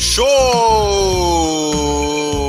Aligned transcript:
Show! 0.00 0.24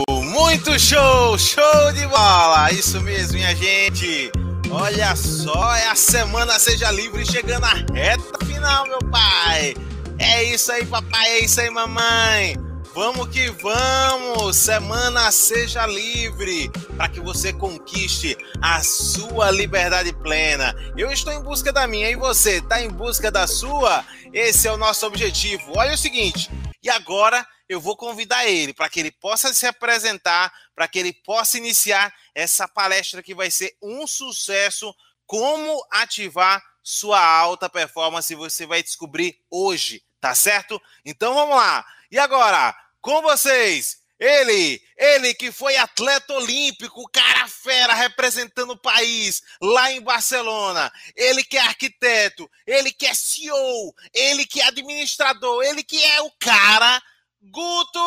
Muito 0.10 0.80
show! 0.80 1.38
Show 1.38 1.92
de 1.92 2.08
bola! 2.08 2.72
Isso 2.72 3.02
mesmo, 3.02 3.34
minha 3.34 3.54
gente! 3.54 4.32
Olha 4.72 5.14
só, 5.18 5.76
é 5.76 5.90
a 5.90 5.96
semana 5.96 6.58
Seja 6.58 6.90
Livre 6.92 7.26
chegando 7.30 7.66
à 7.66 7.74
reta 7.94 8.46
final, 8.46 8.88
meu 8.88 9.00
pai! 9.00 9.76
É 10.18 10.46
isso 10.46 10.72
aí, 10.72 10.86
papai! 10.86 11.28
É 11.28 11.44
isso 11.44 11.60
aí, 11.60 11.70
mamãe! 11.70 12.56
Vamos 12.96 13.28
que 13.28 13.50
vamos! 13.50 14.56
Semana 14.56 15.30
Seja 15.30 15.86
Livre 15.86 16.72
para 16.96 17.10
que 17.10 17.20
você 17.20 17.52
conquiste 17.52 18.38
a 18.62 18.82
sua 18.82 19.52
liberdade 19.52 20.14
plena. 20.14 20.74
Eu 20.96 21.12
estou 21.12 21.34
em 21.34 21.44
busca 21.44 21.74
da 21.74 21.86
minha 21.86 22.10
e 22.10 22.16
você 22.16 22.60
está 22.60 22.82
em 22.82 22.90
busca 22.90 23.30
da 23.30 23.46
sua? 23.46 24.06
Esse 24.32 24.70
é 24.70 24.72
o 24.72 24.78
nosso 24.78 25.06
objetivo. 25.06 25.74
Olha 25.76 25.94
o 25.94 25.98
seguinte, 25.98 26.50
e 26.84 26.90
agora 26.90 27.48
eu 27.70 27.80
vou 27.80 27.96
convidar 27.96 28.46
ele 28.46 28.74
para 28.74 28.90
que 28.90 29.00
ele 29.00 29.12
possa 29.12 29.54
se 29.54 29.66
apresentar, 29.66 30.54
para 30.76 30.88
que 30.88 31.00
ele 31.00 31.14
possa 31.14 31.58
iniciar 31.58 32.14
essa 32.36 32.68
palestra 32.68 33.24
que 33.24 33.36
vai 33.36 33.50
ser 33.50 33.78
um 33.82 34.06
sucesso. 34.08 34.94
Como 35.26 35.86
ativar 35.90 36.62
sua 36.84 37.24
alta 37.24 37.70
performance 37.70 38.34
você 38.36 38.66
vai 38.66 38.84
descobrir 38.84 39.40
hoje, 39.50 40.04
tá 40.20 40.36
certo? 40.36 40.82
Então 41.06 41.34
vamos 41.34 41.56
lá. 41.56 41.86
E 42.12 42.20
agora, 42.20 42.76
com 43.00 43.22
vocês, 43.22 44.01
ele, 44.22 44.80
ele 44.96 45.34
que 45.34 45.52
foi 45.52 45.76
atleta 45.78 46.32
olímpico, 46.34 47.10
cara 47.12 47.48
fera, 47.48 47.96
representando 47.96 48.74
o 48.74 48.78
país 48.78 49.42
lá 49.60 49.92
em 49.92 50.00
Barcelona. 50.00 50.94
Ele 51.16 51.44
que 51.44 51.58
é 51.58 51.62
arquiteto, 51.62 52.48
ele 52.68 52.92
que 52.92 53.08
é 53.08 53.16
CEO, 53.16 53.96
ele 54.14 54.46
que 54.46 54.62
é 54.62 54.68
administrador, 54.68 55.64
ele 55.64 55.84
que 55.84 56.00
é 56.04 56.22
o 56.22 56.30
cara 56.40 57.02
Guto 57.42 58.00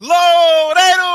Loureiro! 0.00 1.08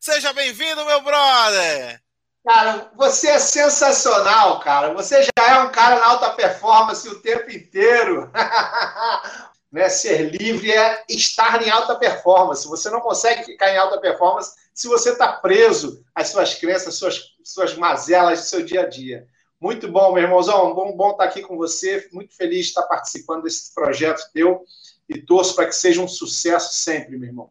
Seja 0.00 0.32
bem-vindo, 0.32 0.86
meu 0.86 1.02
brother! 1.02 2.07
Cara, 2.48 2.90
você 2.96 3.28
é 3.28 3.38
sensacional, 3.38 4.58
cara. 4.60 4.94
Você 4.94 5.22
já 5.22 5.48
é 5.50 5.58
um 5.60 5.70
cara 5.70 5.98
na 5.98 6.06
alta 6.06 6.30
performance 6.30 7.06
o 7.06 7.20
tempo 7.20 7.50
inteiro. 7.50 8.32
né? 9.70 9.86
Ser 9.90 10.30
livre 10.30 10.72
é 10.72 11.04
estar 11.10 11.62
em 11.62 11.68
alta 11.68 11.94
performance. 11.94 12.66
Você 12.66 12.88
não 12.88 13.02
consegue 13.02 13.44
ficar 13.44 13.70
em 13.70 13.76
alta 13.76 14.00
performance 14.00 14.52
se 14.72 14.88
você 14.88 15.10
está 15.10 15.30
preso 15.30 16.02
às 16.14 16.28
suas 16.28 16.54
crenças, 16.54 16.94
suas, 16.94 17.34
suas 17.44 17.74
mazelas 17.76 18.40
do 18.40 18.46
seu 18.46 18.64
dia 18.64 18.84
a 18.84 18.88
dia. 18.88 19.28
Muito 19.60 19.86
bom, 19.86 20.14
meu 20.14 20.22
irmãozão. 20.22 20.74
Bom, 20.74 20.96
bom 20.96 21.10
estar 21.10 21.24
aqui 21.24 21.42
com 21.42 21.58
você. 21.58 22.08
Muito 22.14 22.34
feliz 22.34 22.62
de 22.62 22.68
estar 22.68 22.84
participando 22.84 23.42
desse 23.42 23.74
projeto 23.74 24.22
teu 24.32 24.64
e 25.06 25.20
torço 25.20 25.54
para 25.54 25.66
que 25.66 25.74
seja 25.74 26.00
um 26.00 26.08
sucesso 26.08 26.72
sempre, 26.72 27.18
meu 27.18 27.28
irmão. 27.28 27.50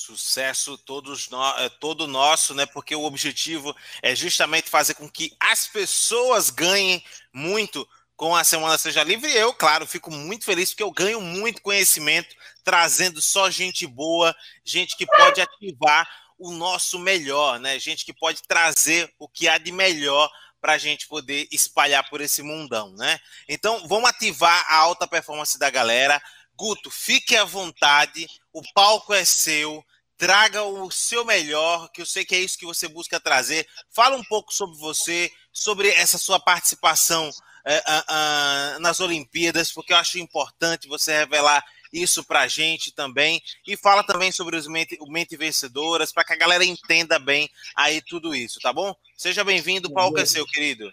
Sucesso 0.00 0.78
todos 0.78 1.28
no, 1.28 1.58
é, 1.58 1.68
todo 1.68 2.06
nosso, 2.06 2.54
né? 2.54 2.64
Porque 2.64 2.96
o 2.96 3.04
objetivo 3.04 3.76
é 4.00 4.14
justamente 4.16 4.70
fazer 4.70 4.94
com 4.94 5.08
que 5.08 5.36
as 5.38 5.66
pessoas 5.66 6.48
ganhem 6.48 7.04
muito 7.32 7.86
com 8.16 8.34
a 8.34 8.42
Semana 8.42 8.78
Seja 8.78 9.02
Livre. 9.02 9.30
Eu, 9.30 9.52
claro, 9.52 9.86
fico 9.86 10.10
muito 10.10 10.46
feliz 10.46 10.70
porque 10.70 10.82
eu 10.82 10.90
ganho 10.90 11.20
muito 11.20 11.60
conhecimento 11.60 12.34
trazendo 12.64 13.20
só 13.20 13.50
gente 13.50 13.86
boa, 13.86 14.34
gente 14.64 14.96
que 14.96 15.04
pode 15.04 15.40
ativar 15.42 16.08
o 16.38 16.50
nosso 16.50 16.98
melhor, 16.98 17.60
né? 17.60 17.78
Gente 17.78 18.04
que 18.04 18.14
pode 18.14 18.40
trazer 18.48 19.12
o 19.18 19.28
que 19.28 19.48
há 19.48 19.58
de 19.58 19.70
melhor 19.70 20.30
para 20.62 20.72
a 20.72 20.78
gente 20.78 21.06
poder 21.08 21.46
espalhar 21.52 22.08
por 22.08 22.22
esse 22.22 22.42
mundão, 22.42 22.90
né? 22.94 23.20
Então, 23.46 23.86
vamos 23.86 24.08
ativar 24.08 24.64
a 24.66 24.76
alta 24.76 25.06
performance 25.06 25.58
da 25.58 25.68
galera. 25.68 26.22
Guto, 26.56 26.90
fique 26.90 27.36
à 27.36 27.44
vontade, 27.44 28.26
o 28.50 28.62
palco 28.72 29.12
é 29.12 29.24
seu, 29.24 29.84
traga 30.20 30.62
o 30.62 30.90
seu 30.90 31.24
melhor, 31.24 31.88
que 31.90 32.02
eu 32.02 32.06
sei 32.06 32.26
que 32.26 32.34
é 32.34 32.38
isso 32.38 32.58
que 32.58 32.66
você 32.66 32.86
busca 32.86 33.18
trazer. 33.18 33.66
Fala 33.88 34.14
um 34.16 34.22
pouco 34.22 34.52
sobre 34.52 34.76
você, 34.76 35.32
sobre 35.50 35.88
essa 35.88 36.18
sua 36.18 36.38
participação 36.38 37.30
é, 37.64 38.78
nas 38.80 39.00
Olimpíadas, 39.00 39.72
porque 39.72 39.94
eu 39.94 39.96
acho 39.96 40.18
importante 40.18 40.86
você 40.86 41.16
revelar 41.16 41.64
isso 41.90 42.22
para 42.22 42.40
a 42.40 42.46
gente 42.46 42.94
também. 42.94 43.40
E 43.66 43.78
fala 43.78 44.04
também 44.04 44.30
sobre 44.30 44.56
os 44.56 44.68
mente, 44.68 44.98
mente 45.08 45.38
vencedoras, 45.38 46.12
para 46.12 46.22
que 46.22 46.34
a 46.34 46.38
galera 46.38 46.66
entenda 46.66 47.18
bem 47.18 47.48
aí 47.74 48.02
tudo 48.02 48.34
isso, 48.34 48.60
tá 48.60 48.74
bom? 48.74 48.94
Seja 49.16 49.42
bem-vindo, 49.42 49.88
o 49.88 49.94
palco 49.94 50.20
é 50.20 50.26
seu, 50.26 50.44
querido. 50.44 50.92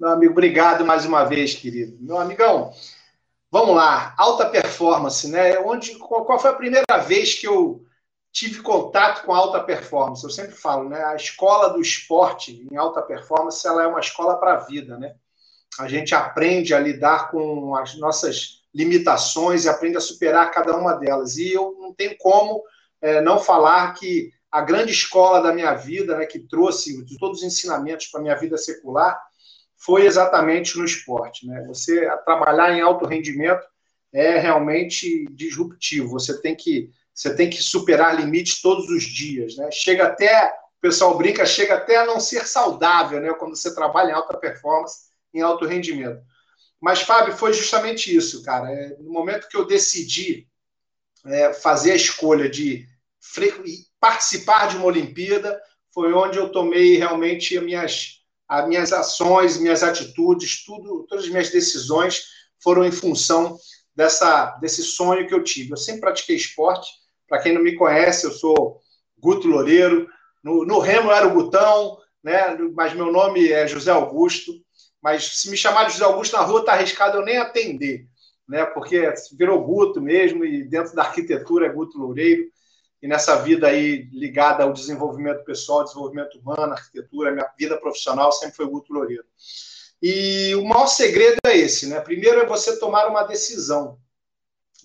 Meu 0.00 0.12
amigo, 0.12 0.32
obrigado 0.32 0.82
mais 0.82 1.04
uma 1.04 1.24
vez, 1.24 1.54
querido. 1.54 1.98
Meu 2.00 2.18
amigão, 2.18 2.72
Vamos 3.52 3.74
lá, 3.74 4.14
alta 4.16 4.48
performance, 4.48 5.26
né? 5.26 5.58
Onde, 5.58 5.98
qual 5.98 6.38
foi 6.38 6.50
a 6.50 6.54
primeira 6.54 6.98
vez 6.98 7.34
que 7.34 7.48
eu 7.48 7.84
tive 8.32 8.62
contato 8.62 9.24
com 9.24 9.32
alta 9.32 9.60
performance? 9.60 10.22
Eu 10.22 10.30
sempre 10.30 10.54
falo, 10.54 10.88
né? 10.88 11.02
A 11.04 11.16
escola 11.16 11.70
do 11.70 11.80
esporte 11.80 12.66
em 12.70 12.76
alta 12.76 13.02
performance, 13.02 13.66
ela 13.66 13.82
é 13.82 13.86
uma 13.86 14.00
escola 14.00 14.38
para 14.38 14.54
a 14.54 14.60
vida, 14.60 14.98
né? 14.98 15.14
A 15.78 15.88
gente 15.88 16.14
aprende 16.14 16.74
a 16.74 16.78
lidar 16.78 17.30
com 17.30 17.74
as 17.74 17.96
nossas 17.98 18.60
limitações 18.74 19.64
e 19.64 19.68
aprende 19.68 19.96
a 19.96 20.00
superar 20.00 20.50
cada 20.50 20.76
uma 20.76 20.94
delas. 20.94 21.36
E 21.36 21.52
eu 21.52 21.76
não 21.78 21.94
tenho 21.94 22.16
como 22.18 22.62
é, 23.00 23.20
não 23.20 23.38
falar 23.38 23.92
que 23.94 24.32
a 24.50 24.60
grande 24.60 24.92
escola 24.92 25.40
da 25.40 25.52
minha 25.52 25.74
vida, 25.74 26.16
né, 26.16 26.26
que 26.26 26.40
trouxe 26.40 27.04
todos 27.18 27.38
os 27.38 27.44
ensinamentos 27.44 28.06
para 28.06 28.20
a 28.20 28.22
minha 28.22 28.36
vida 28.36 28.58
secular, 28.58 29.20
foi 29.76 30.06
exatamente 30.06 30.76
no 30.76 30.84
esporte. 30.84 31.46
Né? 31.46 31.64
Você 31.68 32.06
trabalhar 32.24 32.76
em 32.76 32.80
alto 32.80 33.06
rendimento 33.06 33.64
é 34.12 34.38
realmente 34.38 35.24
disruptivo. 35.30 36.10
Você 36.10 36.40
tem 36.40 36.54
que, 36.54 36.90
você 37.14 37.34
tem 37.34 37.50
que 37.50 37.62
superar 37.62 38.18
limites 38.18 38.60
todos 38.60 38.88
os 38.88 39.04
dias. 39.04 39.56
Né? 39.56 39.70
Chega 39.70 40.06
até, 40.06 40.46
o 40.78 40.80
pessoal 40.80 41.16
brinca, 41.16 41.44
chega 41.44 41.74
até 41.74 41.96
a 41.96 42.06
não 42.06 42.20
ser 42.20 42.46
saudável 42.46 43.20
né? 43.20 43.32
quando 43.34 43.56
você 43.56 43.74
trabalha 43.74 44.10
em 44.10 44.14
alta 44.14 44.36
performance, 44.38 45.10
em 45.34 45.40
alto 45.40 45.66
rendimento. 45.66 46.20
Mas, 46.80 47.02
Fábio, 47.02 47.36
foi 47.36 47.52
justamente 47.52 48.14
isso, 48.14 48.42
cara. 48.42 48.72
É, 48.72 48.96
no 48.98 49.12
momento 49.12 49.48
que 49.48 49.56
eu 49.56 49.66
decidi 49.66 50.48
é, 51.26 51.52
fazer 51.52 51.92
a 51.92 51.96
escolha 51.96 52.48
de 52.48 52.86
participar 54.00 54.68
de 54.68 54.76
uma 54.76 54.86
Olimpíada, 54.86 55.60
foi 55.92 56.12
onde 56.12 56.38
eu 56.38 56.50
tomei 56.50 56.96
realmente 56.96 57.56
as 57.56 57.64
minhas 57.64 58.20
as 58.50 58.66
minhas 58.66 58.92
ações, 58.92 59.58
minhas 59.58 59.84
atitudes, 59.84 60.64
tudo, 60.64 61.06
todas 61.08 61.24
as 61.24 61.30
minhas 61.30 61.50
decisões 61.50 62.24
foram 62.58 62.84
em 62.84 62.90
função 62.90 63.56
dessa, 63.94 64.56
desse 64.60 64.82
sonho 64.82 65.28
que 65.28 65.32
eu 65.32 65.44
tive. 65.44 65.70
Eu 65.70 65.76
sempre 65.76 66.00
pratiquei 66.00 66.34
esporte. 66.34 66.90
Para 67.30 67.40
quem 67.40 67.54
não 67.54 67.62
me 67.62 67.76
conhece, 67.76 68.26
eu 68.26 68.32
sou 68.32 68.80
Guto 69.16 69.46
Loureiro. 69.46 70.08
No, 70.42 70.66
no 70.66 70.80
Remo 70.80 71.10
eu 71.10 71.14
era 71.14 71.28
o 71.28 71.32
Gutão, 71.32 71.96
né? 72.22 72.58
mas 72.74 72.92
meu 72.92 73.12
nome 73.12 73.52
é 73.52 73.68
José 73.68 73.92
Augusto. 73.92 74.52
Mas 75.00 75.38
se 75.38 75.48
me 75.48 75.56
chamar 75.56 75.84
de 75.84 75.92
José 75.92 76.04
Augusto 76.04 76.36
na 76.36 76.42
rua, 76.42 76.60
está 76.60 76.72
arriscado 76.72 77.18
eu 77.18 77.24
nem 77.24 77.38
atender, 77.38 78.06
né? 78.48 78.66
porque 78.66 79.14
virou 79.38 79.64
Guto 79.64 80.00
mesmo, 80.00 80.44
e 80.44 80.64
dentro 80.64 80.94
da 80.94 81.04
arquitetura 81.04 81.66
é 81.66 81.72
Guto 81.72 81.96
Loureiro 81.96 82.50
e 83.00 83.08
nessa 83.08 83.36
vida 83.36 83.68
aí 83.68 84.08
ligada 84.12 84.64
ao 84.64 84.72
desenvolvimento 84.72 85.42
pessoal, 85.44 85.84
desenvolvimento 85.84 86.38
humano, 86.38 86.72
arquitetura, 86.72 87.30
minha 87.30 87.48
vida 87.56 87.78
profissional 87.78 88.30
sempre 88.32 88.56
foi 88.56 88.66
Guto 88.66 88.92
Loureiro. 88.92 89.24
E 90.02 90.54
o 90.56 90.64
maior 90.64 90.86
segredo 90.86 91.38
é 91.46 91.56
esse, 91.56 91.86
né? 91.86 92.00
Primeiro 92.00 92.40
é 92.40 92.46
você 92.46 92.78
tomar 92.78 93.06
uma 93.06 93.22
decisão. 93.22 93.98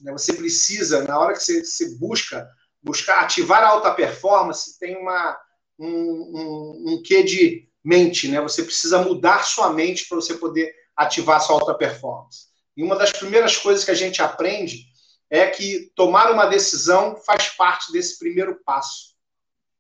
Né? 0.04 0.12
Você 0.12 0.34
precisa, 0.34 1.04
na 1.04 1.20
hora 1.20 1.34
que 1.34 1.44
você, 1.44 1.64
você 1.64 1.96
busca, 1.98 2.48
buscar 2.82 3.22
ativar 3.22 3.64
a 3.64 3.70
alta 3.70 3.92
performance, 3.92 4.78
tem 4.80 4.96
uma, 4.98 5.38
um, 5.80 5.88
um, 5.88 6.84
um 6.88 7.04
quê 7.04 7.24
de 7.24 7.68
mente, 7.84 8.28
né? 8.28 8.42
Você 8.42 8.64
precisa 8.64 9.02
mudar 9.02 9.44
sua 9.44 9.72
mente 9.72 10.08
para 10.08 10.16
você 10.16 10.34
poder 10.34 10.74
ativar 10.96 11.42
sua 11.42 11.56
alta 11.56 11.74
performance. 11.76 12.48
E 12.76 12.84
uma 12.84 12.96
das 12.96 13.12
primeiras 13.12 13.58
coisas 13.58 13.86
que 13.86 13.92
a 13.92 13.96
gente 13.96 14.22
aprende 14.22 14.86
é 15.30 15.48
que 15.48 15.92
tomar 15.96 16.32
uma 16.32 16.46
decisão 16.46 17.16
faz 17.26 17.50
parte 17.50 17.92
desse 17.92 18.18
primeiro 18.18 18.60
passo. 18.66 19.16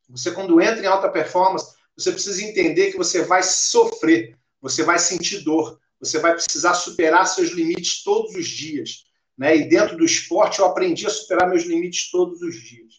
Você, 0.09 0.31
quando 0.31 0.61
entra 0.61 0.83
em 0.83 0.87
alta 0.87 1.09
performance, 1.09 1.73
você 1.97 2.11
precisa 2.11 2.43
entender 2.43 2.91
que 2.91 2.97
você 2.97 3.23
vai 3.23 3.41
sofrer, 3.41 4.37
você 4.61 4.83
vai 4.83 4.99
sentir 4.99 5.39
dor, 5.39 5.79
você 5.99 6.19
vai 6.19 6.33
precisar 6.33 6.73
superar 6.73 7.25
seus 7.27 7.49
limites 7.49 8.03
todos 8.03 8.35
os 8.35 8.47
dias. 8.47 9.04
Né? 9.37 9.57
E 9.57 9.69
dentro 9.69 9.97
do 9.97 10.05
esporte, 10.05 10.59
eu 10.59 10.65
aprendi 10.65 11.05
a 11.05 11.09
superar 11.09 11.49
meus 11.49 11.63
limites 11.63 12.09
todos 12.09 12.41
os 12.41 12.55
dias. 12.55 12.93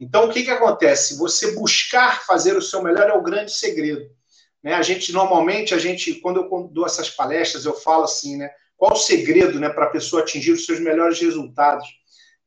Então, 0.00 0.26
o 0.26 0.32
que, 0.32 0.42
que 0.42 0.50
acontece? 0.50 1.16
Você 1.18 1.52
buscar 1.52 2.24
fazer 2.24 2.56
o 2.56 2.62
seu 2.62 2.82
melhor 2.82 3.08
é 3.08 3.14
o 3.14 3.22
grande 3.22 3.52
segredo. 3.52 4.08
Né? 4.62 4.74
A 4.74 4.82
gente, 4.82 5.12
normalmente, 5.12 5.74
a 5.74 5.78
gente, 5.78 6.14
quando 6.16 6.40
eu 6.40 6.68
dou 6.72 6.86
essas 6.86 7.10
palestras, 7.10 7.64
eu 7.64 7.74
falo 7.74 8.04
assim, 8.04 8.36
né? 8.36 8.50
Qual 8.76 8.92
o 8.92 8.96
segredo 8.96 9.60
né, 9.60 9.68
para 9.68 9.86
a 9.86 9.90
pessoa 9.90 10.22
atingir 10.22 10.52
os 10.52 10.66
seus 10.66 10.80
melhores 10.80 11.20
resultados? 11.20 11.86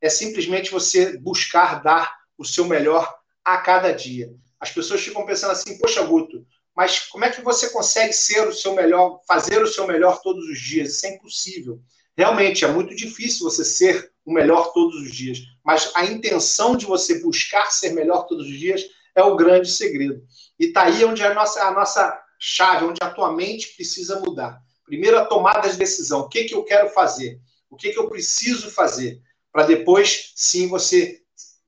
É 0.01 0.09
simplesmente 0.09 0.71
você 0.71 1.17
buscar 1.17 1.81
dar 1.81 2.13
o 2.37 2.45
seu 2.45 2.65
melhor 2.65 3.11
a 3.43 3.57
cada 3.57 3.91
dia. 3.93 4.29
as 4.59 4.71
pessoas 4.71 5.01
ficam 5.01 5.25
pensando 5.25 5.51
assim, 5.51 5.77
poxa, 5.77 6.03
Guto, 6.03 6.45
mas 6.75 6.99
como 6.99 7.25
é 7.25 7.31
que 7.31 7.41
você 7.41 7.69
consegue 7.69 8.13
ser 8.13 8.47
o 8.47 8.53
seu 8.53 8.75
melhor, 8.75 9.21
fazer 9.27 9.61
o 9.63 9.67
seu 9.67 9.87
melhor 9.87 10.21
todos 10.21 10.47
os 10.49 10.59
dias? 10.59 10.95
Isso 10.95 11.05
é 11.05 11.15
impossível. 11.15 11.81
Realmente, 12.17 12.65
é 12.65 12.67
muito 12.67 12.95
difícil 12.95 13.43
você 13.43 13.63
ser 13.63 14.11
o 14.25 14.33
melhor 14.33 14.73
todos 14.73 14.95
os 15.01 15.15
dias, 15.15 15.39
mas 15.63 15.91
a 15.95 16.05
intenção 16.05 16.75
de 16.75 16.85
você 16.85 17.21
buscar 17.21 17.71
ser 17.71 17.91
melhor 17.91 18.25
todos 18.25 18.47
os 18.47 18.57
dias 18.57 18.83
é 19.15 19.21
o 19.21 19.35
grande 19.35 19.69
segredo. 19.69 20.21
E 20.59 20.65
está 20.65 20.83
aí 20.83 21.05
onde 21.05 21.23
a 21.23 21.33
nossa, 21.33 21.63
a 21.63 21.71
nossa 21.71 22.19
chave, 22.39 22.85
onde 22.85 22.99
a 23.01 23.09
tua 23.09 23.31
mente 23.31 23.75
precisa 23.75 24.19
mudar. 24.19 24.59
Primeiro, 24.83 25.17
a 25.17 25.25
tomada 25.25 25.69
de 25.69 25.77
decisão. 25.77 26.21
O 26.21 26.29
que, 26.29 26.45
que 26.45 26.55
eu 26.55 26.63
quero 26.63 26.89
fazer? 26.89 27.39
O 27.69 27.75
que, 27.75 27.91
que 27.91 27.99
eu 27.99 28.09
preciso 28.09 28.71
fazer? 28.71 29.21
Para 29.51 29.65
depois, 29.65 30.33
sim, 30.35 30.67
você 30.67 31.21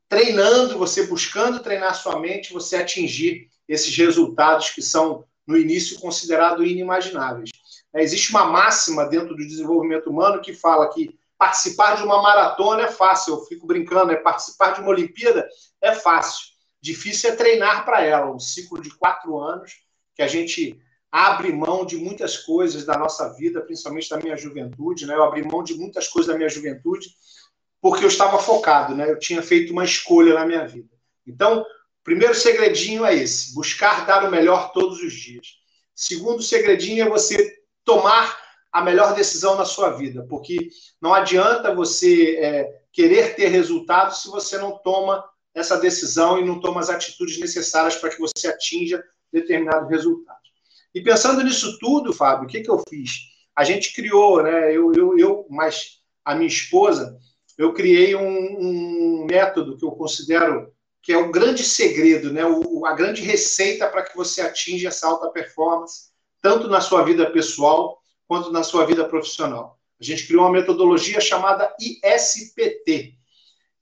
treinando, 0.07 0.77
você 0.77 1.05
buscando 1.05 1.59
treinar 1.59 1.95
sua 1.95 2.19
mente, 2.19 2.51
você 2.51 2.77
atingir 2.77 3.47
esses 3.67 3.95
resultados 3.95 4.71
que 4.71 4.81
são, 4.81 5.23
no 5.45 5.57
início, 5.57 5.99
considerados 5.99 6.67
inimagináveis. 6.67 7.51
É, 7.93 8.03
existe 8.03 8.31
uma 8.31 8.45
máxima 8.45 9.05
dentro 9.05 9.35
do 9.35 9.47
desenvolvimento 9.47 10.09
humano 10.09 10.41
que 10.41 10.53
fala 10.53 10.89
que 10.89 11.17
participar 11.37 11.95
de 11.95 12.03
uma 12.03 12.21
maratona 12.21 12.83
é 12.83 12.87
fácil. 12.87 13.33
Eu 13.33 13.45
fico 13.45 13.65
brincando, 13.65 14.11
é 14.11 14.15
participar 14.15 14.71
de 14.71 14.81
uma 14.81 14.89
Olimpíada 14.89 15.47
é 15.81 15.93
fácil. 15.93 16.47
Difícil 16.81 17.31
é 17.31 17.35
treinar 17.35 17.85
para 17.85 18.03
ela. 18.03 18.31
Um 18.31 18.39
ciclo 18.39 18.81
de 18.81 18.89
quatro 18.91 19.37
anos 19.39 19.73
que 20.15 20.21
a 20.21 20.27
gente 20.27 20.79
abre 21.11 21.51
mão 21.51 21.85
de 21.85 21.97
muitas 21.97 22.37
coisas 22.37 22.85
da 22.85 22.97
nossa 22.97 23.33
vida, 23.33 23.61
principalmente 23.61 24.09
da 24.09 24.17
minha 24.17 24.37
juventude. 24.37 25.05
Né? 25.05 25.15
Eu 25.15 25.23
abri 25.23 25.43
mão 25.43 25.63
de 25.63 25.73
muitas 25.73 26.07
coisas 26.07 26.31
da 26.31 26.37
minha 26.37 26.49
juventude 26.49 27.09
porque 27.81 28.03
eu 28.03 28.09
estava 28.09 28.37
focado, 28.39 28.95
né? 28.95 29.09
Eu 29.09 29.17
tinha 29.17 29.41
feito 29.41 29.71
uma 29.71 29.85
escolha 29.85 30.33
na 30.33 30.45
minha 30.45 30.67
vida. 30.67 30.89
Então, 31.25 31.65
primeiro 32.03 32.35
segredinho 32.35 33.05
é 33.05 33.15
esse: 33.15 33.53
buscar 33.53 34.05
dar 34.05 34.25
o 34.25 34.31
melhor 34.31 34.71
todos 34.73 35.01
os 35.01 35.13
dias. 35.13 35.47
Segundo 35.95 36.41
segredinho 36.41 37.05
é 37.05 37.09
você 37.09 37.58
tomar 37.89 38.37
a 38.71 38.83
melhor 38.83 39.15
decisão 39.15 39.55
na 39.55 39.65
sua 39.65 39.89
vida, 39.89 40.23
porque 40.29 40.69
não 41.01 41.11
adianta 41.11 41.73
você 41.73 42.35
é, 42.35 42.81
querer 42.93 43.35
ter 43.35 43.47
resultados 43.47 44.21
se 44.21 44.29
você 44.29 44.59
não 44.59 44.77
toma 44.77 45.27
essa 45.55 45.75
decisão 45.75 46.39
e 46.39 46.45
não 46.45 46.59
toma 46.59 46.79
as 46.79 46.91
atitudes 46.91 47.39
necessárias 47.39 47.95
para 47.95 48.11
que 48.11 48.19
você 48.19 48.47
atinja 48.47 49.03
determinado 49.33 49.87
resultado. 49.87 50.37
E 50.93 51.01
pensando 51.01 51.43
nisso 51.43 51.79
tudo, 51.79 52.13
Fábio, 52.13 52.45
o 52.45 52.47
que, 52.47 52.61
que 52.61 52.69
eu 52.69 52.79
fiz? 52.87 53.11
A 53.55 53.63
gente 53.63 53.91
criou, 53.91 54.43
né? 54.43 54.71
Eu, 54.71 54.93
eu, 54.93 55.17
eu 55.17 55.47
mais 55.49 55.97
a 56.23 56.35
minha 56.35 56.47
esposa, 56.47 57.17
eu 57.57 57.73
criei 57.73 58.15
um, 58.15 58.21
um, 58.21 59.25
método 59.27 59.77
que 59.77 59.83
eu 59.83 59.91
considero 59.91 60.71
que 61.01 61.11
é 61.11 61.17
o 61.17 61.31
grande 61.31 61.63
segredo, 61.63 62.31
né? 62.31 62.45
O, 62.45 62.85
a 62.85 62.93
grande 62.93 63.23
receita 63.23 63.87
para 63.87 64.03
que 64.03 64.15
você 64.15 64.41
atinja 64.41 64.89
essa 64.89 65.07
alta 65.07 65.31
performance, 65.31 66.08
tanto 66.41 66.67
na 66.67 66.81
sua 66.81 67.03
vida 67.03 67.29
pessoal 67.29 67.99
quanto 68.27 68.51
na 68.51 68.63
sua 68.63 68.85
vida 68.85 69.05
profissional. 69.05 69.79
A 69.99 70.03
gente 70.03 70.27
criou 70.27 70.43
uma 70.43 70.51
metodologia 70.51 71.19
chamada 71.19 71.73
ISPT. 71.79 73.17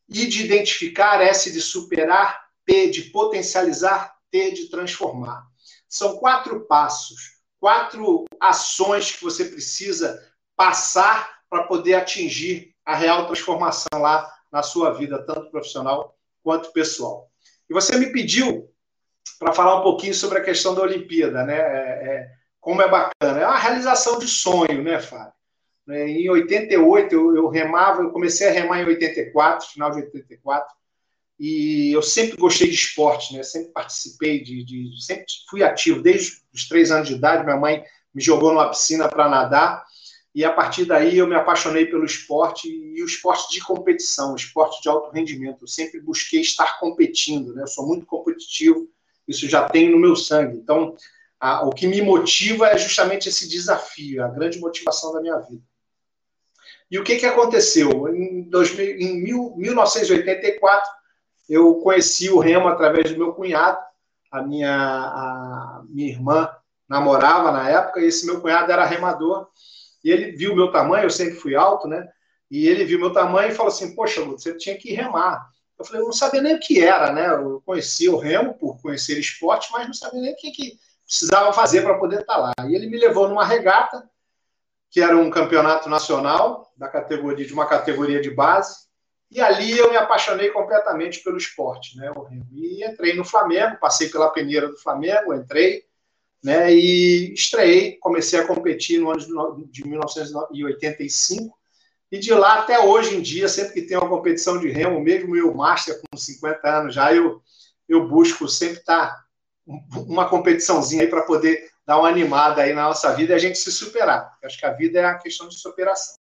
I 0.09 0.25
de 0.25 0.45
identificar, 0.45 1.21
S 1.21 1.51
de 1.51 1.61
superar, 1.61 2.47
P 2.65 2.89
de 2.89 3.03
potencializar, 3.03 4.15
T 4.31 4.51
de 4.51 4.69
transformar. 4.69 5.45
São 5.87 6.17
quatro 6.17 6.65
passos, 6.65 7.39
quatro 7.59 8.25
ações 8.39 9.11
que 9.11 9.23
você 9.23 9.45
precisa 9.45 10.19
passar 10.55 11.37
para 11.49 11.63
poder 11.63 11.93
atingir 11.93 12.73
a 12.85 12.95
real 12.95 13.25
transformação 13.25 13.99
lá 13.99 14.31
na 14.51 14.63
sua 14.63 14.91
vida, 14.93 15.23
tanto 15.25 15.51
profissional 15.51 16.17
quanto 16.41 16.71
pessoal. 16.71 17.29
E 17.69 17.73
você 17.73 17.97
me 17.97 18.11
pediu 18.11 18.69
para 19.37 19.53
falar 19.53 19.79
um 19.79 19.83
pouquinho 19.83 20.13
sobre 20.13 20.39
a 20.39 20.43
questão 20.43 20.73
da 20.73 20.81
Olimpíada, 20.81 21.43
né? 21.43 21.57
É, 21.57 22.09
é, 22.09 22.31
como 22.67 22.81
é 22.81 22.89
bacana. 22.89 23.39
É 23.39 23.45
uma 23.45 23.57
realização 23.57 24.19
de 24.19 24.27
sonho, 24.27 24.83
né, 24.83 24.99
Fábio? 24.99 25.31
É, 25.89 26.05
em 26.05 26.29
88, 26.29 27.15
eu, 27.15 27.33
eu 27.33 27.47
remava, 27.47 28.01
eu 28.01 28.11
comecei 28.11 28.45
a 28.45 28.51
remar 28.51 28.81
em 28.81 28.85
84, 28.85 29.69
final 29.69 29.89
de 29.89 30.01
84, 30.01 30.75
e 31.39 31.95
eu 31.95 32.01
sempre 32.01 32.35
gostei 32.35 32.67
de 32.67 32.75
esporte, 32.75 33.33
né? 33.33 33.41
Sempre 33.41 33.71
participei 33.71 34.43
de, 34.43 34.65
de, 34.65 35.01
sempre 35.01 35.23
fui 35.49 35.63
ativo 35.63 36.01
desde 36.01 36.41
os 36.53 36.67
três 36.67 36.91
anos 36.91 37.07
de 37.07 37.13
idade. 37.13 37.45
Minha 37.45 37.55
mãe 37.55 37.85
me 38.13 38.21
jogou 38.21 38.51
numa 38.51 38.69
piscina 38.69 39.07
para 39.07 39.29
nadar 39.29 39.85
e 40.35 40.43
a 40.43 40.51
partir 40.51 40.83
daí 40.83 41.17
eu 41.17 41.25
me 41.25 41.35
apaixonei 41.35 41.85
pelo 41.85 42.03
esporte 42.03 42.67
e 42.67 43.01
o 43.01 43.05
esporte 43.05 43.49
de 43.49 43.61
competição, 43.61 44.33
o 44.33 44.35
esporte 44.35 44.81
de 44.81 44.89
alto 44.89 45.09
rendimento. 45.11 45.59
Eu 45.61 45.67
sempre 45.67 46.01
busquei 46.01 46.41
estar 46.41 46.81
competindo, 46.81 47.53
né? 47.53 47.63
Eu 47.63 47.67
sou 47.67 47.87
muito 47.87 48.05
competitivo, 48.05 48.89
isso 49.25 49.47
já 49.47 49.69
tem 49.69 49.89
no 49.89 49.97
meu 49.97 50.17
sangue. 50.17 50.57
Então, 50.57 50.97
a, 51.39 51.65
o 51.65 51.71
que 51.71 51.87
me 51.87 52.01
motiva 52.01 52.67
é 52.67 52.77
justamente 52.77 53.29
esse 53.29 53.47
desafio, 53.47 54.23
a 54.23 54.27
grande 54.27 54.59
motivação 54.59 55.13
da 55.13 55.21
minha 55.21 55.37
vida. 55.39 55.63
E 56.89 56.97
o 56.97 57.03
que, 57.03 57.17
que 57.17 57.25
aconteceu? 57.25 58.07
Em, 58.09 58.43
2000, 58.49 58.99
em 58.99 59.21
mil, 59.21 59.53
1984, 59.57 60.89
eu 61.49 61.75
conheci 61.75 62.29
o 62.29 62.39
remo 62.39 62.67
através 62.67 63.11
do 63.11 63.17
meu 63.17 63.33
cunhado, 63.33 63.77
a 64.31 64.41
minha, 64.41 64.73
a 64.73 65.83
minha 65.89 66.09
irmã 66.09 66.49
namorava 66.87 67.51
na 67.51 67.69
época, 67.69 67.99
e 67.99 68.05
esse 68.05 68.25
meu 68.25 68.41
cunhado 68.41 68.71
era 68.71 68.85
remador, 68.85 69.47
e 70.03 70.09
ele 70.09 70.31
viu 70.31 70.53
o 70.53 70.55
meu 70.55 70.71
tamanho, 70.71 71.05
eu 71.05 71.09
sempre 71.09 71.35
fui 71.35 71.55
alto, 71.55 71.87
né? 71.87 72.07
E 72.49 72.67
ele 72.67 72.85
viu 72.85 72.99
meu 72.99 73.11
tamanho 73.11 73.51
e 73.51 73.55
falou 73.55 73.71
assim: 73.71 73.93
Poxa, 73.93 74.23
você 74.23 74.55
tinha 74.57 74.77
que 74.77 74.93
remar. 74.93 75.49
Eu 75.77 75.83
falei: 75.83 76.01
Eu 76.01 76.05
não 76.05 76.13
sabia 76.13 76.41
nem 76.41 76.55
o 76.55 76.59
que 76.59 76.79
era, 76.79 77.11
né? 77.11 77.27
Eu 77.27 77.61
conhecia 77.65 78.11
o 78.11 78.17
remo 78.17 78.53
por 78.53 78.81
conhecer 78.81 79.19
esporte, 79.19 79.69
mas 79.71 79.85
não 79.85 79.93
sabia 79.93 80.21
nem 80.21 80.33
o 80.33 80.35
que, 80.37 80.51
que 80.51 80.79
precisava 81.07 81.53
fazer 81.53 81.81
para 81.81 81.97
poder 81.97 82.19
estar 82.21 82.35
tá 82.35 82.39
lá. 82.39 82.53
E 82.67 82.75
ele 82.75 82.87
me 82.87 82.99
levou 82.99 83.27
numa 83.29 83.45
regata, 83.45 84.07
que 84.91 85.01
era 85.01 85.17
um 85.17 85.29
campeonato 85.29 85.89
nacional, 85.89 86.71
da 86.75 86.87
categoria 86.87 87.45
de 87.45 87.53
uma 87.53 87.65
categoria 87.65 88.21
de 88.21 88.29
base. 88.29 88.85
E 89.31 89.41
ali 89.41 89.77
eu 89.77 89.89
me 89.89 89.97
apaixonei 89.97 90.49
completamente 90.51 91.21
pelo 91.21 91.37
esporte, 91.37 91.97
né? 91.97 92.11
E 92.51 92.85
entrei 92.85 93.13
no 93.13 93.25
Flamengo, 93.25 93.79
passei 93.79 94.09
pela 94.09 94.29
peneira 94.31 94.67
do 94.67 94.77
Flamengo, 94.77 95.33
entrei 95.33 95.87
né? 96.43 96.73
E 96.73 97.33
estreiei, 97.33 97.97
comecei 97.97 98.39
a 98.39 98.47
competir 98.47 98.99
no 98.99 99.11
ano 99.11 99.67
de 99.69 99.87
1985 99.87 101.57
e 102.11 102.19
de 102.19 102.33
lá 102.33 102.59
até 102.59 102.79
hoje 102.79 103.15
em 103.15 103.21
dia, 103.21 103.49
sempre 103.49 103.73
que 103.73 103.81
tem 103.81 103.97
uma 103.97 104.07
competição 104.07 104.57
de 104.57 104.69
remo, 104.69 105.01
mesmo 105.01 105.35
eu 105.35 105.53
master 105.53 105.99
com 105.99 106.17
50 106.17 106.69
anos 106.69 106.95
já, 106.95 107.13
eu 107.13 107.41
eu 107.89 108.07
busco 108.07 108.49
sempre 108.49 108.79
estar 108.79 109.07
tá 109.07 109.26
uma 110.07 110.29
competiçãozinha 110.29 111.03
aí 111.03 111.09
para 111.09 111.23
poder 111.23 111.69
dar 111.85 111.99
uma 111.99 112.07
animada 112.07 112.61
aí 112.61 112.73
na 112.73 112.83
nossa 112.83 113.13
vida 113.13 113.33
e 113.33 113.35
a 113.35 113.39
gente 113.39 113.57
se 113.57 113.71
superar. 113.71 114.37
Eu 114.41 114.47
acho 114.47 114.57
que 114.57 114.65
a 114.65 114.73
vida 114.73 114.99
é 114.99 115.05
a 115.05 115.17
questão 115.17 115.47
de 115.47 115.59
superação. 115.59 116.15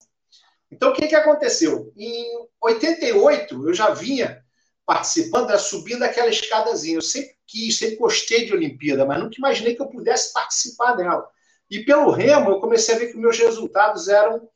Então, 0.69 0.91
o 0.91 0.93
que, 0.93 1.07
que 1.07 1.15
aconteceu? 1.15 1.93
Em 1.95 2.25
88, 2.61 3.67
eu 3.67 3.73
já 3.73 3.91
vinha 3.91 4.43
participando, 4.85 5.49
era 5.49 5.59
subindo 5.59 6.03
aquela 6.03 6.29
escadazinha. 6.29 6.97
Eu 6.97 7.01
sempre 7.01 7.35
quis, 7.45 7.77
sempre 7.77 7.95
gostei 7.95 8.45
de 8.45 8.53
Olimpíada, 8.53 9.05
mas 9.05 9.19
nunca 9.19 9.35
imaginei 9.37 9.75
que 9.75 9.81
eu 9.81 9.87
pudesse 9.87 10.33
participar 10.33 10.93
dela. 10.93 11.27
E 11.69 11.83
pelo 11.83 12.11
remo, 12.11 12.49
eu 12.49 12.59
comecei 12.59 12.95
a 12.95 12.97
ver 12.97 13.11
que 13.11 13.17
meus 13.17 13.37
resultados 13.37 14.07
eram 14.07 14.49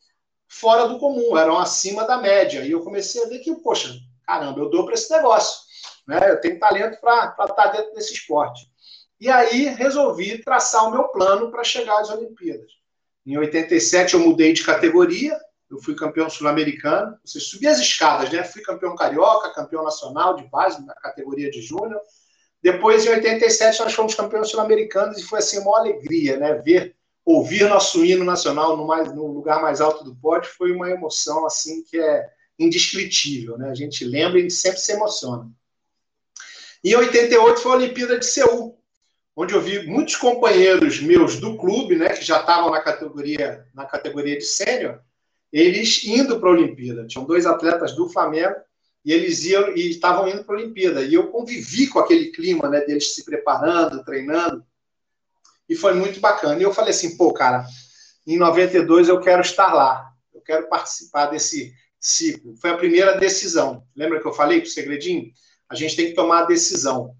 fora 0.47 0.87
do 0.87 0.99
comum, 0.99 1.37
eram 1.37 1.57
acima 1.57 2.05
da 2.05 2.17
média. 2.17 2.61
E 2.61 2.71
eu 2.71 2.83
comecei 2.83 3.23
a 3.23 3.27
ver 3.27 3.39
que, 3.39 3.53
poxa, 3.55 3.93
caramba, 4.25 4.59
eu 4.59 4.69
dou 4.69 4.85
para 4.85 4.93
esse 4.93 5.11
negócio. 5.11 5.61
Né? 6.07 6.31
Eu 6.31 6.41
tenho 6.41 6.59
talento 6.59 6.99
para 6.99 7.27
estar 7.27 7.47
tá 7.47 7.67
dentro 7.67 7.93
desse 7.93 8.13
esporte. 8.13 8.69
E 9.21 9.29
aí 9.29 9.65
resolvi 9.65 10.39
traçar 10.39 10.87
o 10.87 10.91
meu 10.91 11.03
plano 11.09 11.51
para 11.51 11.63
chegar 11.63 11.99
às 11.99 12.09
Olimpíadas. 12.09 12.71
Em 13.23 13.37
87 13.37 14.15
eu 14.15 14.19
mudei 14.19 14.51
de 14.51 14.63
categoria, 14.63 15.39
eu 15.69 15.77
fui 15.77 15.93
campeão 15.93 16.27
sul-americano, 16.27 17.15
você 17.23 17.39
subi 17.39 17.67
as 17.67 17.79
escadas, 17.79 18.31
né? 18.31 18.43
Fui 18.43 18.63
campeão 18.63 18.95
carioca, 18.95 19.53
campeão 19.53 19.83
nacional 19.83 20.35
de 20.35 20.43
base 20.49 20.83
na 20.83 20.95
categoria 20.95 21.51
de 21.51 21.61
júnior. 21.61 22.01
Depois, 22.63 23.05
em 23.05 23.09
87, 23.09 23.81
nós 23.81 23.93
fomos 23.93 24.15
campeões 24.15 24.49
sul-americanos 24.49 25.19
e 25.19 25.23
foi 25.23 25.37
assim 25.37 25.59
uma 25.59 25.77
alegria, 25.77 26.37
né? 26.37 26.55
Ver, 26.55 26.95
ouvir 27.23 27.69
nosso 27.69 28.03
hino 28.03 28.25
nacional 28.25 28.75
no, 28.75 28.87
mais, 28.87 29.13
no 29.13 29.27
lugar 29.27 29.61
mais 29.61 29.81
alto 29.81 30.03
do 30.03 30.15
pódio 30.15 30.49
foi 30.57 30.71
uma 30.71 30.89
emoção 30.89 31.45
assim 31.45 31.83
que 31.83 31.99
é 31.99 32.27
indescritível, 32.57 33.55
né? 33.55 33.69
A 33.69 33.75
gente 33.75 34.03
lembra 34.03 34.39
e 34.39 34.49
sempre 34.49 34.79
se 34.79 34.93
emociona. 34.93 35.47
Em 36.83 36.95
88 36.95 37.61
foi 37.61 37.71
a 37.71 37.75
Olimpíada 37.75 38.17
de 38.17 38.25
Seul, 38.25 38.80
onde 39.35 39.53
eu 39.53 39.61
vi 39.61 39.85
muitos 39.87 40.15
companheiros 40.15 40.99
meus 40.99 41.39
do 41.39 41.57
clube, 41.57 41.95
né, 41.95 42.09
que 42.09 42.23
já 42.23 42.39
estavam 42.39 42.71
na 42.71 42.81
categoria 42.81 43.65
na 43.73 43.85
categoria 43.85 44.37
de 44.37 44.43
sênior, 44.43 44.99
eles 45.51 46.03
indo 46.05 46.39
para 46.39 46.49
a 46.49 46.53
Olimpíada. 46.53 47.05
Tinham 47.07 47.25
dois 47.25 47.45
atletas 47.45 47.93
do 47.93 48.09
Flamengo 48.09 48.55
e 49.03 49.11
eles 49.11 49.43
iam 49.45 49.75
e 49.75 49.89
estavam 49.89 50.27
indo 50.27 50.43
para 50.43 50.55
a 50.55 50.59
Olimpíada. 50.59 51.01
E 51.03 51.13
eu 51.13 51.27
convivi 51.27 51.87
com 51.87 51.99
aquele 51.99 52.31
clima, 52.31 52.69
né, 52.69 52.81
deles 52.81 53.13
se 53.15 53.25
preparando, 53.25 54.03
treinando. 54.03 54.63
E 55.67 55.75
foi 55.75 55.93
muito 55.93 56.19
bacana. 56.19 56.59
E 56.59 56.63
eu 56.63 56.73
falei 56.73 56.91
assim, 56.91 57.17
pô, 57.17 57.33
cara, 57.33 57.65
em 58.25 58.37
92 58.37 59.09
eu 59.09 59.19
quero 59.19 59.41
estar 59.41 59.73
lá. 59.73 60.09
Eu 60.33 60.41
quero 60.41 60.69
participar 60.69 61.27
desse 61.27 61.73
ciclo. 61.99 62.55
Foi 62.57 62.71
a 62.71 62.77
primeira 62.77 63.17
decisão. 63.17 63.83
Lembra 63.95 64.19
que 64.19 64.27
eu 64.27 64.33
falei 64.33 64.59
com 64.59 64.67
o 64.67 64.69
segredinho? 64.69 65.31
A 65.69 65.75
gente 65.75 65.95
tem 65.95 66.07
que 66.07 66.13
tomar 66.13 66.39
a 66.39 66.45
decisão. 66.45 67.15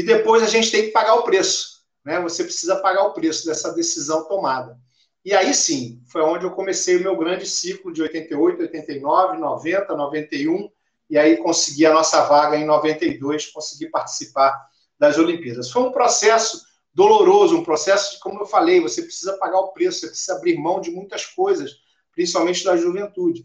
E 0.00 0.02
depois 0.02 0.42
a 0.42 0.46
gente 0.46 0.70
tem 0.70 0.84
que 0.84 0.92
pagar 0.92 1.14
o 1.16 1.24
preço. 1.24 1.82
Né? 2.02 2.18
Você 2.22 2.42
precisa 2.42 2.76
pagar 2.76 3.04
o 3.04 3.12
preço 3.12 3.44
dessa 3.44 3.70
decisão 3.74 4.26
tomada. 4.26 4.78
E 5.22 5.34
aí 5.34 5.52
sim, 5.52 6.00
foi 6.10 6.22
onde 6.22 6.46
eu 6.46 6.52
comecei 6.52 6.96
o 6.96 7.02
meu 7.02 7.14
grande 7.18 7.44
ciclo 7.44 7.92
de 7.92 8.00
88, 8.00 8.62
89, 8.62 9.36
90, 9.36 9.94
91, 9.94 10.70
e 11.10 11.18
aí 11.18 11.36
consegui 11.36 11.84
a 11.84 11.92
nossa 11.92 12.22
vaga 12.24 12.56
em 12.56 12.64
92, 12.64 13.48
consegui 13.48 13.90
participar 13.90 14.58
das 14.98 15.18
Olimpíadas. 15.18 15.70
Foi 15.70 15.82
um 15.82 15.92
processo 15.92 16.62
doloroso, 16.94 17.58
um 17.58 17.62
processo, 17.62 18.18
como 18.20 18.40
eu 18.40 18.46
falei, 18.46 18.80
você 18.80 19.02
precisa 19.02 19.36
pagar 19.36 19.58
o 19.58 19.68
preço, 19.68 20.00
você 20.00 20.06
precisa 20.08 20.34
abrir 20.34 20.56
mão 20.56 20.80
de 20.80 20.90
muitas 20.90 21.26
coisas, 21.26 21.72
principalmente 22.12 22.64
da 22.64 22.74
juventude. 22.74 23.44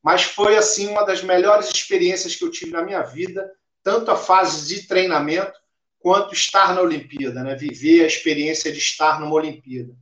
Mas 0.00 0.22
foi, 0.22 0.56
assim, 0.56 0.86
uma 0.86 1.02
das 1.02 1.20
melhores 1.24 1.68
experiências 1.68 2.36
que 2.36 2.44
eu 2.44 2.50
tive 2.52 2.70
na 2.70 2.82
minha 2.82 3.02
vida, 3.02 3.50
tanto 3.82 4.08
a 4.12 4.16
fase 4.16 4.68
de 4.68 4.86
treinamento, 4.86 5.58
quanto 6.06 6.34
estar 6.34 6.72
na 6.72 6.82
Olimpíada, 6.82 7.42
né? 7.42 7.56
viver 7.56 8.04
a 8.04 8.06
experiência 8.06 8.70
de 8.70 8.78
estar 8.78 9.18
numa 9.18 9.34
Olimpíada. 9.34 9.92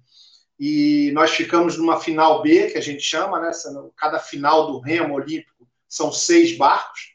E 0.61 1.11
nós 1.15 1.31
ficamos 1.31 1.79
numa 1.79 1.99
final 1.99 2.43
B, 2.43 2.67
que 2.67 2.77
a 2.77 2.83
gente 2.83 3.01
chama, 3.01 3.41
né? 3.41 3.51
cada 3.97 4.19
final 4.19 4.71
do 4.71 4.81
remo 4.81 5.15
olímpico 5.15 5.67
são 5.89 6.13
seis 6.13 6.59
barcos, 6.59 7.15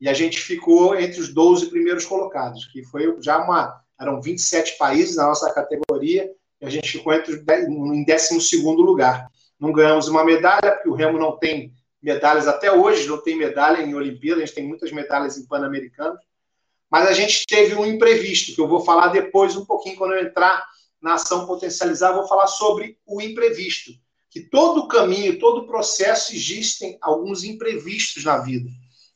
e 0.00 0.08
a 0.08 0.14
gente 0.14 0.40
ficou 0.40 0.98
entre 0.98 1.20
os 1.20 1.34
12 1.34 1.68
primeiros 1.68 2.06
colocados, 2.06 2.64
que 2.72 2.82
foi 2.82 3.14
já 3.20 3.36
uma. 3.44 3.78
Eram 4.00 4.22
27 4.22 4.78
países 4.78 5.16
na 5.16 5.26
nossa 5.26 5.52
categoria, 5.52 6.32
e 6.62 6.64
a 6.64 6.70
gente 6.70 6.90
ficou 6.90 7.12
entre, 7.12 7.34
em 7.34 8.04
12 8.06 8.56
lugar. 8.62 9.26
Não 9.60 9.70
ganhamos 9.70 10.08
uma 10.08 10.24
medalha, 10.24 10.72
porque 10.76 10.88
o 10.88 10.94
remo 10.94 11.18
não 11.18 11.36
tem 11.36 11.74
medalhas 12.02 12.48
até 12.48 12.72
hoje, 12.72 13.06
não 13.06 13.22
tem 13.22 13.36
medalha 13.36 13.82
em 13.82 13.94
Olimpíada, 13.94 14.40
a 14.40 14.46
gente 14.46 14.54
tem 14.54 14.66
muitas 14.66 14.90
medalhas 14.92 15.36
em 15.36 15.46
Pan-Americanos, 15.46 16.18
mas 16.90 17.06
a 17.06 17.12
gente 17.12 17.44
teve 17.46 17.74
um 17.74 17.86
imprevisto, 17.86 18.54
que 18.54 18.60
eu 18.60 18.68
vou 18.68 18.84
falar 18.84 19.08
depois 19.08 19.56
um 19.56 19.64
pouquinho, 19.64 19.96
quando 19.96 20.14
eu 20.14 20.26
entrar 20.26 20.66
na 21.00 21.14
ação 21.14 21.46
potencializar, 21.46 22.12
vou 22.12 22.26
falar 22.26 22.46
sobre 22.46 22.98
o 23.06 23.20
imprevisto, 23.20 23.92
que 24.30 24.40
todo 24.40 24.88
caminho, 24.88 25.38
todo 25.38 25.66
processo 25.66 26.34
existem 26.34 26.98
alguns 27.00 27.44
imprevistos 27.44 28.24
na 28.24 28.38
vida, 28.38 28.68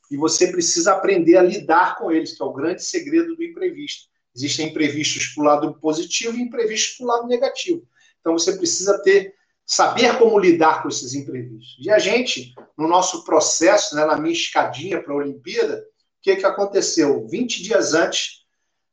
e 0.09 0.17
você 0.17 0.51
precisa 0.51 0.93
aprender 0.93 1.37
a 1.37 1.43
lidar 1.43 1.97
com 1.97 2.11
eles, 2.11 2.35
que 2.35 2.41
é 2.41 2.45
o 2.45 2.53
grande 2.53 2.83
segredo 2.83 3.35
do 3.35 3.43
imprevisto. 3.43 4.07
Existem 4.35 4.67
imprevistos 4.67 5.27
para 5.27 5.41
o 5.41 5.45
lado 5.45 5.79
positivo 5.79 6.37
e 6.37 6.41
imprevistos 6.41 6.97
para 6.97 7.05
o 7.05 7.07
lado 7.07 7.27
negativo. 7.27 7.87
Então 8.19 8.33
você 8.33 8.55
precisa 8.55 9.01
ter 9.01 9.33
saber 9.65 10.17
como 10.19 10.37
lidar 10.37 10.83
com 10.83 10.89
esses 10.89 11.13
imprevistos. 11.13 11.77
E 11.79 11.89
a 11.89 11.97
gente, 11.97 12.53
no 12.77 12.87
nosso 12.87 13.23
processo, 13.23 13.95
né, 13.95 14.05
na 14.05 14.17
minha 14.17 14.33
escadinha 14.33 15.01
para 15.01 15.13
a 15.13 15.17
Olimpíada, 15.17 15.83
que, 16.25 16.37
que 16.37 16.45
aconteceu? 16.45 17.27
20 17.27 17.61
dias 17.61 17.93
antes, 17.93 18.43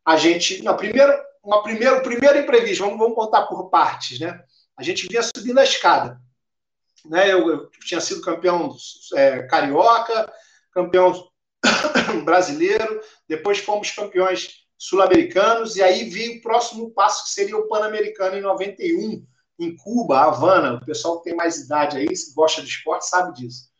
a 0.04 0.16
gente. 0.16 0.62
Não, 0.62 0.76
primeiro, 0.76 1.12
uma 1.42 1.62
primeiro, 1.62 1.96
o 1.98 2.02
primeiro 2.02 2.38
imprevisto, 2.38 2.84
vamos, 2.84 2.98
vamos 2.98 3.14
contar 3.14 3.46
por 3.46 3.70
partes, 3.70 4.20
né? 4.20 4.38
A 4.76 4.82
gente 4.82 5.08
vinha 5.08 5.22
subindo 5.22 5.58
a 5.58 5.64
escada. 5.64 6.20
Né? 7.06 7.32
Eu, 7.32 7.48
eu 7.48 7.70
tinha 7.86 8.00
sido 8.00 8.20
campeão 8.20 8.76
é, 9.14 9.44
carioca, 9.44 10.30
campeão 10.72 11.26
brasileiro, 12.24 13.00
depois 13.26 13.58
fomos 13.58 13.90
campeões 13.90 14.66
sul-americanos, 14.76 15.76
e 15.76 15.82
aí 15.82 16.10
veio 16.10 16.38
o 16.38 16.42
próximo 16.42 16.90
passo, 16.90 17.24
que 17.24 17.30
seria 17.30 17.56
o 17.56 17.66
Pan-Americano 17.68 18.36
em 18.36 18.42
91 18.42 19.24
em 19.58 19.76
Cuba, 19.76 20.20
Havana, 20.20 20.74
o 20.74 20.84
pessoal 20.84 21.18
que 21.18 21.30
tem 21.30 21.36
mais 21.36 21.56
idade 21.56 21.96
aí, 21.96 22.14
se 22.14 22.34
gosta 22.34 22.60
de 22.60 22.68
esporte, 22.68 23.08
sabe 23.08 23.32
disso. 23.34 23.71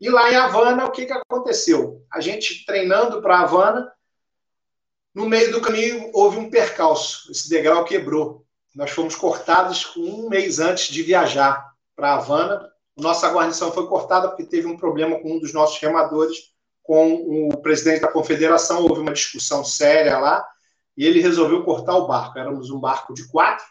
E 0.00 0.10
lá 0.10 0.30
em 0.30 0.36
Havana, 0.36 0.84
o 0.84 0.90
que, 0.90 1.06
que 1.06 1.12
aconteceu? 1.12 2.04
A 2.12 2.20
gente 2.20 2.64
treinando 2.66 3.22
para 3.22 3.40
Havana, 3.40 3.90
no 5.14 5.26
meio 5.26 5.50
do 5.50 5.60
caminho 5.60 6.10
houve 6.12 6.38
um 6.38 6.50
percalço, 6.50 7.30
esse 7.32 7.48
degrau 7.48 7.84
quebrou. 7.84 8.44
Nós 8.74 8.90
fomos 8.90 9.14
cortados 9.14 9.96
um 9.96 10.28
mês 10.28 10.58
antes 10.58 10.88
de 10.88 11.02
viajar 11.02 11.72
para 11.94 12.12
Havana. 12.12 12.70
Nossa 12.94 13.32
guarnição 13.32 13.72
foi 13.72 13.86
cortada 13.86 14.28
porque 14.28 14.44
teve 14.44 14.66
um 14.66 14.76
problema 14.76 15.18
com 15.18 15.32
um 15.32 15.38
dos 15.38 15.54
nossos 15.54 15.80
remadores, 15.80 16.52
com 16.82 17.48
o 17.48 17.56
presidente 17.56 18.02
da 18.02 18.12
confederação. 18.12 18.82
Houve 18.82 19.00
uma 19.00 19.14
discussão 19.14 19.64
séria 19.64 20.18
lá 20.18 20.46
e 20.94 21.06
ele 21.06 21.22
resolveu 21.22 21.64
cortar 21.64 21.96
o 21.96 22.06
barco. 22.06 22.38
Éramos 22.38 22.68
um 22.68 22.78
barco 22.78 23.14
de 23.14 23.26
quatro 23.28 23.64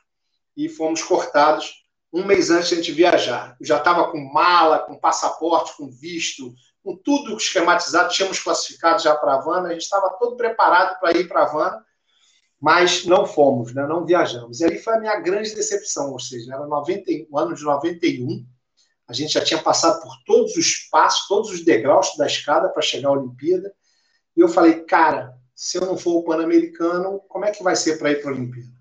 e 0.57 0.67
fomos 0.67 1.03
cortados 1.03 1.84
um 2.15 2.25
mês 2.25 2.49
antes 2.49 2.69
de 2.69 2.75
a 2.75 2.77
gente 2.77 2.91
viajar. 2.93 3.57
Eu 3.59 3.67
já 3.67 3.77
estava 3.77 4.09
com 4.09 4.17
mala, 4.17 4.79
com 4.79 4.97
passaporte, 4.97 5.75
com 5.75 5.89
visto, 5.89 6.55
com 6.81 6.95
tudo 6.95 7.35
esquematizado, 7.35 8.13
tínhamos 8.13 8.39
classificado 8.39 9.03
já 9.03 9.13
para 9.13 9.33
a 9.33 9.35
Havana, 9.35 9.67
a 9.67 9.73
gente 9.73 9.81
estava 9.81 10.15
todo 10.17 10.37
preparado 10.37 10.97
para 10.97 11.11
ir 11.17 11.27
para 11.27 11.41
a 11.41 11.43
Havana, 11.43 11.85
mas 12.61 13.05
não 13.05 13.25
fomos, 13.25 13.73
né? 13.73 13.85
não 13.85 14.05
viajamos. 14.05 14.61
E 14.61 14.65
ali 14.65 14.79
foi 14.79 14.93
a 14.93 14.99
minha 14.99 15.19
grande 15.19 15.53
decepção, 15.53 16.13
ou 16.13 16.19
seja, 16.19 16.53
era 16.53 16.65
90, 16.65 17.03
o 17.29 17.37
ano 17.37 17.53
de 17.53 17.63
91, 17.63 18.45
a 19.09 19.13
gente 19.13 19.33
já 19.33 19.43
tinha 19.43 19.61
passado 19.61 20.01
por 20.01 20.15
todos 20.25 20.55
os 20.55 20.87
passos, 20.89 21.27
todos 21.27 21.51
os 21.51 21.65
degraus 21.65 22.15
da 22.17 22.25
escada 22.25 22.69
para 22.69 22.81
chegar 22.81 23.09
à 23.09 23.11
Olimpíada, 23.11 23.73
e 24.37 24.39
eu 24.39 24.47
falei, 24.47 24.85
cara, 24.85 25.33
se 25.53 25.77
eu 25.77 25.85
não 25.85 25.97
for 25.97 26.19
o 26.19 26.23
Pan-Americano, 26.23 27.19
como 27.27 27.43
é 27.43 27.51
que 27.51 27.61
vai 27.61 27.75
ser 27.75 27.97
para 27.97 28.11
ir 28.11 28.21
para 28.21 28.31
a 28.31 28.33
Olimpíada? 28.33 28.74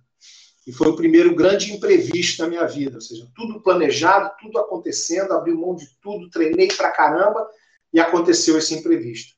E 0.66 0.72
foi 0.72 0.88
o 0.88 0.96
primeiro 0.96 1.34
grande 1.34 1.72
imprevisto 1.72 2.38
da 2.42 2.48
minha 2.48 2.66
vida, 2.66 2.96
ou 2.96 3.00
seja, 3.00 3.28
tudo 3.34 3.60
planejado, 3.60 4.34
tudo 4.40 4.58
acontecendo, 4.58 5.32
abri 5.32 5.52
mão 5.52 5.74
de 5.74 5.86
tudo, 6.00 6.30
treinei 6.30 6.68
pra 6.68 6.90
caramba 6.90 7.46
e 7.92 8.00
aconteceu 8.00 8.56
esse 8.56 8.74
imprevisto. 8.74 9.32
O 9.32 9.36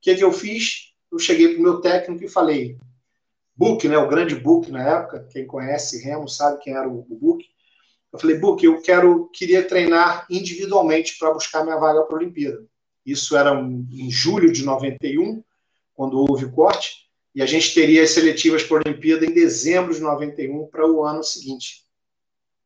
que, 0.00 0.16
que 0.16 0.24
eu 0.24 0.32
fiz? 0.32 0.92
Eu 1.12 1.18
cheguei 1.18 1.48
para 1.48 1.60
o 1.60 1.62
meu 1.62 1.80
técnico 1.80 2.24
e 2.24 2.28
falei, 2.28 2.76
Book, 3.56 3.86
né, 3.88 3.96
o 3.96 4.08
grande 4.08 4.34
Book 4.34 4.70
na 4.70 4.82
época, 4.82 5.28
quem 5.30 5.46
conhece 5.46 6.02
Remo 6.02 6.28
sabe 6.28 6.60
quem 6.60 6.74
era 6.74 6.88
o, 6.88 7.06
o 7.08 7.16
Book. 7.16 7.44
Eu 8.12 8.18
falei, 8.18 8.36
Book, 8.36 8.64
eu 8.64 8.82
quero, 8.82 9.30
queria 9.32 9.66
treinar 9.66 10.26
individualmente 10.28 11.16
para 11.18 11.32
buscar 11.32 11.62
minha 11.62 11.76
vaga 11.76 12.02
para 12.02 12.16
a 12.16 12.18
Olimpíada. 12.18 12.64
Isso 13.06 13.36
era 13.36 13.52
um, 13.52 13.86
em 13.92 14.10
julho 14.10 14.52
de 14.52 14.64
91, 14.64 15.42
quando 15.94 16.18
houve 16.18 16.46
o 16.46 16.52
corte 16.52 17.03
e 17.34 17.42
a 17.42 17.46
gente 17.46 17.74
teria 17.74 18.02
as 18.02 18.10
seletivas 18.10 18.62
para 18.62 18.78
a 18.78 18.82
Olimpíada 18.86 19.26
em 19.26 19.32
dezembro 19.32 19.92
de 19.92 20.00
91 20.00 20.66
para 20.68 20.86
o 20.86 21.04
ano 21.04 21.22
seguinte. 21.22 21.84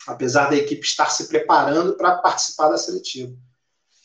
Apesar 0.06 0.50
da 0.50 0.56
equipe 0.56 0.84
estar 0.86 1.10
se 1.10 1.28
preparando 1.28 1.96
para 1.96 2.18
participar 2.18 2.68
da 2.68 2.76
seletiva. 2.76 3.34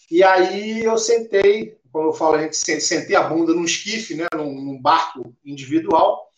E 0.10 0.24
aí 0.24 0.84
eu 0.84 0.98
sentei, 0.98 1.77
como 1.91 2.10
eu 2.10 2.13
falo, 2.13 2.36
a 2.36 2.41
gente 2.41 2.55
sentei 2.55 3.15
a 3.15 3.24
bunda 3.24 3.53
num 3.53 3.65
esquife, 3.65 4.15
né, 4.15 4.27
num, 4.36 4.53
num 4.53 4.82
barco 4.82 5.36
individual, 5.43 6.29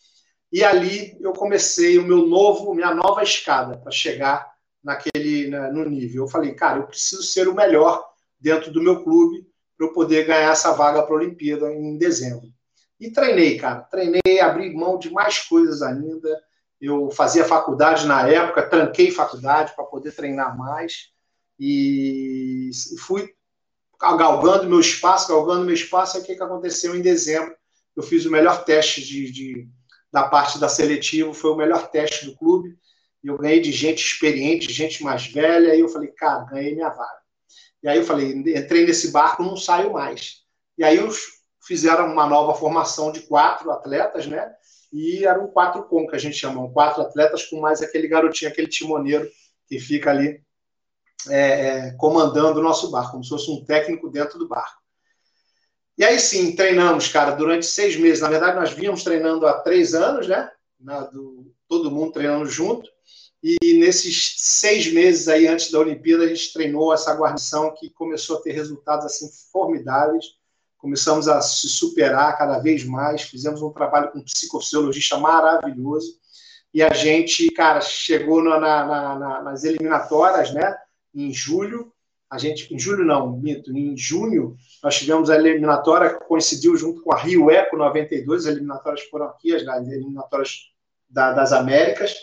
e 0.51 0.63
ali 0.63 1.17
eu 1.20 1.34
comecei 1.34 1.98
o 1.98 2.03
meu 2.03 2.25
novo, 2.25 2.74
minha 2.74 2.94
nova 2.94 3.22
escada 3.22 3.77
para 3.77 3.91
chegar 3.91 4.50
naquele 4.84 5.50
né, 5.50 5.72
no 5.72 5.84
nível. 5.89 6.24
Eu 6.24 6.27
falei, 6.29 6.53
cara, 6.53 6.79
eu 6.79 6.88
preciso 6.88 7.24
ser 7.24 7.48
o 7.48 7.55
melhor 7.55 8.03
dentro 8.39 8.72
do 8.72 8.82
meu 8.82 9.03
clube 9.03 9.46
para 9.77 9.88
eu 9.88 9.94
poder 9.94 10.25
ganhar 10.25 10.51
essa 10.51 10.72
vaga 10.72 11.03
para 11.03 11.13
a 11.13 11.17
Olimpíada 11.17 11.74
em 11.74 11.98
dezembro. 11.98 12.55
E 13.00 13.12
treinei, 13.12 13.58
cara. 13.58 13.82
Treinei, 13.82 14.40
abri 14.42 14.74
mão 14.74 14.98
de 14.98 15.10
mais 15.10 15.40
coisas 15.40 15.82
ainda. 15.82 16.42
Eu 16.80 17.10
fazia 17.12 17.46
faculdade 17.46 18.06
na 18.06 18.28
época, 18.28 18.70
tranquei 18.70 19.12
faculdade 19.12 19.74
para 19.75 19.86
poder 19.86 20.12
treinar 20.14 20.58
mais. 20.58 21.10
E 21.60 22.70
fui 23.00 23.34
galgando 24.00 24.70
meu 24.70 24.80
espaço, 24.80 25.30
galgando 25.30 25.66
meu 25.66 25.74
espaço. 25.74 26.18
E 26.18 26.22
o 26.22 26.24
que, 26.24 26.36
que 26.36 26.44
aconteceu 26.44 26.96
em 26.96 27.02
dezembro? 27.02 27.56
Eu 27.96 28.04
fiz 28.04 28.25
o 28.25 28.32
melhor 28.32 28.64
teste 28.66 29.04
de, 29.04 29.32
de, 29.32 29.70
da 30.12 30.28
parte 30.28 30.60
da 30.60 30.68
seletiva, 30.68 31.34
foi 31.34 31.52
o 31.52 31.56
melhor 31.56 31.90
teste 31.90 32.25
do 32.25 32.36
clube. 32.36 32.78
Eu 33.24 33.38
ganhei 33.38 33.60
de 33.60 33.72
gente 33.72 34.06
experiente, 34.06 34.68
de 34.68 34.74
gente 34.74 35.04
mais 35.04 35.25
velha. 35.25 35.75
E 35.75 35.80
eu 35.80 35.90
falei, 35.90 36.10
cara, 36.10 36.46
ganhei 36.46 36.75
minha 36.75 36.90
vaga. 36.90 37.25
E 37.82 37.88
aí 37.88 37.98
eu 37.98 38.04
falei, 38.04 38.32
entrei 38.32 38.86
nesse 38.86 39.12
barco, 39.12 39.44
não 39.44 39.58
saio 39.58 39.94
mais. 39.94 40.44
E 40.78 40.84
aí 40.84 41.00
os 41.00 41.35
fizeram 41.66 42.12
uma 42.12 42.28
nova 42.28 42.54
formação 42.54 43.12
de 43.12 43.22
quatro 43.22 43.72
atletas, 43.72 44.28
né? 44.28 44.54
E 44.94 45.26
era 45.26 45.42
um 45.42 45.48
quatro 45.48 45.84
com 45.84 46.08
que 46.08 46.16
a 46.16 46.20
gente 46.20 46.38
chama, 46.38 46.70
quatro 46.72 47.02
atletas 47.02 47.44
com 47.46 47.60
mais 47.60 47.82
aquele 47.82 48.08
garotinho, 48.08 48.52
aquele 48.52 48.68
timoneiro 48.68 49.28
que 49.68 49.80
fica 49.80 50.12
ali 50.12 50.42
é, 51.28 51.40
é, 51.40 51.92
comandando 51.94 52.60
o 52.60 52.64
nosso 52.64 52.92
barco, 52.92 53.14
como 53.14 53.24
se 53.24 53.30
fosse 53.30 53.50
um 53.50 53.66
técnico 53.66 54.10
dentro 54.10 54.38
do 54.38 54.48
barco. 54.48 54.80
E 55.98 56.04
aí 56.04 56.20
sim, 56.20 56.56
treinamos, 56.56 57.08
cara, 57.08 57.32
durante 57.32 57.66
seis 57.66 57.96
meses. 57.96 58.22
Na 58.22 58.30
verdade, 58.30 58.58
nós 58.58 58.72
vínhamos 58.72 59.04
treinando 59.04 59.48
há 59.48 59.54
três 59.62 59.94
anos, 59.94 60.28
né? 60.28 60.52
Na, 60.80 61.02
do, 61.02 61.52
todo 61.68 61.90
mundo 61.90 62.12
treinando 62.12 62.46
junto. 62.46 62.90
E 63.42 63.76
nesses 63.76 64.36
seis 64.38 64.92
meses 64.92 65.28
aí 65.28 65.48
antes 65.48 65.72
da 65.72 65.80
Olimpíada, 65.80 66.24
a 66.24 66.28
gente 66.28 66.52
treinou 66.54 66.94
essa 66.94 67.14
guarnição 67.14 67.74
que 67.74 67.90
começou 67.90 68.38
a 68.38 68.42
ter 68.42 68.52
resultados 68.52 69.06
assim 69.06 69.30
formidáveis 69.52 70.26
começamos 70.86 71.27
a 71.27 71.42
se 71.42 71.68
superar 71.68 72.38
cada 72.38 72.60
vez 72.60 72.86
mais, 72.86 73.24
fizemos 73.24 73.60
um 73.63 73.72
trabalho 73.72 74.12
com 74.12 74.20
um 74.20 74.24
psicofisiologista 74.24 75.18
maravilhoso, 75.18 76.20
e 76.72 76.84
a 76.84 76.94
gente, 76.94 77.50
cara, 77.50 77.82
chegou 77.82 78.44
na, 78.44 78.60
na, 78.60 78.86
na, 79.18 79.42
nas 79.42 79.63
eliminatórias, 79.63 80.54
né, 80.54 80.77
em 81.15 81.34
julho, 81.34 81.92
a 82.30 82.38
gente, 82.38 82.72
em 82.72 82.77
julho 82.77 83.04
não, 83.04 83.36
mito, 83.36 83.75
em 83.75 83.98
junho, 83.98 84.56
nós 84.84 84.96
tivemos 84.96 85.32
a 85.32 85.36
eliminatória 85.36 86.13
que 86.13 86.25
coincidiu 86.25 86.77
junto 86.77 87.01
com 87.01 87.12
a 87.12 87.18
Rio 87.18 87.50
Eco 87.50 87.75
92, 87.75 88.46
as 88.46 88.51
eliminatórias 88.51 89.01
foram 89.08 89.25
aqui, 89.25 89.56
as 89.56 89.63
eliminatórias 89.88 90.72
da, 91.10 91.32
das 91.32 91.51
Américas. 91.51 92.15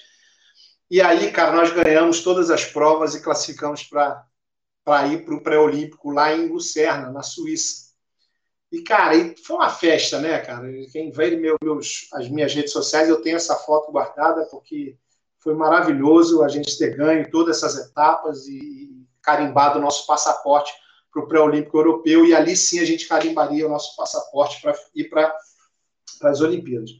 E 0.88 1.00
aí, 1.00 1.32
cara, 1.32 1.56
nós 1.56 1.72
ganhamos 1.72 2.22
todas 2.22 2.48
as 2.48 2.64
provas 2.64 3.16
e 3.16 3.22
classificamos 3.22 3.82
para 3.82 5.08
ir 5.08 5.24
para 5.24 5.34
o 5.34 5.42
pré-olímpico 5.42 6.12
lá 6.12 6.32
em 6.32 6.46
Lucerna, 6.46 7.10
na 7.10 7.24
Suíça. 7.24 7.81
E, 8.72 8.80
cara, 8.80 9.14
e 9.14 9.36
foi 9.36 9.56
uma 9.56 9.68
festa, 9.68 10.18
né, 10.18 10.38
cara? 10.38 10.66
Quem 10.90 11.10
vê 11.10 11.36
meu, 11.36 11.58
meus, 11.62 12.08
as 12.14 12.26
minhas 12.30 12.54
redes 12.54 12.72
sociais, 12.72 13.06
eu 13.06 13.20
tenho 13.20 13.36
essa 13.36 13.54
foto 13.54 13.92
guardada, 13.92 14.46
porque 14.46 14.96
foi 15.40 15.54
maravilhoso 15.54 16.42
a 16.42 16.48
gente 16.48 16.78
ter 16.78 16.96
ganho 16.96 17.30
todas 17.30 17.58
essas 17.58 17.88
etapas 17.88 18.48
e 18.48 19.06
carimbado 19.20 19.78
o 19.78 19.82
nosso 19.82 20.06
passaporte 20.06 20.72
para 21.12 21.22
o 21.22 21.28
pré-olímpico 21.28 21.76
europeu, 21.76 22.24
e 22.24 22.34
ali 22.34 22.56
sim 22.56 22.80
a 22.80 22.84
gente 22.86 23.06
carimbaria 23.06 23.66
o 23.66 23.70
nosso 23.70 23.94
passaporte 23.94 24.62
para 24.62 24.74
ir 24.94 25.10
para 25.10 25.36
as 26.22 26.40
Olimpíadas. 26.40 26.90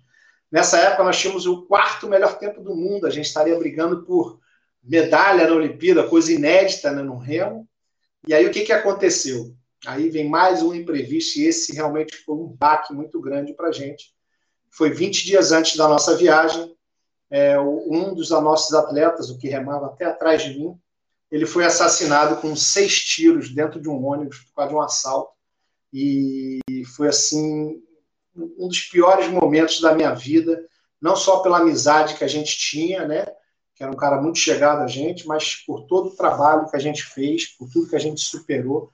Nessa 0.50 0.78
época, 0.78 1.04
nós 1.04 1.18
tínhamos 1.18 1.46
o 1.46 1.62
quarto 1.62 2.06
melhor 2.06 2.36
tempo 2.36 2.60
do 2.60 2.76
mundo, 2.76 3.06
a 3.06 3.10
gente 3.10 3.24
estaria 3.24 3.58
brigando 3.58 4.04
por 4.04 4.38
medalha 4.82 5.46
na 5.46 5.54
Olimpíada, 5.54 6.06
coisa 6.06 6.30
inédita 6.30 6.90
né, 6.90 7.02
no 7.02 7.16
remo. 7.16 7.66
E 8.28 8.34
aí, 8.34 8.44
o 8.44 8.50
que, 8.50 8.60
que 8.60 8.72
aconteceu? 8.72 9.56
Aí 9.86 10.08
vem 10.10 10.28
mais 10.28 10.62
um 10.62 10.74
imprevisto, 10.74 11.38
e 11.38 11.46
esse 11.46 11.74
realmente 11.74 12.16
foi 12.18 12.36
um 12.36 12.46
baque 12.46 12.92
muito 12.92 13.20
grande 13.20 13.52
para 13.52 13.68
a 13.68 13.72
gente. 13.72 14.14
Foi 14.70 14.90
20 14.90 15.24
dias 15.24 15.52
antes 15.52 15.76
da 15.76 15.88
nossa 15.88 16.16
viagem, 16.16 16.74
é, 17.30 17.58
um 17.58 18.14
dos 18.14 18.30
nossos 18.30 18.74
atletas, 18.74 19.30
o 19.30 19.38
que 19.38 19.48
remava 19.48 19.86
até 19.86 20.04
atrás 20.04 20.42
de 20.42 20.58
mim, 20.58 20.78
ele 21.30 21.46
foi 21.46 21.64
assassinado 21.64 22.36
com 22.42 22.54
seis 22.54 23.00
tiros 23.00 23.48
dentro 23.48 23.80
de 23.80 23.88
um 23.88 24.04
ônibus 24.04 24.40
por 24.40 24.54
causa 24.54 24.68
de 24.68 24.76
um 24.76 24.82
assalto. 24.82 25.32
E 25.90 26.60
foi 26.94 27.08
assim 27.08 27.82
um 28.36 28.68
dos 28.68 28.80
piores 28.82 29.28
momentos 29.28 29.80
da 29.80 29.94
minha 29.94 30.12
vida, 30.12 30.62
não 31.00 31.16
só 31.16 31.40
pela 31.40 31.58
amizade 31.58 32.16
que 32.16 32.24
a 32.24 32.28
gente 32.28 32.56
tinha, 32.58 33.06
né? 33.06 33.24
Que 33.74 33.82
era 33.82 33.90
um 33.90 33.96
cara 33.96 34.20
muito 34.20 34.38
chegado 34.38 34.82
a 34.82 34.86
gente, 34.86 35.26
mas 35.26 35.56
por 35.66 35.86
todo 35.86 36.08
o 36.08 36.16
trabalho 36.16 36.68
que 36.68 36.76
a 36.76 36.80
gente 36.80 37.02
fez, 37.02 37.46
por 37.56 37.66
tudo 37.70 37.88
que 37.88 37.96
a 37.96 38.00
gente 38.00 38.20
superou. 38.20 38.90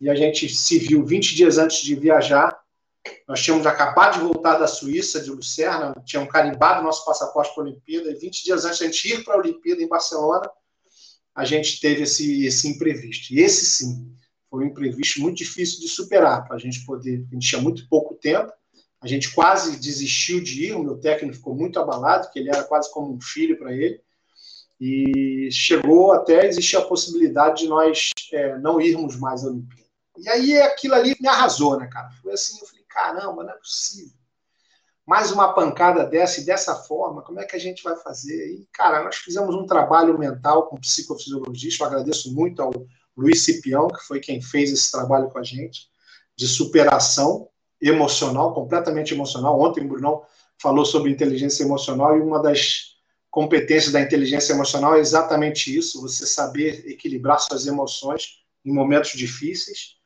E 0.00 0.08
a 0.08 0.14
gente 0.14 0.48
se 0.48 0.78
viu 0.78 1.04
20 1.04 1.34
dias 1.34 1.58
antes 1.58 1.82
de 1.82 1.94
viajar. 1.94 2.58
Nós 3.26 3.42
tínhamos 3.42 3.66
acabado 3.66 4.14
de 4.14 4.20
voltar 4.20 4.58
da 4.58 4.66
Suíça, 4.66 5.20
de 5.20 5.30
Lucerna, 5.30 5.94
tínhamos 6.04 6.30
carimbado 6.30 6.82
nosso 6.82 7.04
passaporte 7.04 7.54
para 7.54 7.64
a 7.64 7.66
Olimpíada, 7.66 8.10
e 8.10 8.14
20 8.14 8.44
dias 8.44 8.64
antes 8.64 8.78
de 8.78 8.84
a 8.84 8.86
gente 8.86 9.08
ir 9.08 9.24
para 9.24 9.34
a 9.34 9.38
Olimpíada 9.38 9.82
em 9.82 9.88
Barcelona, 9.88 10.48
a 11.34 11.44
gente 11.44 11.80
teve 11.80 12.02
esse, 12.02 12.44
esse 12.44 12.68
imprevisto. 12.68 13.32
E 13.32 13.40
esse 13.40 13.64
sim, 13.64 14.12
foi 14.50 14.64
um 14.64 14.68
imprevisto 14.68 15.20
muito 15.20 15.38
difícil 15.38 15.80
de 15.80 15.88
superar, 15.88 16.46
para 16.46 16.56
a 16.56 16.58
gente 16.58 16.84
poder. 16.84 17.24
A 17.30 17.34
gente 17.34 17.48
tinha 17.48 17.60
muito 17.60 17.88
pouco 17.88 18.14
tempo, 18.14 18.52
a 19.00 19.06
gente 19.06 19.32
quase 19.32 19.78
desistiu 19.78 20.42
de 20.42 20.66
ir, 20.66 20.74
o 20.74 20.82
meu 20.82 20.98
técnico 20.98 21.36
ficou 21.36 21.54
muito 21.54 21.78
abalado, 21.78 22.30
que 22.30 22.38
ele 22.38 22.48
era 22.48 22.64
quase 22.64 22.92
como 22.92 23.14
um 23.14 23.20
filho 23.20 23.56
para 23.56 23.72
ele. 23.72 24.00
E 24.80 25.48
chegou 25.50 26.12
até 26.12 26.46
existir 26.46 26.76
a 26.76 26.84
possibilidade 26.84 27.62
de 27.62 27.68
nós 27.68 28.10
é, 28.32 28.58
não 28.58 28.80
irmos 28.80 29.16
mais 29.16 29.44
à 29.44 29.48
Olimpíada. 29.48 29.87
E 30.18 30.28
aí 30.28 30.60
aquilo 30.60 30.94
ali 30.94 31.16
me 31.20 31.28
arrasou, 31.28 31.78
né, 31.78 31.88
cara? 31.90 32.10
Foi 32.22 32.32
assim, 32.32 32.58
eu 32.60 32.66
falei, 32.66 32.84
caramba, 32.88 33.44
não 33.44 33.50
é 33.50 33.56
possível 33.56 34.18
mais 35.08 35.32
uma 35.32 35.54
pancada 35.54 36.04
dessa 36.04 36.38
e 36.38 36.44
dessa 36.44 36.74
forma, 36.74 37.22
como 37.22 37.40
é 37.40 37.46
que 37.46 37.56
a 37.56 37.58
gente 37.58 37.82
vai 37.82 37.96
fazer? 37.96 38.52
E, 38.52 38.68
cara, 38.70 39.02
nós 39.02 39.16
fizemos 39.16 39.54
um 39.54 39.64
trabalho 39.64 40.18
mental 40.18 40.66
com 40.66 40.76
psicofisiologista, 40.76 41.82
eu 41.82 41.86
agradeço 41.86 42.34
muito 42.34 42.60
ao 42.60 42.70
Luiz 43.16 43.42
Cipião, 43.42 43.88
que 43.88 44.04
foi 44.06 44.20
quem 44.20 44.42
fez 44.42 44.70
esse 44.70 44.92
trabalho 44.92 45.30
com 45.30 45.38
a 45.38 45.42
gente, 45.42 45.88
de 46.36 46.46
superação 46.46 47.48
emocional, 47.80 48.52
completamente 48.52 49.14
emocional. 49.14 49.58
Ontem 49.58 49.82
o 49.82 49.88
Brunão 49.88 50.24
falou 50.60 50.84
sobre 50.84 51.10
inteligência 51.10 51.62
emocional 51.62 52.18
e 52.18 52.20
uma 52.20 52.42
das 52.42 52.98
competências 53.30 53.94
da 53.94 54.02
inteligência 54.02 54.52
emocional 54.52 54.94
é 54.94 54.98
exatamente 54.98 55.74
isso, 55.74 56.02
você 56.02 56.26
saber 56.26 56.86
equilibrar 56.86 57.40
suas 57.40 57.66
emoções 57.66 58.42
em 58.62 58.74
momentos 58.74 59.12
difíceis 59.12 59.97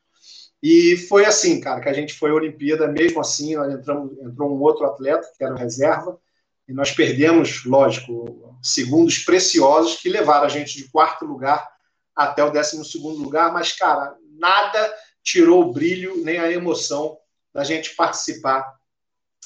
e 0.65 0.95
foi 0.95 1.25
assim, 1.25 1.59
cara, 1.59 1.81
que 1.81 1.89
a 1.89 1.93
gente 1.93 2.13
foi 2.13 2.31
à 2.31 2.35
Olimpíada, 2.35 2.87
mesmo 2.87 3.19
assim, 3.19 3.53
nós 3.57 3.69
entramos, 3.73 4.17
entrou 4.19 4.49
um 4.49 4.61
outro 4.61 4.85
atleta, 4.85 5.29
que 5.37 5.43
era 5.43 5.57
reserva, 5.57 6.17
e 6.65 6.71
nós 6.71 6.89
perdemos, 6.89 7.65
lógico, 7.65 8.57
segundos 8.63 9.19
preciosos 9.19 9.97
que 9.97 10.07
levaram 10.07 10.45
a 10.45 10.49
gente 10.49 10.77
de 10.77 10.87
quarto 10.89 11.25
lugar 11.25 11.69
até 12.15 12.41
o 12.41 12.49
décimo 12.49 12.85
segundo 12.85 13.21
lugar, 13.21 13.51
mas, 13.51 13.73
cara, 13.73 14.15
nada 14.39 14.95
tirou 15.21 15.63
o 15.63 15.73
brilho 15.73 16.23
nem 16.23 16.39
a 16.39 16.49
emoção 16.49 17.17
da 17.53 17.65
gente 17.65 17.93
participar 17.93 18.65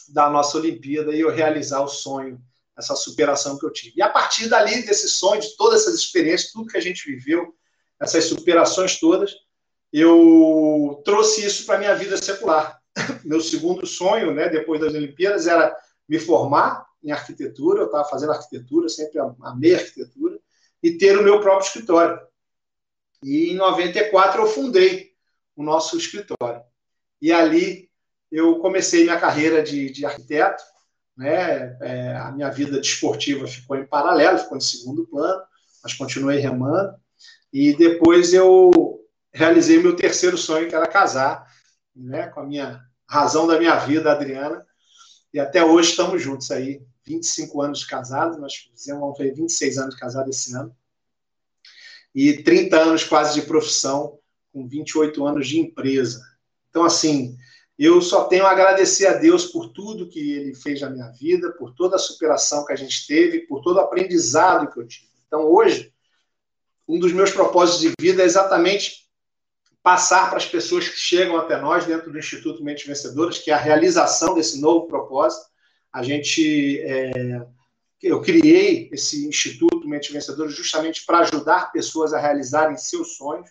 da 0.10 0.30
nossa 0.30 0.60
Olimpíada 0.60 1.16
e 1.16 1.22
eu 1.22 1.32
realizar 1.32 1.82
o 1.82 1.88
sonho, 1.88 2.40
essa 2.78 2.96
superação 2.96 3.58
que 3.58 3.66
eu 3.66 3.74
tive. 3.74 3.94
E 3.96 4.04
a 4.04 4.10
partir 4.10 4.48
dali, 4.48 4.86
desse 4.86 5.10
sonho, 5.10 5.42
de 5.42 5.58
todas 5.58 5.82
essas 5.82 5.96
experiências, 5.96 6.52
tudo 6.52 6.70
que 6.70 6.78
a 6.78 6.82
gente 6.82 7.12
viveu, 7.12 7.56
essas 8.00 8.26
superações 8.26 9.00
todas, 9.00 9.34
eu 10.00 11.02
trouxe 11.06 11.46
isso 11.46 11.66
para 11.66 11.76
a 11.76 11.80
minha 11.80 11.96
vida 11.96 12.18
secular. 12.18 12.82
Meu 13.24 13.42
segundo 13.42 13.86
sonho, 13.86 14.34
né, 14.34 14.50
depois 14.50 14.82
das 14.82 14.94
Olimpíadas, 14.94 15.48
era 15.48 15.76
me 16.08 16.20
formar 16.20 16.86
em 17.04 17.12
arquitetura, 17.12 17.82
eu 17.82 17.86
estava 17.86 18.08
fazendo 18.08 18.32
arquitetura, 18.32 18.90
sempre 18.90 19.20
amei 19.42 19.76
arquitetura, 19.76 20.40
e 20.82 20.98
ter 20.98 21.18
o 21.18 21.24
meu 21.24 21.40
próprio 21.40 21.68
escritório. 21.68 22.20
E 23.24 23.52
em 23.52 23.56
94 23.56 24.42
eu 24.42 24.48
fundei 24.48 25.12
o 25.56 25.64
nosso 25.64 25.98
escritório. 25.98 26.62
E 27.22 27.32
ali 27.32 27.90
eu 28.32 28.60
comecei 28.60 29.04
minha 29.04 29.20
carreira 29.20 29.64
de, 29.64 29.90
de 29.90 30.06
arquiteto, 30.06 30.64
né? 31.16 31.78
É, 31.82 32.16
a 32.18 32.32
minha 32.32 32.50
vida 32.50 32.80
desportiva 32.80 33.48
ficou 33.48 33.76
em 33.76 33.86
paralelo, 33.86 34.38
ficou 34.38 34.58
em 34.58 34.62
segundo 34.62 35.08
plano, 35.08 35.42
mas 35.84 35.94
continuei 35.94 36.40
remando. 36.40 36.96
E 37.52 37.74
depois 37.74 38.34
eu 38.34 38.97
realizei 39.38 39.78
meu 39.78 39.96
terceiro 39.96 40.36
sonho, 40.36 40.68
que 40.68 40.76
era 40.76 40.88
casar, 40.88 41.48
né, 41.96 42.28
com 42.28 42.40
a 42.40 42.46
minha 42.46 42.82
razão 43.08 43.46
da 43.46 43.60
minha 43.60 43.76
vida, 43.78 44.12
Adriana. 44.12 44.66
E 45.32 45.40
até 45.40 45.64
hoje 45.64 45.92
estamos 45.92 46.22
juntos 46.22 46.50
aí, 46.50 46.82
25 47.06 47.62
anos 47.62 47.80
de 47.80 47.88
casado, 47.88 48.40
nós 48.40 48.56
fizemos, 48.56 49.00
vamos 49.00 49.18
ver, 49.18 49.34
26 49.36 49.78
anos 49.78 49.94
de 49.94 50.02
casado 50.02 50.30
esse 50.30 50.56
ano. 50.56 50.76
E 52.16 52.42
30 52.42 52.78
anos 52.78 53.04
quase 53.04 53.40
de 53.40 53.46
profissão, 53.46 54.18
com 54.52 54.68
28 54.68 55.24
anos 55.24 55.48
de 55.48 55.60
empresa. 55.60 56.20
Então, 56.72 56.84
assim, 56.84 57.38
eu 57.78 58.02
só 58.02 58.26
tenho 58.26 58.48
a 58.48 58.52
agradecer 58.52 59.06
a 59.06 59.14
Deus 59.14 59.46
por 59.46 59.70
tudo 59.70 60.10
que 60.10 60.32
Ele 60.32 60.56
fez 60.56 60.82
na 60.82 60.90
minha 60.90 61.12
vida, 61.12 61.52
por 61.52 61.76
toda 61.76 61.96
a 61.96 62.00
superação 62.00 62.66
que 62.66 62.74
a 62.74 62.76
gente 62.76 63.06
teve, 63.06 63.42
por 63.42 63.62
todo 63.62 63.76
o 63.76 63.82
aprendizado 63.82 64.72
que 64.72 64.80
eu 64.80 64.88
tive. 64.88 65.12
Então, 65.28 65.42
hoje, 65.46 65.94
um 66.88 66.98
dos 66.98 67.14
meus 67.14 67.30
propósitos 67.30 67.82
de 67.82 67.94
vida 68.00 68.24
é 68.24 68.26
exatamente 68.26 69.07
passar 69.88 70.28
para 70.28 70.38
as 70.38 70.46
pessoas 70.46 70.90
que 70.90 71.00
chegam 71.00 71.38
até 71.38 71.56
nós 71.62 71.86
dentro 71.86 72.12
do 72.12 72.20
Instituto 72.20 72.62
Mentes 72.62 72.86
Vencedoras, 72.86 73.40
que 73.40 73.50
é 73.50 73.54
a 73.54 73.58
realização 73.58 74.36
desse 74.36 74.60
novo 74.60 74.86
propósito. 74.86 75.46
A 75.94 76.04
gente, 76.04 76.82
é, 76.82 77.48
eu 78.04 78.20
criei 78.20 78.90
esse 78.92 79.26
Instituto 79.26 79.88
Mentes 79.88 80.12
Vencedoras 80.12 80.54
justamente 80.54 81.06
para 81.06 81.20
ajudar 81.20 81.72
pessoas 81.72 82.14
a 82.14 82.20
realizarem 82.20 82.76
seus 82.76 83.16
sonhos, 83.16 83.50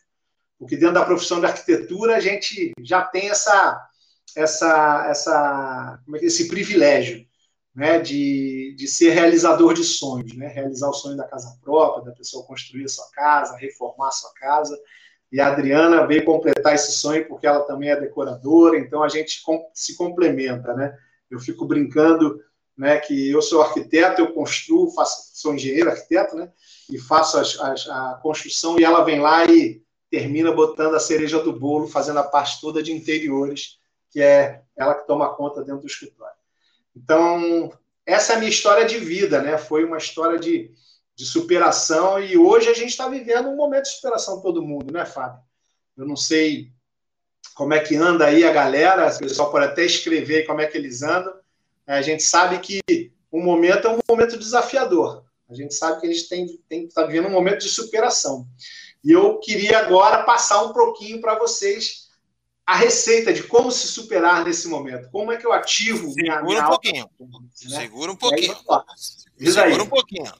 porque 0.58 0.76
dentro 0.76 0.96
da 0.96 1.06
profissão 1.06 1.40
de 1.40 1.46
arquitetura 1.46 2.16
a 2.16 2.20
gente 2.20 2.74
já 2.82 3.00
tem 3.00 3.30
essa, 3.30 3.88
essa, 4.36 5.06
essa, 5.08 6.02
como 6.04 6.18
é 6.18 6.20
que 6.20 6.26
é, 6.26 6.28
esse 6.28 6.48
privilégio. 6.48 7.24
Né, 7.74 7.98
de, 7.98 8.74
de 8.74 8.88
ser 8.88 9.10
realizador 9.10 9.74
de 9.74 9.84
sonhos, 9.84 10.34
né, 10.34 10.48
realizar 10.48 10.88
o 10.88 10.94
sonho 10.94 11.14
da 11.14 11.28
casa 11.28 11.58
própria, 11.62 12.06
da 12.06 12.12
pessoa 12.12 12.46
construir 12.46 12.86
a 12.86 12.88
sua 12.88 13.04
casa, 13.10 13.54
reformar 13.58 14.08
a 14.08 14.12
sua 14.12 14.32
casa. 14.32 14.74
E 15.32 15.40
a 15.40 15.48
Adriana 15.48 16.06
veio 16.06 16.24
completar 16.24 16.74
esse 16.74 16.92
sonho 16.92 17.26
porque 17.26 17.46
ela 17.46 17.60
também 17.60 17.90
é 17.90 18.00
decoradora, 18.00 18.78
então 18.78 19.02
a 19.02 19.08
gente 19.08 19.42
se 19.74 19.96
complementa, 19.96 20.74
né? 20.74 20.96
Eu 21.30 21.40
fico 21.40 21.66
brincando, 21.66 22.40
né, 22.76 22.98
que 22.98 23.30
eu 23.30 23.42
sou 23.42 23.62
arquiteto, 23.62 24.20
eu 24.20 24.32
construo, 24.32 24.92
faço, 24.92 25.30
sou 25.34 25.54
engenheiro 25.54 25.90
arquiteto, 25.90 26.36
né? 26.36 26.50
E 26.90 26.98
faço 26.98 27.38
as, 27.38 27.58
as, 27.58 27.88
a 27.88 28.20
construção 28.22 28.78
e 28.78 28.84
ela 28.84 29.02
vem 29.02 29.20
lá 29.20 29.44
e 29.44 29.82
termina 30.10 30.52
botando 30.52 30.94
a 30.94 31.00
cereja 31.00 31.40
do 31.40 31.52
bolo, 31.52 31.88
fazendo 31.88 32.20
a 32.20 32.24
parte 32.24 32.60
toda 32.60 32.82
de 32.82 32.92
interiores, 32.92 33.78
que 34.10 34.22
é 34.22 34.62
ela 34.76 34.94
que 34.94 35.06
toma 35.06 35.34
conta 35.34 35.64
dentro 35.64 35.80
do 35.80 35.86
escritório. 35.86 36.36
Então, 36.94 37.72
essa 38.04 38.32
é 38.32 38.36
a 38.36 38.38
minha 38.38 38.50
história 38.50 38.86
de 38.86 38.98
vida, 38.98 39.42
né? 39.42 39.58
Foi 39.58 39.84
uma 39.84 39.98
história 39.98 40.38
de 40.38 40.70
de 41.16 41.24
superação, 41.24 42.20
e 42.20 42.36
hoje 42.36 42.68
a 42.68 42.74
gente 42.74 42.90
está 42.90 43.08
vivendo 43.08 43.48
um 43.48 43.56
momento 43.56 43.84
de 43.84 43.92
superação 43.92 44.40
todo 44.42 44.62
mundo, 44.62 44.92
né, 44.92 45.06
Fábio? 45.06 45.40
Eu 45.96 46.06
não 46.06 46.14
sei 46.14 46.70
como 47.54 47.72
é 47.72 47.80
que 47.80 47.96
anda 47.96 48.26
aí 48.26 48.44
a 48.44 48.52
galera, 48.52 49.08
o 49.08 49.18
pessoal 49.18 49.50
pode 49.50 49.64
até 49.64 49.82
escrever 49.82 50.46
como 50.46 50.60
é 50.60 50.66
que 50.66 50.76
eles 50.76 51.02
andam. 51.02 51.32
É, 51.86 51.94
a 51.94 52.02
gente 52.02 52.22
sabe 52.22 52.58
que 52.58 52.80
o 53.32 53.40
momento 53.40 53.88
é 53.88 53.90
um 53.90 53.98
momento 54.06 54.38
desafiador. 54.38 55.24
A 55.48 55.54
gente 55.54 55.74
sabe 55.74 56.00
que 56.00 56.06
a 56.06 56.12
gente 56.12 56.28
tem 56.68 56.84
está 56.84 57.06
vivendo 57.06 57.28
um 57.28 57.32
momento 57.32 57.60
de 57.60 57.68
superação. 57.68 58.46
E 59.02 59.10
eu 59.10 59.38
queria 59.38 59.78
agora 59.78 60.24
passar 60.24 60.64
um 60.64 60.72
pouquinho 60.72 61.20
para 61.20 61.38
vocês 61.38 62.05
a 62.66 62.74
receita 62.74 63.32
de 63.32 63.44
como 63.44 63.70
se 63.70 63.86
superar 63.86 64.44
nesse 64.44 64.66
momento. 64.66 65.08
Como 65.10 65.30
é 65.30 65.36
que 65.36 65.46
eu 65.46 65.52
ativo 65.52 66.10
Segura 66.10 66.42
minha, 66.42 66.64
um 66.64 66.68
pouquinho. 66.68 67.10
Né? 67.20 67.80
Segura 67.80 68.12
um 68.12 68.16
pouquinho. 68.16 68.58
Aí, 69.40 69.52
Segura 69.52 69.82
um 69.84 69.88
pouquinho. 69.88 70.32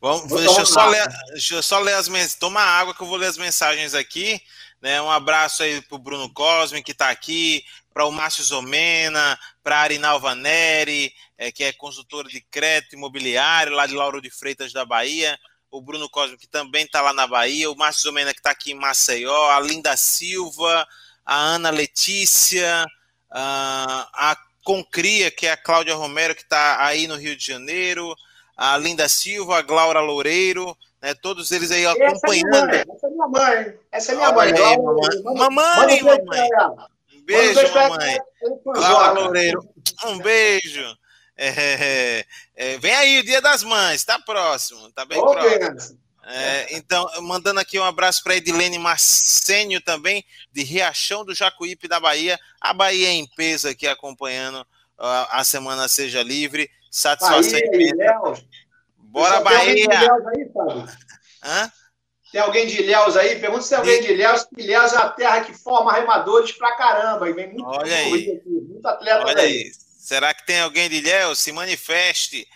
Vamos, 0.00 0.28
deixa, 0.28 0.60
eu 0.60 0.66
só 0.66 0.86
ler, 0.86 1.06
deixa 1.28 1.54
eu 1.54 1.62
só 1.62 1.78
ler 1.80 1.94
as 1.94 2.08
mensagens. 2.08 2.36
Toma 2.36 2.60
água 2.60 2.94
que 2.94 3.02
eu 3.02 3.06
vou 3.06 3.18
ler 3.18 3.26
as 3.26 3.36
mensagens 3.36 3.94
aqui. 3.94 4.40
Né? 4.80 5.00
Um 5.02 5.10
abraço 5.10 5.62
aí 5.62 5.82
para 5.82 5.96
o 5.96 5.98
Bruno 5.98 6.32
Cosme, 6.32 6.82
que 6.82 6.92
está 6.92 7.10
aqui, 7.10 7.62
para 7.92 8.06
o 8.06 8.12
Márcio 8.12 8.42
Zomena, 8.42 9.38
para 9.62 9.76
a 9.76 9.80
Arinalva 9.80 10.34
Neri, 10.34 11.12
é, 11.36 11.52
que 11.52 11.64
é 11.64 11.72
consultora 11.72 12.28
de 12.28 12.40
crédito 12.40 12.96
imobiliário 12.96 13.74
lá 13.74 13.86
de 13.86 13.94
Lauro 13.94 14.22
de 14.22 14.30
Freitas 14.30 14.72
da 14.72 14.86
Bahia 14.86 15.38
o 15.70 15.80
Bruno 15.82 16.08
Cosme, 16.08 16.36
que 16.36 16.46
também 16.46 16.84
está 16.84 17.02
lá 17.02 17.12
na 17.12 17.26
Bahia, 17.26 17.68
o 17.68 17.74
Márcio 17.74 18.04
Zomena, 18.04 18.32
que 18.32 18.38
está 18.38 18.52
aqui 18.52 18.70
em 18.70 18.76
Maceió, 18.76 19.50
a 19.50 19.58
Linda 19.58 19.96
Silva, 19.96 20.86
a 21.24 21.36
Ana 21.36 21.70
Letícia, 21.70 22.84
a 23.30 24.36
Concria, 24.62 25.30
que 25.30 25.46
é 25.46 25.52
a 25.52 25.56
Cláudia 25.56 25.94
Romero, 25.94 26.34
que 26.34 26.42
está 26.42 26.84
aí 26.84 27.06
no 27.06 27.16
Rio 27.16 27.36
de 27.36 27.46
Janeiro, 27.46 28.14
a 28.56 28.76
Linda 28.78 29.08
Silva, 29.08 29.58
a 29.58 29.62
Glaura 29.62 30.00
Loureiro, 30.00 30.76
né, 31.02 31.14
todos 31.14 31.50
eles 31.52 31.70
aí 31.70 31.86
acompanhando. 31.86 32.70
Essa 32.70 33.06
é 33.06 33.10
minha 33.10 33.28
mãe, 33.28 33.78
essa 33.92 34.12
é 34.12 34.14
minha 34.14 34.32
mãe. 34.32 34.50
Essa 34.50 34.62
é 34.62 34.64
minha 34.64 34.78
mãe. 34.78 35.02
mamãe, 35.32 36.02
mamãe, 36.02 36.02
mamãe. 36.02 36.48
Um 37.14 37.24
beijo, 37.24 37.74
mamãe. 37.74 38.18
Glaura 38.64 39.12
Loureiro, 39.12 39.68
um 40.06 40.18
beijo. 40.18 40.96
É, 41.36 42.24
é, 42.54 42.78
vem 42.78 42.94
aí 42.94 43.18
o 43.18 43.24
Dia 43.24 43.42
das 43.42 43.64
Mães, 43.64 43.96
está 43.96 44.20
próximo, 44.20 44.86
está 44.86 45.04
bem 45.04 45.18
okay. 45.18 45.58
próximo. 45.58 45.98
É, 46.26 46.74
então, 46.76 47.06
mandando 47.22 47.60
aqui 47.60 47.78
um 47.78 47.84
abraço 47.84 48.22
para 48.22 48.36
Edilene 48.36 48.78
Marcênio 48.78 49.80
também, 49.80 50.24
de 50.50 50.62
Riachão 50.62 51.24
do 51.24 51.34
Jacuípe 51.34 51.86
da 51.86 52.00
Bahia. 52.00 52.38
A 52.60 52.72
Bahia 52.72 53.10
em 53.10 53.26
peso 53.26 53.68
aqui 53.68 53.86
acompanhando 53.86 54.60
uh, 54.98 55.26
a 55.30 55.44
Semana 55.44 55.88
Seja 55.88 56.22
Livre. 56.22 56.70
Satisfação 56.90 57.60
Bahia, 57.60 58.20
Bora, 58.96 59.40
Bahia! 59.40 59.86
Tem 59.86 60.08
alguém 60.08 60.44
de 60.44 60.50
aí? 61.42 61.70
Tem 62.32 62.40
alguém 62.40 62.66
de 62.66 62.82
Ilhéus 62.82 63.16
aí? 63.16 63.38
Pergunta 63.38 63.62
se 63.62 63.68
tem 63.68 63.78
alguém 63.78 64.00
de 64.00 64.12
Ilhéus. 64.12 64.46
Ilhéus 64.56 64.92
é 64.92 64.96
a 64.96 65.08
terra 65.08 65.40
que 65.42 65.52
forma 65.52 65.92
remadores 65.92 66.52
pra 66.52 66.72
caramba. 66.72 67.28
E 67.28 67.32
vem 67.32 67.52
muito 67.52 67.64
Olha 67.64 67.96
aí. 67.96 68.30
Aqui, 68.32 68.48
muito 68.48 68.86
atleta 68.86 69.24
Olha 69.24 69.42
aí. 69.42 69.70
Será 69.98 70.34
que 70.34 70.44
tem 70.44 70.60
alguém 70.60 70.88
de 70.88 70.96
Ilhéus? 70.96 71.38
Se 71.38 71.52
manifeste. 71.52 72.46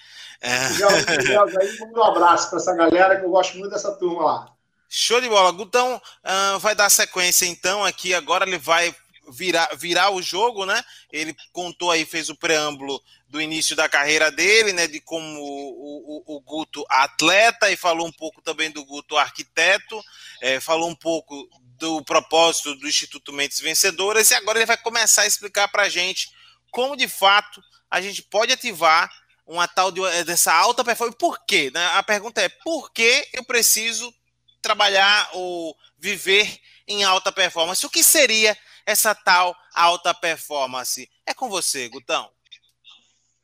Manda 1.81 2.01
um 2.01 2.05
abraço 2.05 2.51
para 2.51 2.59
essa 2.59 2.75
galera 2.75 3.19
que 3.19 3.25
eu 3.25 3.31
gosto 3.31 3.57
muito 3.59 3.73
dessa 3.73 3.93
turma 3.93 4.25
lá. 4.25 4.53
Show 4.89 5.21
de 5.21 5.29
bola. 5.29 5.51
Gutão 5.51 5.97
uh, 5.97 6.59
vai 6.59 6.75
dar 6.75 6.89
sequência 6.91 7.47
então 7.47 7.85
aqui. 7.85 8.15
Agora 8.15 8.47
ele 8.47 8.59
vai 8.59 8.95
virar, 9.31 9.69
virar 9.77 10.11
o 10.11 10.23
jogo, 10.23 10.65
né? 10.65 10.83
Ele 11.13 11.37
contou 11.53 11.91
aí, 11.91 12.05
fez 12.05 12.29
o 12.29 12.37
preâmbulo 12.37 13.03
do 13.29 13.41
início 13.41 13.77
da 13.77 13.89
carreira 13.89 14.31
dele, 14.31 14.73
né? 14.73 14.87
De 14.87 15.01
como 15.01 15.41
o, 15.41 16.23
o, 16.27 16.37
o 16.37 16.41
Guto 16.41 16.85
atleta 16.89 17.71
e 17.71 17.77
falou 17.77 18.07
um 18.07 18.13
pouco 18.13 18.41
também 18.41 18.71
do 18.71 18.85
Guto 18.85 19.17
arquiteto, 19.17 20.03
é, 20.41 20.61
falou 20.61 20.89
um 20.89 20.95
pouco 20.95 21.49
do 21.77 22.03
propósito 22.03 22.75
do 22.75 22.89
Instituto 22.89 23.33
Mentes 23.33 23.61
Vencedoras 23.61 24.31
e 24.31 24.35
agora 24.35 24.59
ele 24.59 24.67
vai 24.67 24.77
começar 24.77 25.23
a 25.23 25.27
explicar 25.27 25.69
para 25.69 25.85
a 25.85 25.89
gente 25.89 26.31
como 26.71 26.97
de 26.97 27.07
fato 27.07 27.63
a 27.91 28.01
gente 28.01 28.23
pode 28.23 28.53
ativar 28.53 29.11
uma 29.49 29.67
tal 29.67 29.91
de, 29.91 30.05
eh, 30.05 30.25
dessa 30.25 30.53
alta 30.53 30.85
performance. 30.85 31.19
Por 31.19 31.45
quê? 31.47 31.71
Né? 31.75 31.85
A 31.95 32.03
pergunta 32.03 32.41
é: 32.41 32.49
por 32.49 32.93
que 32.93 33.27
eu 33.33 33.43
preciso 33.43 34.15
trabalhar 34.61 35.31
ou 35.33 35.75
viver 35.99 36.61
em 36.87 37.03
alta 37.03 37.33
performance? 37.33 37.85
O 37.85 37.91
que 37.91 38.05
seria 38.05 38.57
essa 38.85 39.15
tal 39.15 39.57
alta 39.75 40.13
performance? 40.13 41.11
É 41.27 41.33
com 41.33 41.49
você, 41.49 41.89
Gutão. 41.89 42.31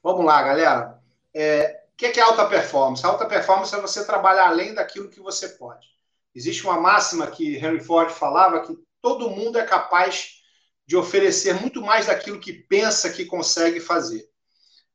Vamos 0.03 0.27
lá, 0.27 0.43
galera. 0.43 1.03
É, 1.33 1.81
o 1.93 1.97
que 1.97 2.21
é 2.21 2.23
alta 2.23 2.47
performance? 2.47 3.05
alta 3.05 3.25
performance 3.25 3.75
é 3.75 3.81
você 3.81 4.05
trabalhar 4.05 4.49
além 4.49 4.75
daquilo 4.75 5.09
que 5.09 5.21
você 5.21 5.49
pode. 5.49 5.89
Existe 6.35 6.65
uma 6.65 6.79
máxima 6.79 7.27
que 7.29 7.57
Henry 7.57 7.81
Ford 7.81 8.11
falava 8.11 8.61
que 8.67 8.77
todo 9.01 9.31
mundo 9.31 9.59
é 9.59 9.65
capaz 9.65 10.43
de 10.87 10.97
oferecer 10.97 11.55
muito 11.55 11.81
mais 11.81 12.07
daquilo 12.07 12.41
que 12.41 12.53
pensa 12.53 13.11
que 13.11 13.25
consegue 13.25 13.81
fazer. 13.81 14.29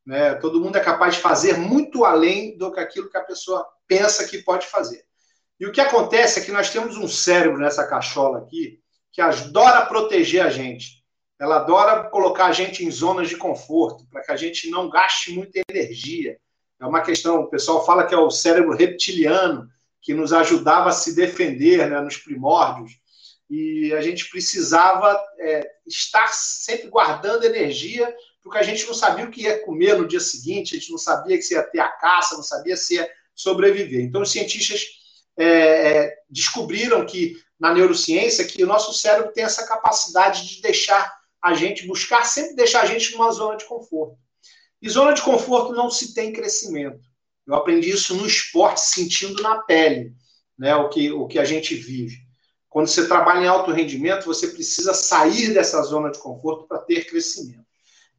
Né? 0.06 0.36
Todo 0.36 0.60
mundo 0.60 0.78
é 0.78 0.82
capaz 0.82 1.16
de 1.16 1.22
fazer 1.22 1.58
muito 1.58 2.06
além 2.06 2.58
do 2.58 2.72
que 2.72 2.80
aquilo 2.80 3.10
que 3.10 3.18
a 3.18 3.24
pessoa 3.24 3.66
pensa 3.88 4.28
que 4.28 4.40
pode 4.40 4.68
fazer. 4.68 5.04
E 5.60 5.66
o 5.66 5.72
que 5.72 5.82
acontece 5.82 6.40
é 6.40 6.44
que 6.44 6.52
nós 6.52 6.70
temos 6.70 6.98
um 6.98 7.08
cérebro 7.08 7.60
nessa 7.60 7.86
cachola 7.86 8.40
aqui 8.40 8.80
que 9.12 9.22
adora 9.22 9.86
proteger 9.86 10.46
a 10.46 10.50
gente. 10.50 11.04
Ela 11.40 11.58
adora 11.58 12.10
colocar 12.10 12.46
a 12.46 12.52
gente 12.52 12.84
em 12.84 12.92
zonas 12.92 13.30
de 13.30 13.38
conforto, 13.38 14.06
para 14.10 14.22
que 14.22 14.32
a 14.32 14.36
gente 14.36 14.70
não 14.70 14.90
gaste 14.90 15.32
muita 15.34 15.62
energia. 15.70 16.38
É 16.80 16.86
uma 16.86 17.02
questão, 17.02 17.42
o 17.42 17.50
pessoal 17.50 17.86
fala 17.86 18.06
que 18.06 18.14
é 18.14 18.18
o 18.18 18.30
cérebro 18.30 18.76
reptiliano 18.76 19.68
que 20.02 20.14
nos 20.14 20.32
ajudava 20.32 20.90
a 20.90 20.94
se 20.94 21.16
defender 21.16 21.90
né, 21.90 22.00
nos 22.00 22.18
primórdios 22.18 23.00
e 23.50 23.92
a 23.94 24.02
gente 24.02 24.30
precisava 24.30 25.20
é, 25.40 25.68
estar 25.88 26.28
sempre 26.28 26.88
guardando 26.88 27.46
energia, 27.46 28.14
porque 28.50 28.58
a 28.58 28.64
gente 28.64 28.88
não 28.88 28.96
sabia 28.96 29.26
o 29.26 29.30
que 29.30 29.44
ia 29.44 29.64
comer 29.64 29.96
no 29.96 30.08
dia 30.08 30.20
seguinte, 30.20 30.76
a 30.76 30.80
gente 30.80 30.90
não 30.90 30.98
sabia 30.98 31.40
se 31.40 31.54
ia 31.54 31.62
ter 31.62 31.80
a 31.80 31.88
caça, 31.88 32.36
não 32.36 32.42
sabia 32.42 32.76
se 32.76 32.96
ia 32.96 33.08
sobreviver. 33.36 34.04
Então, 34.04 34.24
os 34.24 34.32
cientistas 34.32 34.88
é, 35.38 35.46
é, 35.46 36.16
descobriram 36.28 37.06
que, 37.06 37.38
na 37.60 37.72
neurociência, 37.72 38.44
que 38.48 38.64
o 38.64 38.68
nosso 38.68 38.92
cérebro 38.92 39.32
tem 39.34 39.44
essa 39.44 39.68
capacidade 39.68 40.48
de 40.48 40.64
deixar 40.64 41.14
a 41.40 41.54
gente, 41.54 41.86
buscar 41.86 42.26
sempre 42.26 42.56
deixar 42.56 42.82
a 42.82 42.86
gente 42.88 43.12
numa 43.12 43.32
zona 43.32 43.56
de 43.56 43.66
conforto. 43.66 44.18
E 44.82 44.90
zona 44.90 45.14
de 45.14 45.22
conforto 45.22 45.72
não 45.74 45.92
se 45.92 46.16
tem 46.16 46.34
crescimento. 46.34 47.00
Eu 47.46 47.54
aprendi 47.54 47.92
isso 47.92 48.16
no 48.16 48.26
esporte, 48.26 48.82
sentindo 48.82 49.44
na 49.44 49.60
pele 49.60 50.12
né, 50.58 50.76
o, 50.76 50.90
que, 50.90 51.12
o 51.12 51.28
que 51.28 51.38
a 51.38 51.46
gente 51.46 51.76
vive. 51.76 52.18
Quando 52.68 52.88
você 52.88 53.08
trabalha 53.08 53.46
em 53.46 53.48
alto 53.48 53.72
rendimento, 53.72 54.26
você 54.26 54.48
precisa 54.48 54.96
sair 54.96 55.54
dessa 55.54 55.84
zona 55.84 56.10
de 56.10 56.18
conforto 56.18 56.68
para 56.68 56.80
ter 56.80 57.06
crescimento. 57.06 57.69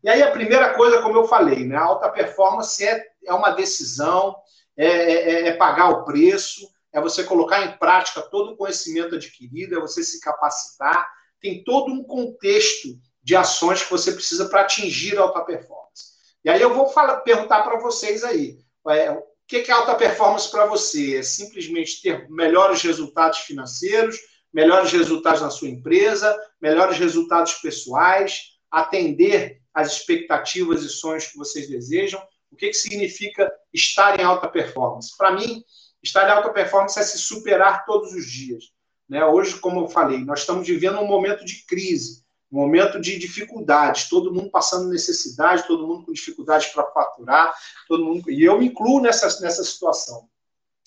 E 0.03 0.09
aí 0.09 0.23
a 0.23 0.31
primeira 0.31 0.75
coisa, 0.75 1.03
como 1.03 1.19
eu 1.19 1.27
falei, 1.27 1.65
né, 1.65 1.77
a 1.77 1.85
alta 1.85 2.09
performance 2.09 2.85
é, 2.87 3.05
é 3.25 3.35
uma 3.35 3.51
decisão, 3.51 4.35
é, 4.77 4.87
é, 4.87 5.13
é, 5.13 5.49
é 5.49 5.53
pagar 5.53 5.91
o 5.91 6.05
preço, 6.05 6.67
é 6.93 7.01
você 7.01 7.23
colocar 7.23 7.63
em 7.65 7.77
prática 7.79 8.23
todo 8.23 8.53
o 8.53 8.57
conhecimento 8.57 9.15
adquirido, 9.15 9.77
é 9.77 9.81
você 9.81 10.03
se 10.03 10.21
capacitar, 10.21 11.09
tem 11.41 11.63
todo 11.63 11.93
um 11.93 12.03
contexto 12.03 12.89
de 13.23 13.37
ações 13.37 13.83
que 13.83 13.91
você 13.91 14.13
precisa 14.13 14.49
para 14.49 14.63
atingir 14.63 15.19
a 15.19 15.23
alta 15.23 15.43
performance. 15.43 16.11
E 16.45 16.49
aí 16.49 16.61
eu 16.61 16.75
vou 16.75 16.89
falar, 16.89 17.21
perguntar 17.21 17.63
para 17.63 17.79
vocês 17.79 18.25
aí, 18.25 18.59
é, 18.89 19.11
o 19.11 19.23
que 19.47 19.71
é 19.71 19.73
alta 19.73 19.95
performance 19.95 20.51
para 20.51 20.65
você? 20.65 21.17
É 21.17 21.23
simplesmente 21.23 22.01
ter 22.01 22.29
melhores 22.31 22.83
resultados 22.83 23.41
financeiros, 23.41 24.17
melhores 24.53 24.91
resultados 24.91 25.43
na 25.43 25.51
sua 25.51 25.69
empresa, 25.69 26.37
melhores 26.61 26.99
resultados 26.99 27.55
pessoais, 27.55 28.59
atender 28.71 29.60
às 29.81 29.93
expectativas 29.93 30.83
e 30.83 30.88
sonhos 30.88 31.27
que 31.27 31.37
vocês 31.37 31.69
desejam. 31.69 32.23
O 32.51 32.57
que, 32.57 32.69
que 32.69 32.75
significa 32.75 33.51
estar 33.73 34.19
em 34.19 34.23
alta 34.23 34.49
performance? 34.49 35.16
Para 35.16 35.33
mim, 35.33 35.64
estar 36.03 36.29
em 36.29 36.33
alta 36.33 36.51
performance 36.51 36.99
é 36.99 37.03
se 37.03 37.19
superar 37.19 37.85
todos 37.85 38.12
os 38.12 38.27
dias. 38.27 38.64
Né? 39.09 39.25
Hoje, 39.25 39.59
como 39.59 39.81
eu 39.81 39.88
falei, 39.88 40.25
nós 40.25 40.40
estamos 40.40 40.66
vivendo 40.66 41.01
um 41.01 41.07
momento 41.07 41.45
de 41.45 41.64
crise, 41.66 42.23
um 42.51 42.61
momento 42.61 43.01
de 43.01 43.19
dificuldades, 43.19 44.09
todo 44.09 44.33
mundo 44.33 44.51
passando 44.51 44.88
necessidade, 44.88 45.66
todo 45.66 45.87
mundo 45.87 46.07
com 46.07 46.12
dificuldades 46.12 46.69
para 46.69 46.85
faturar, 46.90 47.55
todo 47.87 48.05
mundo 48.05 48.31
e 48.31 48.45
eu 48.45 48.59
me 48.59 48.66
incluo 48.66 49.01
nessa, 49.01 49.40
nessa 49.40 49.62
situação. 49.62 50.29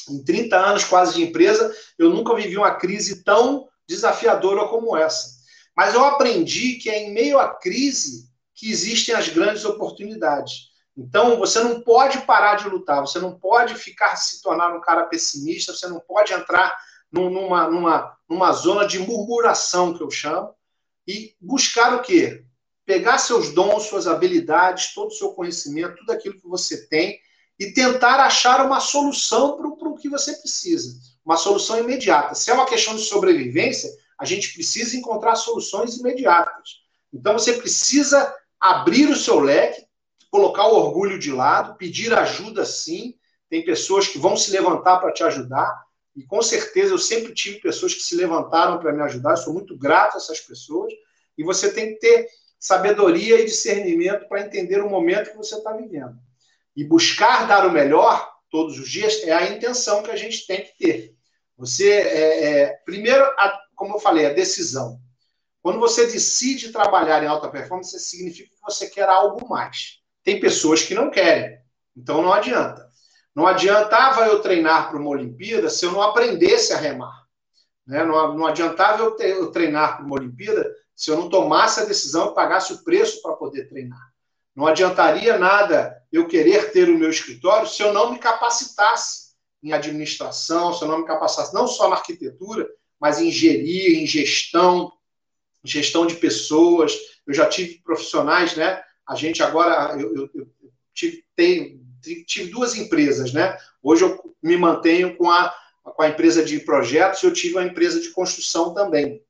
Em 0.09 0.21
30 0.21 0.57
anos 0.57 0.83
quase 0.83 1.15
de 1.15 1.23
empresa, 1.23 1.73
eu 1.97 2.09
nunca 2.09 2.35
vivi 2.35 2.57
uma 2.57 2.75
crise 2.75 3.23
tão 3.23 3.67
desafiadora 3.87 4.67
como 4.67 4.97
essa. 4.97 5.41
Mas 5.75 5.93
eu 5.93 6.03
aprendi 6.03 6.75
que 6.75 6.89
é 6.89 7.03
em 7.03 7.13
meio 7.13 7.39
à 7.39 7.49
crise 7.49 8.29
que 8.55 8.69
existem 8.69 9.15
as 9.15 9.29
grandes 9.29 9.65
oportunidades. 9.65 10.71
Então, 10.95 11.37
você 11.39 11.59
não 11.59 11.81
pode 11.81 12.19
parar 12.21 12.55
de 12.55 12.69
lutar, 12.69 13.01
você 13.01 13.19
não 13.19 13.37
pode 13.37 13.75
ficar 13.75 14.15
se 14.15 14.41
tornar 14.41 14.75
um 14.75 14.81
cara 14.81 15.05
pessimista, 15.05 15.73
você 15.73 15.87
não 15.87 15.99
pode 15.99 16.33
entrar 16.33 16.75
numa, 17.11 17.67
numa, 17.69 18.17
numa 18.29 18.51
zona 18.51 18.87
de 18.87 18.99
murmuração, 18.99 19.93
que 19.93 20.03
eu 20.03 20.11
chamo, 20.11 20.53
e 21.07 21.35
buscar 21.39 21.95
o 21.95 22.01
quê? 22.01 22.45
Pegar 22.85 23.17
seus 23.17 23.51
dons, 23.53 23.83
suas 23.83 24.07
habilidades, 24.07 24.93
todo 24.93 25.07
o 25.07 25.13
seu 25.13 25.33
conhecimento, 25.33 25.97
tudo 25.97 26.11
aquilo 26.11 26.39
que 26.39 26.47
você 26.47 26.87
tem 26.87 27.19
e 27.59 27.71
tentar 27.71 28.19
achar 28.19 28.65
uma 28.65 28.79
solução 28.79 29.57
para 29.57 29.67
o 29.67 29.95
que 29.95 30.09
você 30.09 30.33
precisa. 30.33 30.97
Uma 31.25 31.37
solução 31.37 31.79
imediata. 31.79 32.35
Se 32.35 32.51
é 32.51 32.53
uma 32.53 32.65
questão 32.65 32.95
de 32.95 33.03
sobrevivência, 33.03 33.89
a 34.19 34.25
gente 34.25 34.53
precisa 34.53 34.97
encontrar 34.97 35.35
soluções 35.35 35.97
imediatas. 35.97 36.81
Então 37.13 37.33
você 37.33 37.53
precisa 37.53 38.33
abrir 38.63 39.09
o 39.09 39.15
seu 39.15 39.41
leque, 39.41 39.85
colocar 40.31 40.67
o 40.67 40.75
orgulho 40.75 41.19
de 41.19 41.33
lado, 41.33 41.75
pedir 41.75 42.13
ajuda 42.13 42.63
sim. 42.63 43.13
Tem 43.49 43.65
pessoas 43.65 44.07
que 44.07 44.17
vão 44.17 44.37
se 44.37 44.51
levantar 44.51 44.99
para 44.99 45.11
te 45.11 45.21
ajudar. 45.21 45.83
E 46.15 46.23
com 46.23 46.41
certeza 46.41 46.93
eu 46.93 46.97
sempre 46.97 47.33
tive 47.33 47.59
pessoas 47.59 47.93
que 47.93 48.01
se 48.01 48.15
levantaram 48.15 48.79
para 48.79 48.93
me 48.93 49.01
ajudar, 49.01 49.31
eu 49.31 49.37
sou 49.37 49.53
muito 49.53 49.77
grato 49.77 50.15
a 50.15 50.17
essas 50.17 50.39
pessoas. 50.39 50.93
E 51.37 51.43
você 51.43 51.73
tem 51.73 51.93
que 51.93 51.99
ter 51.99 52.27
sabedoria 52.57 53.41
e 53.41 53.45
discernimento 53.45 54.29
para 54.29 54.41
entender 54.41 54.81
o 54.81 54.89
momento 54.89 55.31
que 55.31 55.37
você 55.37 55.55
está 55.55 55.73
vivendo. 55.73 56.15
E 56.73 56.85
buscar 56.85 57.45
dar 57.45 57.67
o 57.67 57.71
melhor 57.71 58.31
todos 58.49 58.79
os 58.79 58.89
dias 58.89 59.21
é 59.23 59.33
a 59.33 59.51
intenção 59.51 60.01
que 60.01 60.11
a 60.11 60.15
gente 60.15 60.47
tem 60.47 60.63
que 60.63 60.77
ter. 60.77 61.15
Você, 61.57 61.91
é, 61.91 62.45
é, 62.45 62.67
primeiro, 62.85 63.23
a, 63.37 63.59
como 63.75 63.95
eu 63.95 63.99
falei, 63.99 64.25
a 64.25 64.33
decisão. 64.33 64.99
Quando 65.63 65.79
você 65.79 66.05
decide 66.05 66.73
trabalhar 66.73 67.23
em 67.23 67.27
alta 67.27 67.49
performance, 67.49 67.97
significa 67.97 68.49
que 68.49 68.61
você 68.61 68.89
quer 68.89 69.07
algo 69.07 69.47
mais. 69.47 70.01
Tem 70.21 70.37
pessoas 70.37 70.81
que 70.81 70.93
não 70.93 71.09
querem, 71.09 71.57
então 71.95 72.21
não 72.21 72.33
adianta. 72.33 72.85
Não 73.33 73.47
adiantava 73.47 74.27
eu 74.27 74.41
treinar 74.41 74.89
para 74.89 74.99
uma 74.99 75.09
Olimpíada 75.09 75.69
se 75.69 75.85
eu 75.85 75.93
não 75.93 76.01
aprendesse 76.01 76.73
a 76.73 76.77
remar. 76.77 77.23
Né? 77.87 78.03
Não, 78.03 78.37
não 78.37 78.45
adiantava 78.45 79.03
eu, 79.03 79.11
ter, 79.11 79.29
eu 79.29 79.51
treinar 79.51 79.95
para 79.95 80.05
uma 80.05 80.15
Olimpíada 80.15 80.69
se 80.93 81.09
eu 81.09 81.15
não 81.15 81.29
tomasse 81.29 81.79
a 81.79 81.85
decisão 81.85 82.31
e 82.31 82.35
pagasse 82.35 82.73
o 82.73 82.83
preço 82.83 83.21
para 83.21 83.33
poder 83.33 83.69
treinar. 83.69 84.11
Não 84.53 84.67
adiantaria 84.67 85.37
nada 85.37 85.97
eu 86.11 86.27
querer 86.27 86.73
ter 86.73 86.89
o 86.89 86.97
meu 86.97 87.09
escritório 87.09 87.67
se 87.67 87.81
eu 87.81 87.93
não 87.93 88.11
me 88.11 88.19
capacitasse 88.19 89.33
em 89.63 89.71
administração, 89.71 90.73
se 90.73 90.83
eu 90.83 90.89
não 90.89 90.99
me 90.99 91.07
capacitasse 91.07 91.53
não 91.53 91.67
só 91.67 91.87
na 91.87 91.95
arquitetura, 91.95 92.67
mas 92.99 93.19
em 93.19 93.31
gerir, 93.31 93.97
em 94.01 94.05
gestão, 94.05 94.91
gestão 95.63 96.05
de 96.05 96.15
pessoas. 96.15 96.93
Eu 97.25 97.33
já 97.33 97.47
tive 97.47 97.79
profissionais, 97.83 98.55
né? 98.55 98.81
A 99.07 99.15
gente 99.15 99.41
agora, 99.41 99.99
eu, 99.99 100.15
eu, 100.15 100.29
eu 100.33 100.47
tive, 100.93 101.23
tive 102.25 102.51
duas 102.51 102.75
empresas, 102.75 103.33
né? 103.33 103.57
Hoje 103.81 104.03
eu 104.03 104.35
me 104.41 104.57
mantenho 104.57 105.15
com 105.15 105.29
a, 105.29 105.53
com 105.83 106.01
a 106.01 106.09
empresa 106.09 106.43
de 106.43 106.59
projetos, 106.59 107.23
eu 107.23 107.33
tive 107.33 107.55
uma 107.55 107.65
empresa 107.65 107.99
de 107.99 108.09
construção 108.09 108.73
também. 108.73 109.21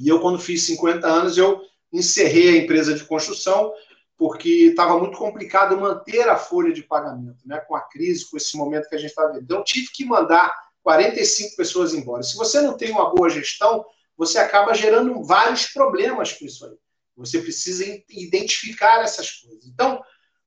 E 0.00 0.08
eu, 0.08 0.20
quando 0.20 0.38
fiz 0.38 0.62
50 0.64 1.06
anos, 1.06 1.36
eu 1.36 1.60
encerrei 1.92 2.50
a 2.50 2.62
empresa 2.62 2.94
de 2.94 3.04
construção, 3.04 3.72
porque 4.16 4.48
estava 4.66 4.98
muito 4.98 5.16
complicado 5.16 5.80
manter 5.80 6.28
a 6.28 6.36
folha 6.36 6.72
de 6.72 6.82
pagamento, 6.82 7.38
né? 7.46 7.58
Com 7.60 7.74
a 7.74 7.80
crise, 7.80 8.28
com 8.30 8.36
esse 8.36 8.56
momento 8.56 8.88
que 8.88 8.94
a 8.94 8.98
gente 8.98 9.10
está 9.10 9.26
vivendo. 9.26 9.44
Então, 9.44 9.64
tive 9.64 9.90
que 9.92 10.04
mandar 10.04 10.54
45 10.82 11.56
pessoas 11.56 11.94
embora. 11.94 12.22
Se 12.22 12.36
você 12.36 12.60
não 12.60 12.76
tem 12.76 12.90
uma 12.90 13.10
boa 13.10 13.28
gestão, 13.28 13.84
você 14.20 14.36
acaba 14.36 14.74
gerando 14.74 15.24
vários 15.24 15.64
problemas 15.64 16.34
com 16.34 16.44
isso 16.44 16.66
aí. 16.66 16.76
Você 17.16 17.40
precisa 17.40 17.86
identificar 18.10 19.02
essas 19.02 19.30
coisas. 19.30 19.64
Então, 19.64 19.98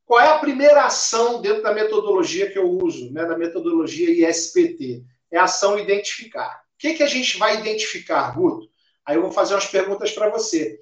qual 0.06 0.20
é 0.20 0.30
a 0.30 0.38
primeira 0.38 0.86
ação 0.86 1.42
dentro 1.42 1.64
da 1.64 1.74
metodologia 1.74 2.52
que 2.52 2.60
eu 2.60 2.70
uso, 2.70 3.12
né, 3.12 3.26
da 3.26 3.36
metodologia 3.36 4.30
ISPT? 4.30 5.04
É 5.32 5.40
a 5.40 5.46
ação 5.46 5.80
identificar. 5.80 6.62
O 6.76 6.78
que, 6.78 6.94
que 6.94 7.02
a 7.02 7.08
gente 7.08 7.36
vai 7.40 7.60
identificar, 7.60 8.36
Guto? 8.36 8.70
Aí 9.04 9.16
eu 9.16 9.24
vou 9.24 9.32
fazer 9.32 9.56
umas 9.56 9.66
perguntas 9.66 10.12
para 10.12 10.30
você. 10.30 10.80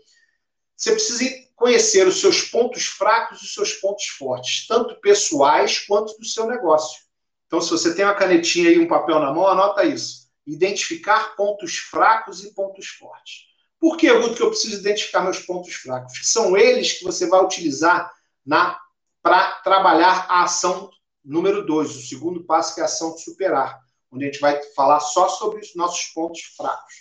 Você 0.75 0.91
precisa 0.91 1.33
conhecer 1.55 2.05
os 2.05 2.19
seus 2.19 2.41
pontos 2.41 2.87
fracos 2.87 3.41
e 3.41 3.45
os 3.45 3.53
seus 3.53 3.71
pontos 3.75 4.07
fortes, 4.07 4.67
tanto 4.67 4.99
pessoais 4.99 5.79
quanto 5.79 6.17
do 6.17 6.25
seu 6.25 6.45
negócio. 6.45 6.99
Então, 7.47 7.61
se 7.61 7.69
você 7.71 7.95
tem 7.95 8.03
uma 8.03 8.15
canetinha 8.15 8.69
e 8.69 8.79
um 8.79 8.87
papel 8.87 9.17
na 9.21 9.31
mão, 9.31 9.47
anota 9.47 9.85
isso. 9.85 10.20
Identificar 10.45 11.35
pontos 11.35 11.77
fracos 11.77 12.43
e 12.43 12.53
pontos 12.53 12.87
fortes. 12.87 13.51
Por 13.79 13.97
que, 13.97 14.11
Guto, 14.13 14.35
que 14.35 14.43
eu 14.43 14.49
preciso 14.49 14.79
identificar 14.79 15.21
meus 15.21 15.39
pontos 15.39 15.73
fracos? 15.73 16.19
São 16.23 16.55
eles 16.55 16.93
que 16.93 17.03
você 17.03 17.27
vai 17.27 17.43
utilizar 17.43 18.11
na 18.45 18.79
para 19.21 19.51
trabalhar 19.63 20.25
a 20.29 20.43
ação 20.43 20.89
número 21.23 21.65
dois, 21.65 21.95
o 21.95 22.01
segundo 22.01 22.43
passo, 22.43 22.73
que 22.73 22.79
é 22.79 22.83
a 22.83 22.87
ação 22.87 23.13
de 23.13 23.23
superar, 23.23 23.79
onde 24.11 24.25
a 24.25 24.27
gente 24.27 24.39
vai 24.39 24.61
falar 24.75 24.99
só 24.99 25.29
sobre 25.29 25.59
os 25.59 25.75
nossos 25.75 26.05
pontos 26.13 26.41
fracos. 26.57 26.93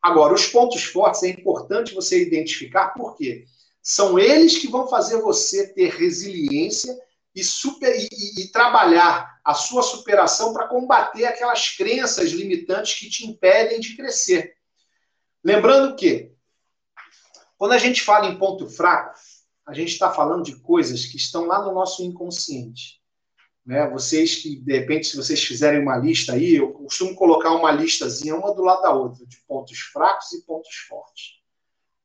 Agora, 0.00 0.34
os 0.34 0.46
pontos 0.46 0.84
fortes 0.84 1.22
é 1.22 1.28
importante 1.28 1.94
você 1.94 2.20
identificar, 2.20 2.88
por 2.88 3.16
quê? 3.16 3.44
São 3.82 4.18
eles 4.18 4.58
que 4.58 4.68
vão 4.68 4.86
fazer 4.88 5.20
você 5.20 5.72
ter 5.72 5.90
resiliência 5.90 6.96
e, 7.34 7.42
super, 7.42 7.94
e, 7.96 8.42
e, 8.42 8.48
trabalhar 8.48 9.40
a 9.44 9.54
sua 9.54 9.82
superação 9.82 10.52
para 10.52 10.68
combater 10.68 11.24
aquelas 11.24 11.70
crenças 11.70 12.30
limitantes 12.30 12.98
que 12.98 13.08
te 13.08 13.26
impedem 13.26 13.80
de 13.80 13.96
crescer. 13.96 14.54
Lembrando 15.42 15.96
que, 15.96 16.32
quando 17.56 17.72
a 17.72 17.78
gente 17.78 18.02
fala 18.02 18.26
em 18.26 18.38
ponto 18.38 18.68
fraco, 18.68 19.18
a 19.66 19.72
gente 19.72 19.92
está 19.92 20.12
falando 20.12 20.44
de 20.44 20.56
coisas 20.56 21.06
que 21.06 21.16
estão 21.16 21.46
lá 21.46 21.64
no 21.64 21.72
nosso 21.72 22.02
inconsciente. 22.02 23.00
Né? 23.64 23.88
Vocês 23.88 24.36
que, 24.36 24.56
de 24.56 24.72
repente, 24.72 25.06
se 25.06 25.16
vocês 25.16 25.42
fizerem 25.42 25.80
uma 25.80 25.96
lista 25.96 26.32
aí, 26.32 26.56
eu 26.56 26.72
costumo 26.72 27.14
colocar 27.14 27.52
uma 27.52 27.70
listazinha, 27.70 28.34
uma 28.34 28.52
do 28.54 28.62
lado 28.62 28.82
da 28.82 28.90
outra, 28.90 29.24
de 29.24 29.38
pontos 29.46 29.78
fracos 29.78 30.32
e 30.32 30.44
pontos 30.44 30.74
fortes. 30.88 31.40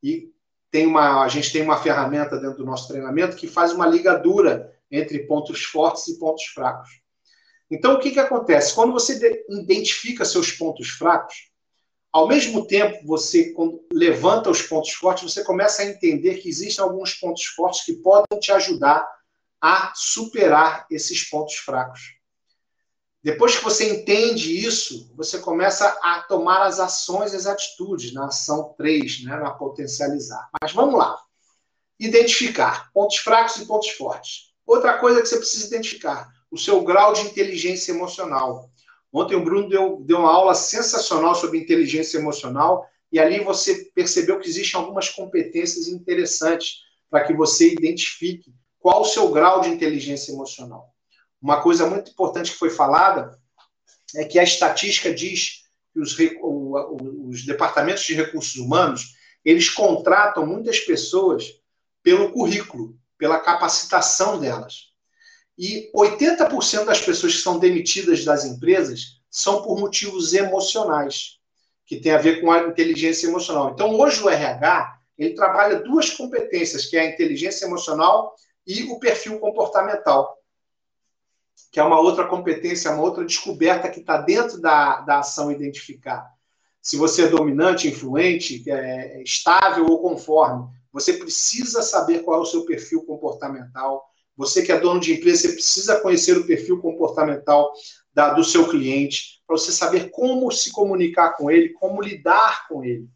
E 0.02 0.32
tem 0.70 0.86
uma, 0.86 1.24
a 1.24 1.28
gente 1.28 1.52
tem 1.52 1.64
uma 1.64 1.82
ferramenta 1.82 2.40
dentro 2.40 2.58
do 2.58 2.66
nosso 2.66 2.88
treinamento 2.88 3.36
que 3.36 3.48
faz 3.48 3.74
uma 3.74 3.88
ligadura 3.88 4.77
entre 4.92 5.26
pontos 5.28 5.64
fortes 5.64 6.08
e 6.08 6.18
pontos 6.18 6.46
fracos. 6.46 6.90
Então, 7.70 7.96
o 7.96 8.00
que, 8.00 8.12
que 8.12 8.20
acontece? 8.20 8.74
Quando 8.74 8.94
você 8.94 9.20
identifica 9.50 10.24
seus 10.24 10.52
pontos 10.52 10.90
fracos, 10.90 11.36
ao 12.12 12.28
mesmo 12.28 12.66
tempo, 12.66 13.06
você, 13.06 13.54
levanta 13.92 14.50
os 14.50 14.62
pontos 14.62 14.94
fortes, 14.94 15.32
você 15.32 15.44
começa 15.44 15.82
a 15.82 15.86
entender 15.86 16.36
que 16.36 16.50
existem 16.50 16.84
alguns 16.84 17.14
pontos 17.14 17.46
fortes 17.46 17.84
que 17.84 17.94
podem 17.94 18.40
te 18.40 18.52
ajudar 18.52 19.08
a 19.62 19.92
superar 19.96 20.86
esses 20.90 21.30
pontos 21.30 21.56
fracos. 21.56 22.18
Depois 23.24 23.58
que 23.58 23.64
você 23.64 23.92
entende 23.92 24.66
isso, 24.66 25.12
você 25.16 25.40
começa 25.40 25.86
a 26.02 26.22
tomar 26.22 26.62
as 26.62 26.80
ações 26.80 27.34
e 27.34 27.36
as 27.36 27.46
atitudes 27.46 28.14
na 28.14 28.28
ação 28.28 28.74
3, 28.78 29.24
né, 29.24 29.36
na 29.36 29.52
potencializar. 29.52 30.50
Mas 30.62 30.72
vamos 30.72 30.98
lá. 30.98 31.20
Identificar 32.00 32.90
pontos 32.94 33.18
fracos 33.18 33.58
e 33.58 33.66
pontos 33.66 33.90
fortes. 33.90 34.54
Outra 34.68 34.98
coisa 34.98 35.22
que 35.22 35.28
você 35.28 35.38
precisa 35.38 35.68
identificar, 35.68 36.30
o 36.52 36.58
seu 36.58 36.84
grau 36.84 37.14
de 37.14 37.22
inteligência 37.22 37.94
emocional. 37.94 38.70
Ontem 39.14 39.36
o 39.36 39.44
Bruno 39.44 39.70
deu, 39.70 40.02
deu 40.02 40.20
uma 40.20 40.32
aula 40.32 40.54
sensacional 40.54 41.34
sobre 41.34 41.58
inteligência 41.58 42.18
emocional 42.18 42.86
e 43.10 43.18
ali 43.18 43.40
você 43.40 43.90
percebeu 43.96 44.38
que 44.40 44.50
existem 44.50 44.78
algumas 44.78 45.08
competências 45.10 45.88
interessantes 45.88 46.80
para 47.10 47.24
que 47.24 47.34
você 47.34 47.72
identifique 47.72 48.54
qual 48.78 49.02
o 49.02 49.06
seu 49.06 49.32
grau 49.32 49.62
de 49.62 49.70
inteligência 49.70 50.34
emocional. 50.34 50.94
Uma 51.42 51.62
coisa 51.62 51.88
muito 51.88 52.12
importante 52.12 52.52
que 52.52 52.58
foi 52.58 52.70
falada 52.70 53.40
é 54.16 54.26
que 54.26 54.38
a 54.38 54.44
estatística 54.44 55.14
diz 55.14 55.64
que 55.94 56.00
os, 56.02 56.18
os 57.30 57.46
departamentos 57.46 58.04
de 58.04 58.14
recursos 58.14 58.56
humanos 58.58 59.16
eles 59.46 59.70
contratam 59.70 60.46
muitas 60.46 60.80
pessoas 60.82 61.46
pelo 62.04 62.32
currículo, 62.32 62.98
pela 63.18 63.40
capacitação 63.40 64.40
delas. 64.40 64.88
E 65.58 65.92
80% 65.96 66.86
das 66.86 67.02
pessoas 67.02 67.36
que 67.36 67.42
são 67.42 67.58
demitidas 67.58 68.24
das 68.24 68.46
empresas 68.46 69.18
são 69.30 69.64
por 69.64 69.80
motivos 69.80 70.34
emocionais, 70.34 71.40
que 71.86 72.00
tem 72.00 72.12
a 72.12 72.18
ver 72.18 72.42
com 72.42 72.52
a 72.52 72.60
inteligência 72.60 73.28
emocional. 73.28 73.72
Então, 73.72 73.98
hoje 73.98 74.22
o 74.22 74.30
RH, 74.30 75.00
ele 75.18 75.34
trabalha 75.34 75.80
duas 75.80 76.12
competências, 76.12 76.86
que 76.86 76.96
é 76.96 77.02
a 77.02 77.10
inteligência 77.10 77.66
emocional 77.66 78.36
e 78.68 78.84
o 78.84 79.00
perfil 79.00 79.40
comportamental, 79.40 80.38
que 81.72 81.80
é 81.80 81.84
uma 81.84 82.00
outra 82.00 82.28
competência, 82.28 82.92
uma 82.92 83.04
outra 83.04 83.26
descoberta 83.26 83.90
que 83.90 84.02
está 84.02 84.18
dentro 84.18 84.62
da, 84.62 85.02
da 85.02 85.20
ação 85.20 85.52
identificar. 85.52 86.30
Se 86.82 86.98
você 86.98 87.24
é 87.24 87.30
dominante, 87.30 87.88
influente, 87.88 88.64
é, 88.70 89.22
estável 89.24 89.86
ou 89.88 90.02
conforme, 90.02 90.68
você 90.92 91.14
precisa 91.14 91.82
saber 91.82 92.20
qual 92.24 92.40
é 92.40 92.42
o 92.42 92.46
seu 92.46 92.66
perfil 92.66 93.04
comportamental. 93.06 94.06
Você 94.36 94.62
que 94.62 94.72
é 94.72 94.80
dono 94.80 95.00
de 95.00 95.14
empresa, 95.14 95.42
você 95.42 95.54
precisa 95.54 96.00
conhecer 96.00 96.38
o 96.38 96.46
perfil 96.46 96.80
comportamental 96.80 97.74
da, 98.14 98.34
do 98.34 98.44
seu 98.44 98.68
cliente, 98.68 99.42
para 99.46 99.58
você 99.58 99.72
saber 99.72 100.10
como 100.10 100.52
se 100.52 100.72
comunicar 100.72 101.34
com 101.38 101.50
ele, 101.50 101.70
como 101.74 102.02
lidar 102.02 102.68
com 102.68 102.84
ele. 102.84 103.08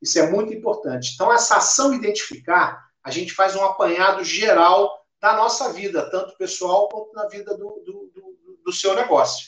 Isso 0.00 0.18
é 0.18 0.30
muito 0.30 0.52
importante. 0.52 1.12
Então, 1.14 1.32
essa 1.32 1.56
ação 1.56 1.94
identificar 1.94 2.90
a 3.04 3.10
gente 3.10 3.32
faz 3.32 3.56
um 3.56 3.64
apanhado 3.64 4.22
geral 4.24 5.02
da 5.20 5.36
nossa 5.36 5.72
vida, 5.72 6.08
tanto 6.10 6.36
pessoal 6.36 6.88
quanto 6.88 7.12
na 7.14 7.26
vida 7.28 7.56
do, 7.56 7.82
do, 7.84 8.10
do, 8.14 8.60
do 8.64 8.72
seu 8.72 8.94
negócio. 8.94 9.46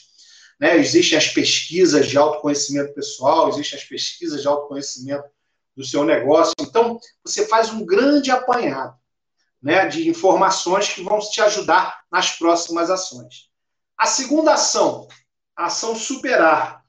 Né? 0.59 0.77
Existem 0.77 1.17
as 1.17 1.27
pesquisas 1.27 2.07
de 2.07 2.17
autoconhecimento 2.17 2.93
pessoal, 2.93 3.49
existem 3.49 3.77
as 3.77 3.85
pesquisas 3.85 4.41
de 4.41 4.47
autoconhecimento 4.47 5.29
do 5.75 5.83
seu 5.83 6.03
negócio. 6.03 6.53
Então, 6.59 6.99
você 7.23 7.47
faz 7.47 7.69
um 7.69 7.85
grande 7.85 8.31
apanhado 8.31 8.97
né, 9.61 9.87
de 9.87 10.07
informações 10.07 10.89
que 10.89 11.01
vão 11.01 11.19
te 11.19 11.41
ajudar 11.41 12.03
nas 12.11 12.31
próximas 12.31 12.89
ações. 12.89 13.49
A 13.97 14.05
segunda 14.05 14.53
ação, 14.53 15.07
a 15.55 15.65
ação 15.65 15.95
superar. 15.95 16.83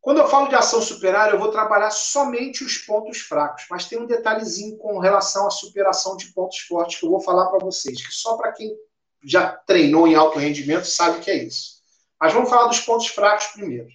Quando 0.00 0.18
eu 0.18 0.28
falo 0.28 0.48
de 0.48 0.54
ação 0.54 0.80
superar, 0.80 1.30
eu 1.30 1.38
vou 1.38 1.50
trabalhar 1.50 1.90
somente 1.90 2.64
os 2.64 2.78
pontos 2.78 3.18
fracos, 3.18 3.64
mas 3.70 3.86
tem 3.86 3.98
um 3.98 4.06
detalhezinho 4.06 4.76
com 4.78 4.98
relação 4.98 5.46
à 5.46 5.50
superação 5.50 6.16
de 6.16 6.32
pontos 6.32 6.58
fortes 6.60 6.98
que 6.98 7.04
eu 7.04 7.10
vou 7.10 7.20
falar 7.20 7.46
para 7.46 7.64
vocês, 7.64 8.04
que 8.04 8.12
só 8.12 8.36
para 8.36 8.52
quem 8.52 8.74
já 9.22 9.50
treinou 9.50 10.08
em 10.08 10.14
alto 10.14 10.38
rendimento 10.38 10.84
sabe 10.84 11.20
que 11.20 11.30
é 11.30 11.44
isso. 11.44 11.78
Mas 12.20 12.32
vamos 12.32 12.48
falar 12.48 12.68
dos 12.68 12.80
pontos 12.80 13.08
fracos 13.08 13.48
primeiro. 13.48 13.88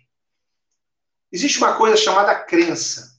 Existe 1.32 1.58
uma 1.58 1.78
coisa 1.78 1.98
chamada 1.98 2.36
crença. 2.36 3.13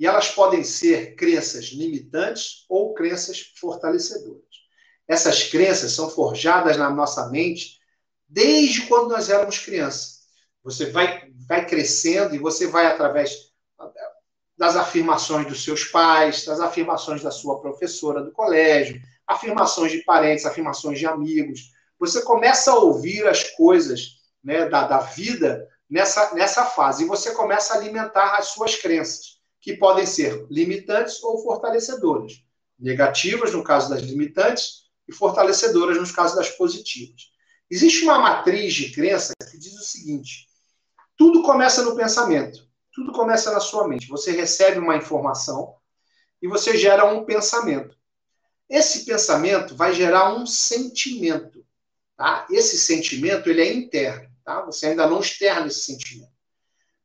E 0.00 0.06
elas 0.06 0.30
podem 0.30 0.64
ser 0.64 1.14
crenças 1.14 1.66
limitantes 1.66 2.64
ou 2.70 2.94
crenças 2.94 3.52
fortalecedoras. 3.60 4.42
Essas 5.06 5.44
crenças 5.44 5.92
são 5.92 6.08
forjadas 6.08 6.76
na 6.78 6.88
nossa 6.88 7.28
mente 7.28 7.78
desde 8.26 8.86
quando 8.86 9.10
nós 9.10 9.28
éramos 9.28 9.58
crianças. 9.58 10.20
Você 10.64 10.86
vai, 10.86 11.30
vai 11.46 11.66
crescendo 11.66 12.34
e 12.34 12.38
você 12.38 12.66
vai, 12.66 12.86
através 12.86 13.50
das 14.56 14.76
afirmações 14.76 15.46
dos 15.46 15.64
seus 15.64 15.84
pais, 15.84 16.44
das 16.44 16.60
afirmações 16.60 17.22
da 17.22 17.30
sua 17.30 17.60
professora 17.60 18.22
do 18.22 18.30
colégio, 18.30 19.00
afirmações 19.26 19.92
de 19.92 20.02
parentes, 20.04 20.46
afirmações 20.46 20.98
de 20.98 21.06
amigos. 21.06 21.72
Você 21.98 22.22
começa 22.22 22.70
a 22.70 22.78
ouvir 22.78 23.26
as 23.26 23.44
coisas 23.50 24.18
né, 24.42 24.68
da, 24.68 24.86
da 24.86 24.98
vida 24.98 25.66
nessa, 25.88 26.34
nessa 26.34 26.64
fase 26.64 27.04
e 27.04 27.06
você 27.06 27.32
começa 27.32 27.74
a 27.74 27.76
alimentar 27.78 28.36
as 28.36 28.48
suas 28.48 28.76
crenças, 28.76 29.39
que 29.60 29.76
podem 29.76 30.06
ser 30.06 30.46
limitantes 30.50 31.22
ou 31.22 31.42
fortalecedoras. 31.42 32.42
Negativas, 32.78 33.52
no 33.52 33.62
caso 33.62 33.90
das 33.90 34.02
limitantes, 34.02 34.80
e 35.10 35.12
fortalecedoras, 35.12 35.98
no 35.98 36.14
caso 36.14 36.36
das 36.36 36.50
positivas. 36.50 37.30
Existe 37.68 38.04
uma 38.04 38.18
matriz 38.18 38.72
de 38.72 38.90
crença 38.92 39.32
que 39.50 39.58
diz 39.58 39.74
o 39.74 39.82
seguinte: 39.82 40.48
tudo 41.16 41.42
começa 41.42 41.82
no 41.82 41.96
pensamento, 41.96 42.66
tudo 42.92 43.12
começa 43.12 43.50
na 43.52 43.60
sua 43.60 43.86
mente. 43.86 44.08
Você 44.08 44.30
recebe 44.30 44.78
uma 44.78 44.96
informação 44.96 45.74
e 46.40 46.48
você 46.48 46.76
gera 46.76 47.04
um 47.04 47.24
pensamento. 47.24 47.96
Esse 48.68 49.04
pensamento 49.04 49.74
vai 49.74 49.92
gerar 49.92 50.32
um 50.32 50.46
sentimento, 50.46 51.66
tá? 52.16 52.46
Esse 52.50 52.78
sentimento 52.78 53.50
ele 53.50 53.62
é 53.62 53.72
interno, 53.72 54.30
tá? 54.44 54.62
Você 54.62 54.86
ainda 54.86 55.08
não 55.08 55.20
externa 55.20 55.66
esse 55.66 55.80
sentimento. 55.80 56.29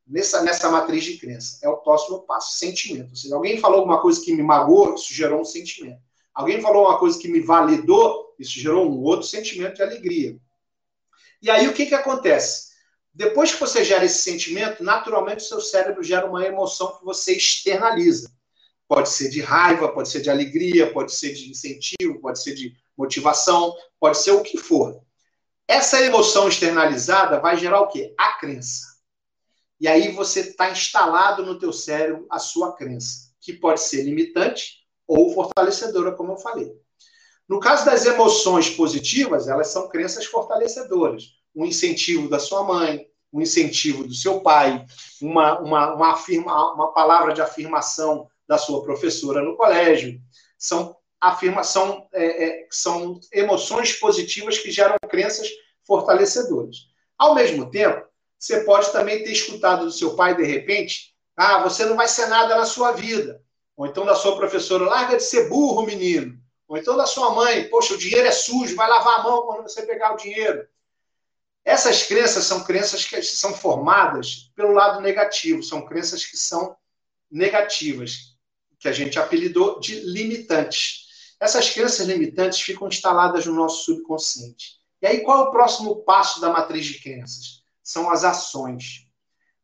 Nessa, 0.08 0.44
nessa 0.44 0.70
matriz 0.70 1.04
de 1.04 1.18
crença. 1.18 1.58
É 1.64 1.70
o 1.70 1.78
próximo 1.78 2.22
passo, 2.22 2.58
sentimento. 2.58 3.10
Ou 3.10 3.16
seja, 3.16 3.36
alguém 3.36 3.60
falou 3.60 3.80
alguma 3.80 4.02
coisa 4.02 4.22
que 4.22 4.34
me 4.34 4.44
magoou, 4.44 4.94
isso 4.94 5.14
gerou 5.14 5.42
um 5.42 5.46
sentimento. 5.46 6.00
Alguém 6.34 6.62
falou 6.62 6.86
uma 6.86 7.00
coisa 7.00 7.18
que 7.18 7.28
me 7.28 7.40
validou, 7.40 8.36
isso 8.38 8.60
gerou 8.60 8.90
um 8.92 9.02
outro 9.02 9.26
sentimento 9.26 9.76
de 9.76 9.84
alegria. 9.84 10.38
E 11.42 11.50
aí 11.50 11.68
o 11.68 11.74
que, 11.74 11.86
que 11.86 11.96
acontece? 11.96 12.76
Depois 13.14 13.54
que 13.54 13.60
você 13.60 13.84
gera 13.84 14.04
esse 14.04 14.20
sentimento, 14.20 14.84
naturalmente 14.84 15.44
o 15.44 15.48
seu 15.48 15.62
cérebro 15.62 16.04
gera 16.04 16.28
uma 16.28 16.46
emoção 16.46 16.98
que 16.98 17.06
você 17.06 17.34
externaliza. 17.34 18.30
Pode 18.88 19.10
ser 19.10 19.30
de 19.30 19.42
raiva, 19.42 19.92
pode 19.92 20.10
ser 20.10 20.22
de 20.22 20.30
alegria, 20.30 20.92
pode 20.92 21.14
ser 21.14 21.34
de 21.34 21.50
incentivo, 21.50 22.20
pode 22.20 22.44
ser 22.44 22.54
de 22.54 22.76
motivação, 22.98 23.74
pode 24.00 24.18
ser 24.18 24.32
o 24.32 24.44
que 24.44 24.58
for. 24.58 25.02
Essa 25.68 26.02
emoção 26.02 26.48
externalizada 26.48 27.40
vai 27.40 27.58
gerar 27.58 27.80
o 27.82 27.88
quê? 27.88 28.14
A 28.18 28.34
crença. 28.34 28.95
E 29.80 29.88
aí 29.88 30.12
você 30.12 30.42
está 30.42 30.72
instalado 30.72 31.46
no 31.46 31.60
teu 31.60 31.74
cérebro 31.74 32.26
a 32.30 32.40
sua 32.40 32.76
crença, 32.76 33.32
que 33.42 33.54
pode 33.54 33.82
ser 33.82 34.04
limitante 34.04 34.86
ou 35.08 35.34
fortalecedora, 35.34 36.14
como 36.14 36.34
eu 36.34 36.38
falei. 36.38 36.72
No 37.48 37.60
caso 37.60 37.86
das 37.86 38.06
emoções 38.06 38.70
positivas, 38.70 39.48
elas 39.48 39.68
são 39.68 39.88
crenças 39.88 40.26
fortalecedoras. 40.26 41.36
Um 41.56 41.66
incentivo 41.66 42.28
da 42.28 42.40
sua 42.40 42.64
mãe, 42.64 43.06
um 43.32 43.42
incentivo 43.42 44.04
do 44.04 44.14
seu 44.14 44.42
pai, 44.42 44.84
uma, 45.22 45.60
uma, 45.60 45.94
uma, 45.94 46.14
afirma, 46.14 46.74
uma 46.74 46.94
palavra 46.94 47.34
de 47.34 47.42
afirmação 47.42 48.28
da 48.48 48.58
sua 48.58 48.82
professora 48.82 49.44
no 49.44 49.56
colégio. 49.56 50.20
São, 50.58 50.96
afirma, 51.22 51.64
são, 51.64 52.08
é, 52.14 52.46
é, 52.46 52.68
são 52.72 53.20
emoções 53.32 53.94
positivas 53.94 54.58
que 54.58 54.72
geram 54.72 54.96
crenças 55.08 55.50
fortalecedoras. 55.86 56.78
Ao 57.18 57.36
mesmo 57.36 57.70
tempo, 57.70 58.08
você 58.46 58.64
pode 58.64 58.92
também 58.92 59.24
ter 59.24 59.32
escutado 59.32 59.86
do 59.86 59.92
seu 59.92 60.16
pai, 60.16 60.36
de 60.36 60.44
repente, 60.44 61.16
ah, 61.36 61.64
você 61.64 61.84
não 61.84 61.96
vai 61.96 62.08
ser 62.08 62.28
nada 62.28 62.56
na 62.56 62.64
sua 62.64 62.92
vida. 62.92 63.42
Ou 63.76 63.88
então 63.88 64.06
da 64.06 64.14
sua 64.14 64.38
professora, 64.38 64.86
larga 64.86 65.18
de 65.18 65.24
ser 65.24 65.50
burro, 65.50 65.84
menino. 65.84 66.40
Ou 66.68 66.78
então 66.78 66.96
da 66.96 67.08
sua 67.08 67.32
mãe, 67.32 67.68
poxa, 67.70 67.96
o 67.96 67.98
dinheiro 67.98 68.28
é 68.28 68.32
sujo, 68.32 68.76
vai 68.76 68.88
lavar 68.88 69.20
a 69.20 69.24
mão 69.24 69.48
quando 69.48 69.64
você 69.64 69.82
pegar 69.82 70.14
o 70.14 70.18
dinheiro. 70.18 70.68
Essas 71.64 72.04
crenças 72.04 72.44
são 72.44 72.64
crenças 72.64 73.04
que 73.04 73.20
são 73.24 73.52
formadas 73.52 74.52
pelo 74.56 74.74
lado 74.74 75.02
negativo, 75.02 75.64
são 75.64 75.84
crenças 75.84 76.24
que 76.24 76.38
são 76.38 76.78
negativas, 77.32 78.36
que 78.78 78.88
a 78.88 78.92
gente 78.92 79.18
apelidou 79.18 79.80
de 79.80 80.02
limitantes. 80.02 81.34
Essas 81.40 81.72
crenças 81.72 82.06
limitantes 82.06 82.62
ficam 82.62 82.88
instaladas 82.88 83.48
no 83.48 83.56
nosso 83.56 83.86
subconsciente. 83.86 84.76
E 85.02 85.08
aí, 85.08 85.22
qual 85.22 85.46
é 85.46 85.50
o 85.50 85.52
próximo 85.52 86.04
passo 86.04 86.40
da 86.40 86.52
matriz 86.52 86.86
de 86.86 87.02
crenças? 87.02 87.65
São 87.86 88.10
as 88.10 88.24
ações. 88.24 89.08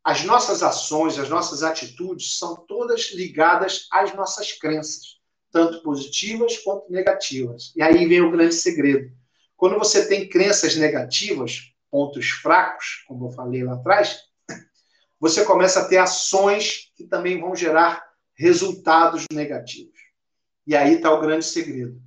As 0.04 0.22
nossas 0.22 0.62
ações, 0.62 1.18
as 1.18 1.28
nossas 1.28 1.64
atitudes 1.64 2.38
são 2.38 2.54
todas 2.54 3.10
ligadas 3.12 3.88
às 3.90 4.14
nossas 4.14 4.52
crenças, 4.52 5.18
tanto 5.50 5.82
positivas 5.82 6.56
quanto 6.58 6.90
negativas. 6.90 7.72
E 7.74 7.82
aí 7.82 8.06
vem 8.06 8.20
o 8.20 8.30
grande 8.30 8.54
segredo. 8.54 9.12
Quando 9.56 9.76
você 9.76 10.06
tem 10.06 10.28
crenças 10.28 10.76
negativas, 10.76 11.72
pontos 11.90 12.30
fracos, 12.30 13.02
como 13.08 13.26
eu 13.26 13.32
falei 13.32 13.64
lá 13.64 13.74
atrás, 13.74 14.20
você 15.18 15.44
começa 15.44 15.80
a 15.80 15.88
ter 15.88 15.98
ações 15.98 16.92
que 16.94 17.04
também 17.04 17.40
vão 17.40 17.56
gerar 17.56 18.08
resultados 18.36 19.24
negativos. 19.32 19.98
E 20.64 20.76
aí 20.76 20.94
está 20.94 21.12
o 21.12 21.20
grande 21.20 21.44
segredo. 21.44 22.00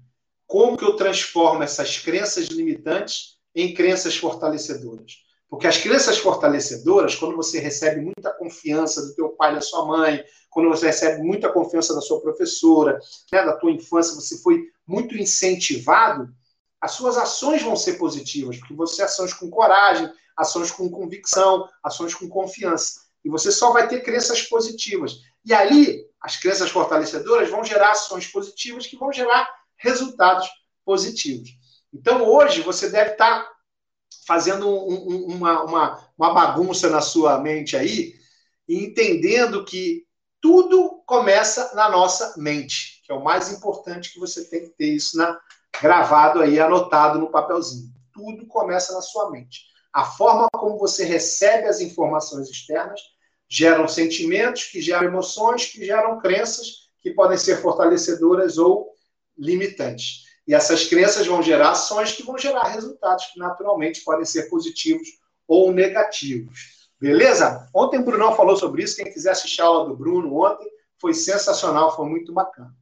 Como 0.47 0.77
que 0.77 0.85
eu 0.85 0.95
transformo 0.95 1.61
essas 1.61 1.99
crenças 1.99 2.47
limitantes 2.47 3.37
em 3.53 3.73
crenças 3.73 4.15
fortalecedoras? 4.15 5.24
Porque 5.49 5.67
as 5.67 5.77
crenças 5.77 6.17
fortalecedoras, 6.17 7.15
quando 7.15 7.35
você 7.35 7.59
recebe 7.59 8.01
muita 8.01 8.33
confiança 8.33 9.05
do 9.05 9.15
teu 9.15 9.29
pai, 9.29 9.53
da 9.53 9.61
sua 9.61 9.85
mãe, 9.85 10.23
quando 10.49 10.69
você 10.69 10.87
recebe 10.87 11.21
muita 11.21 11.51
confiança 11.51 11.93
da 11.93 12.01
sua 12.01 12.19
professora, 12.21 12.99
né, 13.31 13.45
da 13.45 13.57
tua 13.57 13.71
infância, 13.71 14.15
você 14.15 14.37
foi 14.41 14.63
muito 14.87 15.15
incentivado, 15.17 16.29
as 16.81 16.91
suas 16.91 17.17
ações 17.17 17.61
vão 17.61 17.75
ser 17.75 17.93
positivas, 17.93 18.57
porque 18.57 18.73
você 18.73 19.03
ações 19.03 19.33
com 19.33 19.49
coragem, 19.49 20.09
ações 20.37 20.71
com 20.71 20.89
convicção, 20.89 21.67
ações 21.83 22.13
com 22.13 22.27
confiança. 22.27 23.01
E 23.23 23.29
você 23.29 23.51
só 23.51 23.71
vai 23.71 23.87
ter 23.87 24.01
crenças 24.01 24.43
positivas. 24.43 25.19
E 25.43 25.53
aí, 25.53 26.05
as 26.21 26.37
crenças 26.37 26.69
fortalecedoras 26.69 27.49
vão 27.49 27.63
gerar 27.63 27.91
ações 27.91 28.27
positivas 28.27 28.85
que 28.85 28.97
vão 28.97 29.11
gerar 29.11 29.47
resultados 29.77 30.47
positivos. 30.83 31.49
Então, 31.93 32.23
hoje, 32.23 32.61
você 32.61 32.89
deve 32.89 33.11
estar 33.11 33.49
fazendo 34.25 34.67
um, 34.67 34.93
um, 34.93 35.35
uma, 35.35 35.63
uma, 35.63 36.09
uma 36.17 36.33
bagunça 36.33 36.89
na 36.89 37.01
sua 37.01 37.39
mente 37.39 37.77
aí, 37.77 38.15
e 38.67 38.83
entendendo 38.85 39.63
que 39.63 40.05
tudo 40.41 41.01
começa 41.05 41.73
na 41.75 41.89
nossa 41.89 42.33
mente, 42.37 43.01
que 43.03 43.11
é 43.11 43.15
o 43.15 43.23
mais 43.23 43.51
importante 43.51 44.11
que 44.11 44.19
você 44.19 44.45
tem 44.45 44.61
que 44.61 44.75
ter 44.77 44.93
isso 44.93 45.17
na, 45.17 45.39
gravado 45.81 46.41
aí, 46.41 46.59
anotado 46.59 47.19
no 47.19 47.31
papelzinho. 47.31 47.91
Tudo 48.13 48.47
começa 48.47 48.93
na 48.93 49.01
sua 49.01 49.29
mente. 49.31 49.61
A 49.93 50.05
forma 50.05 50.47
como 50.53 50.77
você 50.77 51.05
recebe 51.05 51.67
as 51.67 51.79
informações 51.79 52.49
externas 52.49 52.99
geram 53.47 53.87
sentimentos, 53.87 54.65
que 54.65 54.81
geram 54.81 55.07
emoções, 55.07 55.65
que 55.65 55.85
geram 55.85 56.19
crenças, 56.19 56.89
que 57.01 57.11
podem 57.11 57.37
ser 57.37 57.61
fortalecedoras 57.61 58.57
ou 58.57 58.91
limitantes. 59.37 60.24
E 60.47 60.53
essas 60.53 60.85
crenças 60.87 61.25
vão 61.25 61.41
gerar 61.41 61.71
ações 61.71 62.11
que 62.11 62.23
vão 62.23 62.37
gerar 62.37 62.67
resultados 62.67 63.25
que 63.27 63.39
naturalmente 63.39 64.03
podem 64.03 64.25
ser 64.25 64.43
positivos 64.49 65.07
ou 65.47 65.71
negativos. 65.71 66.89
Beleza? 66.99 67.67
Ontem 67.73 67.99
o 67.99 68.03
Brunão 68.03 68.35
falou 68.35 68.55
sobre 68.55 68.83
isso. 68.83 68.95
Quem 68.95 69.11
quiser 69.11 69.31
assistir 69.31 69.61
a 69.61 69.65
aula 69.65 69.89
do 69.89 69.95
Bruno 69.95 70.35
ontem, 70.35 70.69
foi 70.99 71.13
sensacional, 71.13 71.95
foi 71.95 72.07
muito 72.07 72.31
bacana. 72.33 72.73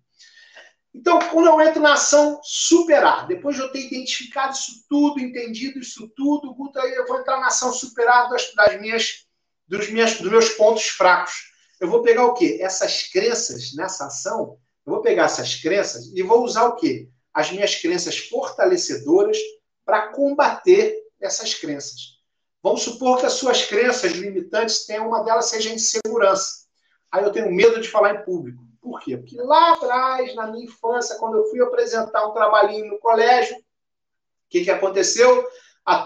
Então, 0.94 1.18
quando 1.32 1.48
eu 1.48 1.60
entro 1.60 1.82
na 1.82 1.94
ação 1.94 2.40
superar, 2.44 3.26
depois 3.26 3.56
de 3.56 3.64
eu 3.64 3.72
ter 3.72 3.88
identificado 3.88 4.54
isso 4.54 4.86
tudo, 4.88 5.20
entendido 5.20 5.80
isso 5.80 6.08
tudo, 6.16 6.56
eu 6.96 7.08
vou 7.08 7.20
entrar 7.20 7.40
na 7.40 7.48
ação 7.48 7.74
superar 7.74 8.30
das, 8.30 8.54
das 8.54 8.80
minhas, 8.80 9.26
dos, 9.68 9.90
minhas, 9.90 10.20
dos 10.20 10.30
meus 10.30 10.50
pontos 10.50 10.86
fracos. 10.90 11.34
Eu 11.82 11.90
vou 11.90 12.04
pegar 12.04 12.26
o 12.26 12.34
quê? 12.34 12.60
Essas 12.62 13.04
crenças 13.10 13.74
nessa 13.74 14.06
ação, 14.06 14.60
eu 14.86 14.94
vou 14.94 15.02
pegar 15.02 15.24
essas 15.24 15.56
crenças 15.56 16.12
e 16.14 16.22
vou 16.22 16.44
usar 16.44 16.66
o 16.66 16.76
quê? 16.76 17.10
As 17.34 17.52
minhas 17.52 17.76
crenças 17.76 18.18
fortalecedoras 18.18 19.38
para 19.86 20.10
combater 20.10 20.96
essas 21.20 21.54
crenças. 21.54 22.14
Vamos 22.62 22.82
supor 22.82 23.20
que 23.20 23.26
as 23.26 23.34
suas 23.34 23.66
crenças 23.66 24.14
limitantes 24.14 24.86
tenham 24.86 25.08
uma 25.08 25.24
delas 25.24 25.46
seja 25.46 25.74
insegurança. 25.74 26.64
Aí 27.12 27.24
eu 27.24 27.32
tenho 27.32 27.52
medo 27.52 27.82
de 27.82 27.90
falar 27.90 28.16
em 28.16 28.24
público. 28.24 28.64
Por 28.82 29.00
quê? 29.02 29.18
Porque 29.18 29.36
lá 29.38 29.74
atrás, 29.74 30.34
na 30.36 30.48
minha 30.48 30.66
infância, 30.66 31.18
quando 31.18 31.38
eu 31.38 31.46
fui 31.46 31.62
apresentar 31.62 32.26
um 32.28 32.34
trabalhinho 32.34 32.86
no 32.88 33.00
colégio, 33.00 33.56
o 33.56 33.62
que, 34.50 34.64
que 34.64 34.72
aconteceu? 34.72 35.48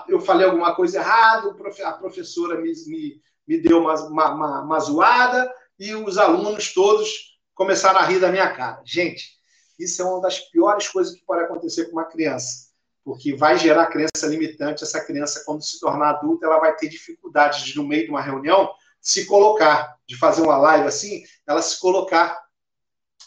Eu 0.07 0.19
falei 0.19 0.47
alguma 0.47 0.75
coisa 0.75 0.99
errada, 0.99 1.55
a 1.83 1.93
professora 1.93 2.59
me, 2.59 2.71
me, 2.87 3.21
me 3.47 3.57
deu 3.61 3.79
uma, 3.79 3.93
uma, 4.07 4.61
uma 4.61 4.79
zoada 4.79 5.51
e 5.79 5.93
os 5.93 6.17
alunos 6.17 6.73
todos 6.73 7.37
começaram 7.53 7.99
a 7.99 8.03
rir 8.03 8.19
da 8.19 8.31
minha 8.31 8.51
cara. 8.53 8.81
Gente, 8.85 9.36
isso 9.77 10.01
é 10.01 10.05
uma 10.05 10.21
das 10.21 10.39
piores 10.39 10.87
coisas 10.87 11.13
que 11.13 11.25
pode 11.25 11.43
acontecer 11.43 11.85
com 11.85 11.93
uma 11.93 12.05
criança, 12.05 12.67
porque 13.03 13.35
vai 13.35 13.57
gerar 13.57 13.87
crença 13.87 14.27
limitante. 14.27 14.83
Essa 14.83 15.03
criança, 15.03 15.43
quando 15.45 15.63
se 15.63 15.79
tornar 15.79 16.09
adulta, 16.09 16.45
ela 16.45 16.59
vai 16.59 16.75
ter 16.75 16.89
dificuldades 16.89 17.63
de, 17.63 17.75
no 17.75 17.87
meio 17.87 18.05
de 18.05 18.09
uma 18.09 18.21
reunião, 18.21 18.71
se 18.99 19.25
colocar, 19.25 19.97
de 20.07 20.17
fazer 20.17 20.41
uma 20.41 20.57
live 20.57 20.87
assim, 20.87 21.23
ela 21.47 21.61
se 21.61 21.79
colocar 21.79 22.41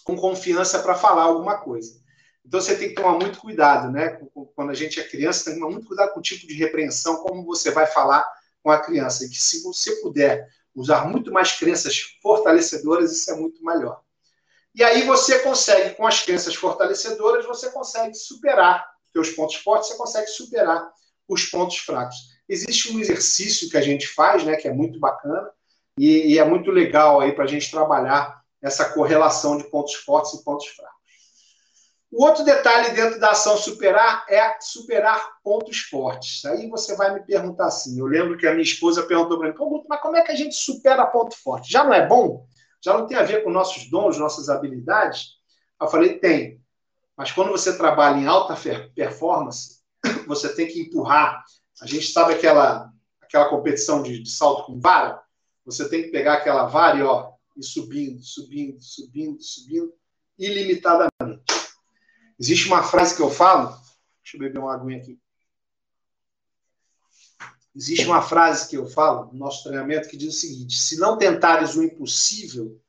com 0.05 0.17
confiança 0.17 0.81
para 0.81 0.95
falar 0.95 1.23
alguma 1.23 1.59
coisa. 1.59 2.01
Então 2.45 2.61
você 2.61 2.77
tem 2.77 2.89
que 2.89 2.95
tomar 2.95 3.19
muito 3.19 3.39
cuidado, 3.39 3.91
né? 3.93 4.19
Quando 4.55 4.71
a 4.71 4.75
gente 4.75 4.99
é 4.99 5.07
criança, 5.07 5.45
tem 5.45 5.55
que 5.55 5.61
tomar 5.61 5.73
muito 5.73 5.87
cuidado 5.87 6.13
com 6.13 6.21
o 6.21 6.23
tipo 6.23 6.47
de 6.47 6.55
repreensão, 6.55 7.17
como 7.23 7.45
você 7.45 7.71
vai 7.71 7.87
falar 7.87 8.27
com 8.63 8.71
a 8.71 8.79
criança. 8.81 9.25
E 9.25 9.29
que 9.29 9.41
se 9.41 9.63
você 9.63 9.97
puder 10.01 10.49
usar 10.75 11.07
muito 11.07 11.33
mais 11.33 11.53
crenças 11.53 12.01
fortalecedoras, 12.23 13.13
isso 13.13 13.31
é 13.31 13.35
muito 13.35 13.65
melhor. 13.65 14.03
E 14.75 14.85
aí 14.85 15.03
você 15.05 15.41
consegue, 15.41 15.95
com 15.97 16.07
as 16.07 16.23
crenças 16.23 16.55
fortalecedoras, 16.55 17.47
você 17.47 17.71
consegue 17.71 18.15
superar 18.15 18.87
os 19.17 19.31
pontos 19.31 19.57
fortes, 19.57 19.89
você 19.89 19.97
consegue 19.97 20.27
superar 20.29 20.89
os 21.29 21.45
pontos 21.47 21.79
fracos. 21.79 22.17
Existe 22.49 22.93
um 22.93 23.01
exercício 23.01 23.69
que 23.69 23.77
a 23.77 23.83
gente 23.83 24.07
faz, 24.07 24.45
né, 24.45 24.57
que 24.57 24.69
é 24.69 24.73
muito 24.73 24.99
bacana, 25.01 25.51
e, 25.99 26.35
e 26.35 26.39
é 26.39 26.45
muito 26.45 26.71
legal 26.71 27.21
aí 27.21 27.33
para 27.33 27.45
a 27.45 27.49
gente 27.49 27.71
trabalhar 27.71 28.41
essa 28.63 28.85
correlação 28.91 29.57
de 29.57 29.65
pontos 29.65 29.95
fortes 29.95 30.35
e 30.35 30.45
pontos 30.45 30.67
fracos. 30.69 31.01
O 32.13 32.25
outro 32.25 32.45
detalhe 32.45 32.91
dentro 32.91 33.21
da 33.21 33.31
ação 33.31 33.57
superar 33.57 34.25
é 34.29 34.57
superar 34.61 35.25
pontos 35.45 35.79
fortes. 35.79 36.45
Aí 36.45 36.69
você 36.69 36.97
vai 36.97 37.15
me 37.15 37.25
perguntar 37.25 37.67
assim: 37.67 37.99
eu 38.01 38.07
lembro 38.07 38.37
que 38.37 38.49
a 38.49 38.51
minha 38.51 38.65
esposa 38.65 39.05
perguntou 39.05 39.39
para 39.39 39.49
mim, 39.49 39.55
mas 39.89 40.01
como 40.01 40.17
é 40.17 40.23
que 40.23 40.33
a 40.33 40.35
gente 40.35 40.55
supera 40.57 41.07
ponto 41.07 41.37
forte? 41.37 41.71
Já 41.71 41.85
não 41.85 41.95
é 41.95 42.05
bom? 42.05 42.45
Já 42.83 42.97
não 42.97 43.07
tem 43.07 43.17
a 43.17 43.23
ver 43.23 43.45
com 43.45 43.51
nossos 43.51 43.91
dons, 43.91 44.19
nossas 44.19 44.49
habilidades? 44.49 45.39
Eu 45.81 45.89
falei: 45.89 46.19
tem. 46.19 46.61
Mas 47.17 47.33
quando 47.33 47.51
você 47.51 47.77
trabalha 47.77 48.19
em 48.19 48.27
alta 48.27 48.57
performance, 48.95 49.81
você 50.27 50.55
tem 50.55 50.67
que 50.67 50.81
empurrar. 50.81 51.45
A 51.81 51.87
gente 51.87 52.07
sabe 52.07 52.35
aquela, 52.35 52.91
aquela 53.21 53.49
competição 53.49 54.03
de, 54.03 54.23
de 54.23 54.31
salto 54.31 54.67
com 54.67 54.81
vara? 54.81 55.23
Você 55.65 55.89
tem 55.89 56.03
que 56.03 56.09
pegar 56.09 56.35
aquela 56.35 56.67
vara 56.67 56.99
e 56.99 57.03
ó, 57.03 57.33
ir 57.57 57.63
subindo, 57.63 58.23
subindo, 58.23 58.81
subindo, 58.81 59.43
subindo, 59.43 59.93
ilimitadamente. 60.39 61.11
Existe 62.39 62.69
uma 62.69 62.83
frase 62.83 63.15
que 63.15 63.23
eu 63.23 63.31
falo, 63.31 63.69
deixa 64.23 64.37
eu 64.37 64.41
beber 64.41 64.59
uma 64.59 64.75
aguinha 64.75 64.99
aqui. 64.99 65.19
Existe 67.75 68.07
uma 68.07 68.23
frase 68.23 68.69
que 68.69 68.77
eu 68.77 68.87
falo 68.87 69.33
no 69.33 69.39
nosso 69.39 69.63
treinamento 69.63 70.09
que 70.09 70.17
diz 70.17 70.35
o 70.35 70.39
seguinte: 70.39 70.77
se 70.77 70.99
não 70.99 71.17
tentares 71.17 71.77
o 71.77 71.83
impossível, 71.83 72.81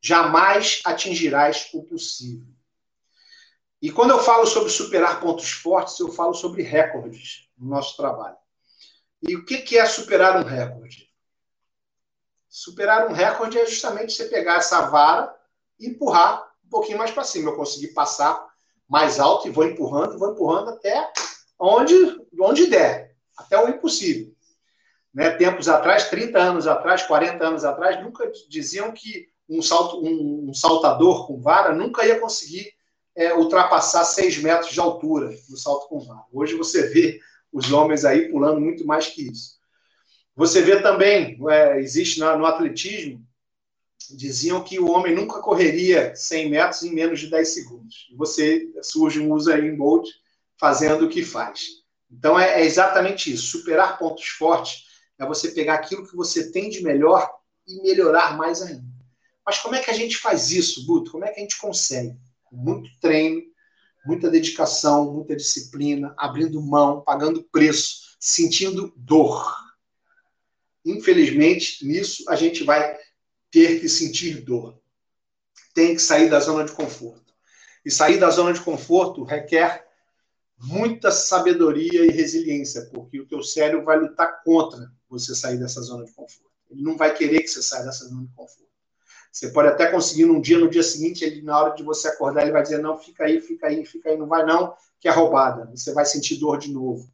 jamais 0.00 0.80
atingirás 0.84 1.68
o 1.74 1.82
possível. 1.82 2.48
E 3.82 3.90
quando 3.90 4.10
eu 4.10 4.18
falo 4.18 4.46
sobre 4.46 4.70
superar 4.70 5.20
pontos 5.20 5.50
fortes, 5.50 5.98
eu 5.98 6.12
falo 6.12 6.34
sobre 6.34 6.62
recordes 6.62 7.48
no 7.56 7.68
nosso 7.68 7.96
trabalho. 7.96 8.36
E 9.22 9.36
o 9.36 9.44
que 9.44 9.78
é 9.78 9.86
superar 9.86 10.42
um 10.42 10.46
recorde? 10.46 11.10
Superar 12.48 13.08
um 13.08 13.12
recorde 13.12 13.58
é 13.58 13.66
justamente 13.66 14.12
você 14.12 14.24
pegar 14.26 14.56
essa 14.56 14.88
vara 14.88 15.34
e 15.78 15.88
empurrar 15.88 16.50
um 16.64 16.68
pouquinho 16.68 16.98
mais 16.98 17.10
para 17.10 17.24
cima. 17.24 17.50
Eu 17.50 17.56
consegui 17.56 17.88
passar 17.88 18.48
mais 18.88 19.20
alto 19.20 19.46
e 19.46 19.50
vou 19.50 19.64
empurrando, 19.64 20.18
vou 20.18 20.32
empurrando 20.32 20.70
até 20.70 21.12
onde, 21.58 21.94
onde 22.40 22.66
der, 22.66 23.09
até 23.40 23.58
o 23.58 23.68
impossível. 23.68 24.32
Né? 25.12 25.30
Tempos 25.30 25.68
atrás, 25.68 26.08
30 26.08 26.38
anos 26.38 26.66
atrás, 26.66 27.02
40 27.02 27.44
anos 27.44 27.64
atrás, 27.64 28.02
nunca 28.02 28.30
diziam 28.48 28.92
que 28.92 29.28
um, 29.48 29.60
salto, 29.60 30.04
um, 30.04 30.50
um 30.50 30.54
saltador 30.54 31.26
com 31.26 31.40
vara 31.40 31.74
nunca 31.74 32.06
ia 32.06 32.20
conseguir 32.20 32.72
é, 33.16 33.34
ultrapassar 33.34 34.04
6 34.04 34.38
metros 34.38 34.72
de 34.72 34.80
altura 34.80 35.34
no 35.48 35.56
salto 35.56 35.88
com 35.88 36.00
vara. 36.00 36.24
Hoje 36.32 36.54
você 36.54 36.88
vê 36.88 37.20
os 37.52 37.72
homens 37.72 38.04
aí 38.04 38.28
pulando 38.28 38.60
muito 38.60 38.86
mais 38.86 39.08
que 39.08 39.28
isso. 39.28 39.58
Você 40.36 40.62
vê 40.62 40.80
também, 40.80 41.38
é, 41.50 41.80
existe 41.80 42.20
no, 42.20 42.38
no 42.38 42.46
atletismo, 42.46 43.26
diziam 44.16 44.62
que 44.62 44.78
o 44.78 44.90
homem 44.90 45.14
nunca 45.14 45.40
correria 45.40 46.14
100 46.14 46.50
metros 46.50 46.82
em 46.82 46.94
menos 46.94 47.20
de 47.20 47.28
10 47.28 47.48
segundos. 47.48 48.08
Você 48.16 48.70
surge 48.82 49.20
um 49.20 49.32
Usain 49.32 49.74
Bolt 49.76 50.08
fazendo 50.58 51.06
o 51.06 51.08
que 51.08 51.24
faz. 51.24 51.79
Então 52.10 52.38
é, 52.38 52.60
é, 52.60 52.64
exatamente 52.64 53.32
isso. 53.32 53.58
Superar 53.58 53.98
pontos 53.98 54.26
fortes 54.26 54.84
é 55.18 55.26
você 55.26 55.52
pegar 55.52 55.74
aquilo 55.74 56.06
que 56.06 56.16
você 56.16 56.50
tem 56.50 56.68
de 56.68 56.82
melhor 56.82 57.30
e 57.66 57.80
melhorar 57.82 58.36
mais 58.36 58.62
ainda. 58.62 58.84
Mas 59.46 59.58
como 59.58 59.74
é 59.74 59.80
que 59.80 59.90
a 59.90 59.94
gente 59.94 60.16
faz 60.16 60.50
isso, 60.50 60.86
Buto? 60.86 61.12
Como 61.12 61.24
é 61.24 61.30
que 61.30 61.38
a 61.38 61.42
gente 61.42 61.58
consegue? 61.58 62.16
Muito 62.50 62.90
treino, 63.00 63.42
muita 64.04 64.30
dedicação, 64.30 65.12
muita 65.12 65.36
disciplina, 65.36 66.14
abrindo 66.16 66.60
mão, 66.60 67.02
pagando 67.02 67.42
preço, 67.44 68.16
sentindo 68.18 68.92
dor. 68.96 69.54
Infelizmente, 70.84 71.86
nisso 71.86 72.24
a 72.28 72.34
gente 72.34 72.64
vai 72.64 72.96
ter 73.50 73.80
que 73.80 73.88
sentir 73.88 74.42
dor. 74.42 74.80
Tem 75.74 75.94
que 75.94 76.02
sair 76.02 76.28
da 76.28 76.40
zona 76.40 76.64
de 76.64 76.72
conforto. 76.72 77.32
E 77.84 77.90
sair 77.90 78.18
da 78.18 78.30
zona 78.30 78.52
de 78.52 78.60
conforto 78.60 79.24
requer 79.24 79.89
muita 80.62 81.10
sabedoria 81.10 82.04
e 82.04 82.10
resiliência, 82.10 82.88
porque 82.92 83.20
o 83.20 83.26
teu 83.26 83.42
cérebro 83.42 83.84
vai 83.84 83.98
lutar 83.98 84.42
contra 84.42 84.92
você 85.08 85.34
sair 85.34 85.58
dessa 85.58 85.80
zona 85.80 86.04
de 86.04 86.12
conforto. 86.12 86.50
Ele 86.70 86.82
não 86.82 86.96
vai 86.96 87.14
querer 87.14 87.40
que 87.40 87.48
você 87.48 87.62
saia 87.62 87.84
dessa 87.84 88.06
zona 88.06 88.22
de 88.22 88.32
conforto. 88.34 88.70
Você 89.32 89.50
pode 89.50 89.68
até 89.68 89.86
conseguir 89.86 90.24
num 90.26 90.40
dia, 90.40 90.58
no 90.58 90.68
dia 90.68 90.82
seguinte, 90.82 91.24
ele, 91.24 91.42
na 91.42 91.58
hora 91.58 91.74
de 91.74 91.82
você 91.82 92.08
acordar, 92.08 92.42
ele 92.42 92.52
vai 92.52 92.62
dizer: 92.62 92.78
não, 92.78 92.98
fica 92.98 93.24
aí, 93.24 93.40
fica 93.40 93.68
aí, 93.68 93.84
fica 93.84 94.10
aí, 94.10 94.18
não 94.18 94.26
vai 94.26 94.44
não, 94.44 94.74
que 94.98 95.08
é 95.08 95.10
roubada. 95.10 95.70
Você 95.70 95.92
vai 95.92 96.04
sentir 96.04 96.36
dor 96.36 96.58
de 96.58 96.72
novo. 96.72 97.08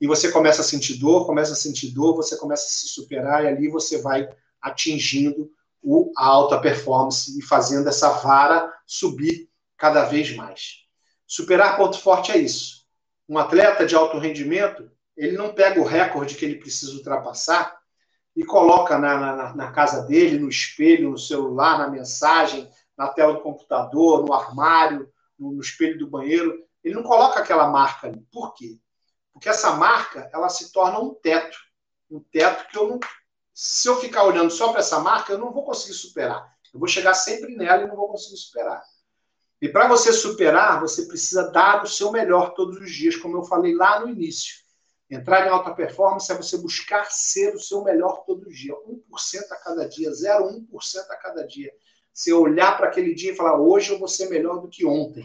E 0.00 0.06
você 0.06 0.30
começa 0.30 0.62
a 0.62 0.64
sentir 0.64 0.98
dor, 0.98 1.26
começa 1.26 1.52
a 1.52 1.56
sentir 1.56 1.90
dor, 1.90 2.14
você 2.14 2.36
começa 2.36 2.64
a 2.64 2.70
se 2.70 2.88
superar, 2.88 3.44
e 3.44 3.48
ali 3.48 3.68
você 3.68 4.00
vai 4.00 4.28
atingindo 4.60 5.50
o, 5.82 6.12
a 6.16 6.24
alta 6.24 6.60
performance 6.60 7.36
e 7.36 7.42
fazendo 7.42 7.88
essa 7.88 8.08
vara 8.10 8.72
subir 8.86 9.50
cada 9.76 10.04
vez 10.04 10.34
mais. 10.34 10.84
Superar 11.26 11.76
ponto 11.76 11.98
forte 11.98 12.32
é 12.32 12.38
isso. 12.38 12.77
Um 13.28 13.38
atleta 13.38 13.84
de 13.84 13.94
alto 13.94 14.18
rendimento, 14.18 14.90
ele 15.16 15.36
não 15.36 15.52
pega 15.52 15.80
o 15.80 15.84
recorde 15.84 16.34
que 16.34 16.44
ele 16.44 16.58
precisa 16.58 16.92
ultrapassar 16.92 17.76
e 18.34 18.44
coloca 18.44 18.98
na, 18.98 19.18
na, 19.18 19.54
na 19.54 19.72
casa 19.72 20.02
dele, 20.02 20.38
no 20.38 20.48
espelho, 20.48 21.10
no 21.10 21.18
celular, 21.18 21.78
na 21.78 21.88
mensagem, 21.88 22.70
na 22.96 23.08
tela 23.08 23.34
do 23.34 23.40
computador, 23.40 24.24
no 24.24 24.32
armário, 24.32 25.12
no, 25.38 25.52
no 25.52 25.60
espelho 25.60 25.98
do 25.98 26.08
banheiro. 26.08 26.56
Ele 26.82 26.94
não 26.94 27.02
coloca 27.02 27.40
aquela 27.40 27.68
marca 27.68 28.06
ali. 28.06 28.24
Por 28.30 28.54
quê? 28.54 28.78
Porque 29.32 29.48
essa 29.48 29.72
marca, 29.72 30.30
ela 30.32 30.48
se 30.48 30.72
torna 30.72 31.00
um 31.00 31.14
teto. 31.14 31.58
Um 32.10 32.20
teto 32.20 32.68
que 32.68 32.78
eu 32.78 32.88
não, 32.88 33.00
se 33.52 33.88
eu 33.88 34.00
ficar 34.00 34.22
olhando 34.22 34.50
só 34.50 34.70
para 34.70 34.80
essa 34.80 35.00
marca, 35.00 35.32
eu 35.32 35.38
não 35.38 35.52
vou 35.52 35.64
conseguir 35.64 35.94
superar. 35.94 36.48
Eu 36.72 36.78
vou 36.78 36.88
chegar 36.88 37.14
sempre 37.14 37.56
nela 37.56 37.82
e 37.82 37.86
não 37.88 37.96
vou 37.96 38.08
conseguir 38.08 38.36
superar. 38.36 38.82
E 39.60 39.68
para 39.68 39.88
você 39.88 40.12
superar, 40.12 40.80
você 40.80 41.06
precisa 41.06 41.50
dar 41.50 41.82
o 41.82 41.88
seu 41.88 42.12
melhor 42.12 42.54
todos 42.54 42.80
os 42.80 42.90
dias, 42.90 43.16
como 43.16 43.36
eu 43.36 43.42
falei 43.42 43.74
lá 43.74 44.00
no 44.00 44.08
início. 44.08 44.56
Entrar 45.10 45.46
em 45.46 45.50
alta 45.50 45.74
performance 45.74 46.30
é 46.30 46.36
você 46.36 46.58
buscar 46.58 47.10
ser 47.10 47.54
o 47.54 47.60
seu 47.60 47.82
melhor 47.82 48.24
todo 48.24 48.50
dia, 48.50 48.74
1% 48.74 49.00
a 49.50 49.56
cada 49.56 49.88
dia, 49.88 50.10
0,1% 50.10 50.66
a 51.10 51.16
cada 51.16 51.46
dia. 51.46 51.72
Você 52.12 52.32
olhar 52.32 52.76
para 52.76 52.88
aquele 52.88 53.14
dia 53.14 53.32
e 53.32 53.36
falar: 53.36 53.58
hoje 53.58 53.90
eu 53.90 53.98
vou 53.98 54.08
ser 54.08 54.28
melhor 54.28 54.60
do 54.60 54.68
que 54.68 54.84
ontem. 54.84 55.24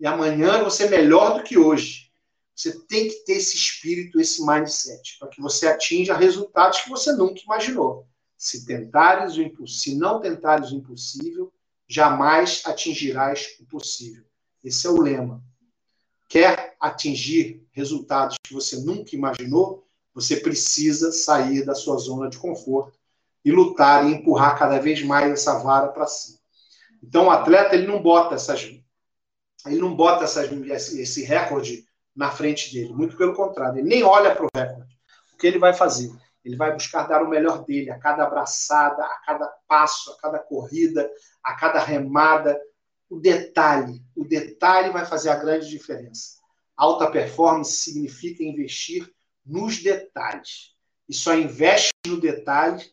E 0.00 0.06
amanhã 0.06 0.54
eu 0.54 0.62
vou 0.62 0.70
ser 0.70 0.88
melhor 0.88 1.36
do 1.36 1.44
que 1.44 1.58
hoje. 1.58 2.10
Você 2.54 2.80
tem 2.86 3.08
que 3.08 3.24
ter 3.24 3.34
esse 3.34 3.56
espírito, 3.56 4.20
esse 4.20 4.44
mindset, 4.44 5.18
para 5.18 5.28
que 5.28 5.40
você 5.40 5.66
atinja 5.66 6.16
resultados 6.16 6.80
que 6.80 6.88
você 6.88 7.12
nunca 7.12 7.40
imaginou. 7.42 8.06
Se 8.36 8.64
tentares 8.64 9.36
o 9.36 9.42
impossível, 9.42 9.66
se 9.66 9.98
não 9.98 10.20
tentares 10.20 10.70
o 10.70 10.76
impossível, 10.76 11.52
jamais 11.88 12.62
atingirás 12.64 13.56
o 13.60 13.66
possível. 13.66 14.24
Esse 14.62 14.86
é 14.86 14.90
o 14.90 15.00
lema. 15.00 15.42
Quer 16.28 16.74
atingir 16.80 17.66
resultados 17.72 18.36
que 18.42 18.54
você 18.54 18.76
nunca 18.76 19.14
imaginou? 19.14 19.86
Você 20.14 20.36
precisa 20.36 21.12
sair 21.12 21.64
da 21.64 21.74
sua 21.74 21.96
zona 21.96 22.28
de 22.28 22.38
conforto 22.38 22.98
e 23.44 23.52
lutar 23.52 24.08
e 24.08 24.14
empurrar 24.14 24.58
cada 24.58 24.78
vez 24.78 25.02
mais 25.02 25.30
essa 25.30 25.58
vara 25.58 25.88
para 25.88 26.06
cima. 26.06 26.38
Então, 27.02 27.26
o 27.26 27.30
atleta 27.30 27.74
ele 27.74 27.86
não 27.86 28.02
bota 28.02 28.34
essas, 28.34 28.62
ele 29.66 29.78
não 29.78 29.94
bota 29.94 30.24
essas, 30.24 30.50
esse 30.94 31.22
recorde 31.22 31.84
na 32.16 32.30
frente 32.30 32.72
dele. 32.72 32.94
Muito 32.94 33.16
pelo 33.16 33.34
contrário, 33.34 33.78
ele 33.78 33.88
nem 33.88 34.02
olha 34.02 34.34
para 34.34 34.46
o 34.46 34.48
recorde. 34.56 34.98
O 35.34 35.36
que 35.36 35.46
ele 35.46 35.58
vai 35.58 35.74
fazer? 35.74 36.10
Ele 36.44 36.56
vai 36.56 36.72
buscar 36.72 37.04
dar 37.04 37.22
o 37.22 37.28
melhor 37.28 37.64
dele 37.64 37.90
a 37.90 37.98
cada 37.98 38.24
abraçada, 38.24 39.02
a 39.02 39.22
cada 39.24 39.46
passo, 39.66 40.12
a 40.12 40.18
cada 40.18 40.38
corrida, 40.38 41.10
a 41.42 41.54
cada 41.54 41.78
remada. 41.78 42.60
O 43.08 43.18
detalhe, 43.18 44.02
o 44.14 44.24
detalhe 44.24 44.90
vai 44.90 45.06
fazer 45.06 45.30
a 45.30 45.36
grande 45.36 45.68
diferença. 45.68 46.38
Alta 46.76 47.10
performance 47.10 47.78
significa 47.78 48.42
investir 48.42 49.10
nos 49.44 49.82
detalhes. 49.82 50.74
E 51.08 51.14
só 51.14 51.34
investe 51.34 51.92
no 52.06 52.20
detalhe 52.20 52.92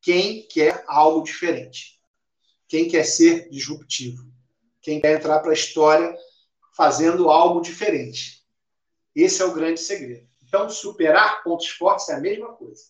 quem 0.00 0.46
quer 0.46 0.84
algo 0.86 1.22
diferente. 1.22 1.98
Quem 2.68 2.88
quer 2.88 3.04
ser 3.04 3.48
disruptivo. 3.50 4.30
Quem 4.80 5.00
quer 5.00 5.16
entrar 5.16 5.40
para 5.40 5.50
a 5.50 5.54
história 5.54 6.14
fazendo 6.76 7.30
algo 7.30 7.60
diferente. 7.60 8.44
Esse 9.14 9.40
é 9.40 9.44
o 9.44 9.54
grande 9.54 9.80
segredo. 9.80 10.28
Então, 10.54 10.70
superar 10.70 11.42
pontos 11.42 11.68
fortes 11.70 12.08
é 12.08 12.14
a 12.14 12.20
mesma 12.20 12.52
coisa. 12.52 12.84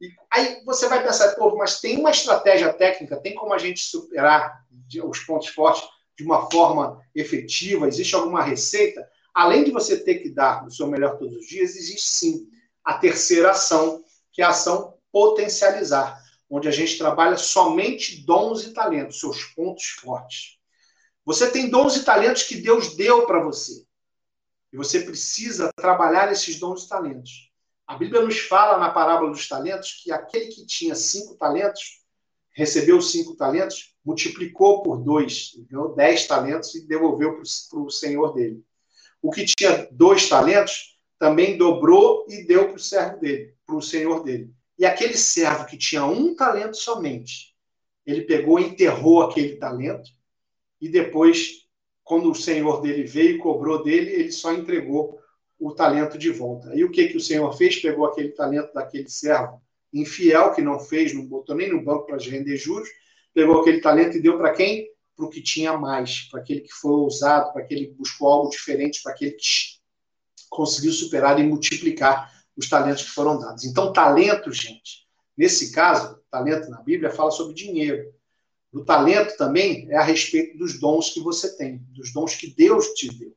E 0.00 0.12
aí 0.32 0.62
você 0.64 0.88
vai 0.88 1.02
pensar, 1.02 1.34
pô, 1.34 1.56
mas 1.56 1.80
tem 1.80 1.98
uma 1.98 2.12
estratégia 2.12 2.72
técnica, 2.72 3.20
tem 3.20 3.34
como 3.34 3.52
a 3.52 3.58
gente 3.58 3.80
superar 3.80 4.64
os 5.04 5.18
pontos 5.18 5.48
fortes 5.48 5.82
de 6.16 6.22
uma 6.22 6.48
forma 6.48 7.02
efetiva? 7.12 7.88
Existe 7.88 8.14
alguma 8.14 8.44
receita? 8.44 9.04
Além 9.34 9.64
de 9.64 9.72
você 9.72 9.98
ter 9.98 10.20
que 10.20 10.30
dar 10.30 10.64
o 10.64 10.70
seu 10.70 10.86
melhor 10.86 11.18
todos 11.18 11.34
os 11.34 11.46
dias, 11.48 11.74
existe 11.74 12.08
sim 12.08 12.48
a 12.84 12.94
terceira 12.94 13.50
ação, 13.50 14.04
que 14.32 14.40
é 14.40 14.44
a 14.44 14.50
ação 14.50 14.94
potencializar, 15.10 16.16
onde 16.48 16.68
a 16.68 16.72
gente 16.72 16.96
trabalha 16.96 17.36
somente 17.36 18.24
dons 18.24 18.62
e 18.62 18.72
talentos, 18.72 19.18
seus 19.18 19.42
pontos 19.46 19.86
fortes. 20.00 20.58
Você 21.24 21.50
tem 21.50 21.68
dons 21.68 21.96
e 21.96 22.04
talentos 22.04 22.44
que 22.44 22.54
Deus 22.54 22.94
deu 22.94 23.26
para 23.26 23.42
você. 23.42 23.84
E 24.72 24.76
você 24.76 25.00
precisa 25.00 25.72
trabalhar 25.74 26.30
esses 26.30 26.58
dons 26.58 26.84
e 26.84 26.88
talentos. 26.88 27.50
A 27.86 27.96
Bíblia 27.96 28.22
nos 28.22 28.38
fala 28.38 28.78
na 28.78 28.90
parábola 28.90 29.30
dos 29.30 29.48
talentos 29.48 30.00
que 30.02 30.12
aquele 30.12 30.46
que 30.46 30.64
tinha 30.64 30.94
cinco 30.94 31.34
talentos, 31.34 32.00
recebeu 32.52 33.00
cinco 33.00 33.34
talentos, 33.34 33.96
multiplicou 34.04 34.82
por 34.82 34.98
dois, 34.98 35.52
ganhou 35.68 35.94
dez 35.94 36.26
talentos 36.26 36.74
e 36.74 36.86
devolveu 36.86 37.34
para 37.34 37.80
o 37.80 37.90
senhor 37.90 38.32
dele. 38.32 38.62
O 39.20 39.30
que 39.30 39.44
tinha 39.44 39.88
dois 39.90 40.28
talentos 40.28 40.98
também 41.18 41.58
dobrou 41.58 42.24
e 42.28 42.44
deu 42.44 42.68
para 42.68 42.76
o 42.76 42.80
servo 42.80 43.20
dele, 43.20 43.54
para 43.66 43.76
o 43.76 43.82
senhor 43.82 44.22
dele. 44.22 44.50
E 44.78 44.86
aquele 44.86 45.16
servo 45.16 45.66
que 45.66 45.76
tinha 45.76 46.04
um 46.04 46.34
talento 46.34 46.76
somente, 46.76 47.54
ele 48.06 48.22
pegou 48.22 48.58
e 48.58 48.64
enterrou 48.64 49.22
aquele 49.22 49.56
talento 49.56 50.10
e 50.80 50.88
depois, 50.88 51.66
quando 52.10 52.28
o 52.28 52.34
senhor 52.34 52.82
dele 52.82 53.04
veio 53.04 53.36
e 53.36 53.38
cobrou 53.38 53.84
dele, 53.84 54.10
ele 54.10 54.32
só 54.32 54.52
entregou 54.52 55.20
o 55.56 55.70
talento 55.72 56.18
de 56.18 56.28
volta. 56.28 56.74
E 56.74 56.82
o 56.82 56.90
que, 56.90 57.06
que 57.06 57.16
o 57.16 57.20
senhor 57.20 57.56
fez? 57.56 57.76
Pegou 57.76 58.04
aquele 58.04 58.30
talento 58.30 58.74
daquele 58.74 59.08
servo 59.08 59.62
infiel, 59.92 60.52
que 60.52 60.60
não 60.60 60.80
fez, 60.80 61.14
não 61.14 61.24
botou 61.24 61.54
nem 61.54 61.70
no 61.70 61.80
banco 61.84 62.06
para 62.06 62.16
render 62.16 62.56
juros, 62.56 62.88
pegou 63.32 63.60
aquele 63.60 63.80
talento 63.80 64.16
e 64.16 64.20
deu 64.20 64.36
para 64.38 64.52
quem? 64.52 64.88
Para 65.14 65.24
o 65.24 65.30
que 65.30 65.40
tinha 65.40 65.78
mais, 65.78 66.22
para 66.22 66.40
aquele 66.40 66.62
que 66.62 66.72
foi 66.72 66.90
ousado, 66.90 67.52
para 67.52 67.62
aquele 67.62 67.86
que 67.86 67.94
buscou 67.94 68.28
algo 68.28 68.50
diferente, 68.50 69.00
para 69.04 69.12
aquele 69.12 69.30
que 69.30 69.78
conseguiu 70.48 70.92
superar 70.92 71.38
e 71.38 71.44
multiplicar 71.44 72.28
os 72.56 72.68
talentos 72.68 73.04
que 73.04 73.10
foram 73.10 73.38
dados. 73.38 73.64
Então, 73.64 73.92
talento, 73.92 74.52
gente, 74.52 75.06
nesse 75.38 75.70
caso, 75.70 76.20
talento 76.28 76.68
na 76.70 76.82
Bíblia 76.82 77.12
fala 77.12 77.30
sobre 77.30 77.54
dinheiro. 77.54 78.12
O 78.72 78.84
talento 78.84 79.36
também 79.36 79.90
é 79.90 79.96
a 79.96 80.02
respeito 80.02 80.56
dos 80.56 80.78
dons 80.78 81.10
que 81.10 81.20
você 81.20 81.56
tem, 81.56 81.78
dos 81.90 82.12
dons 82.12 82.36
que 82.36 82.54
Deus 82.54 82.88
te 82.94 83.08
deu. 83.18 83.34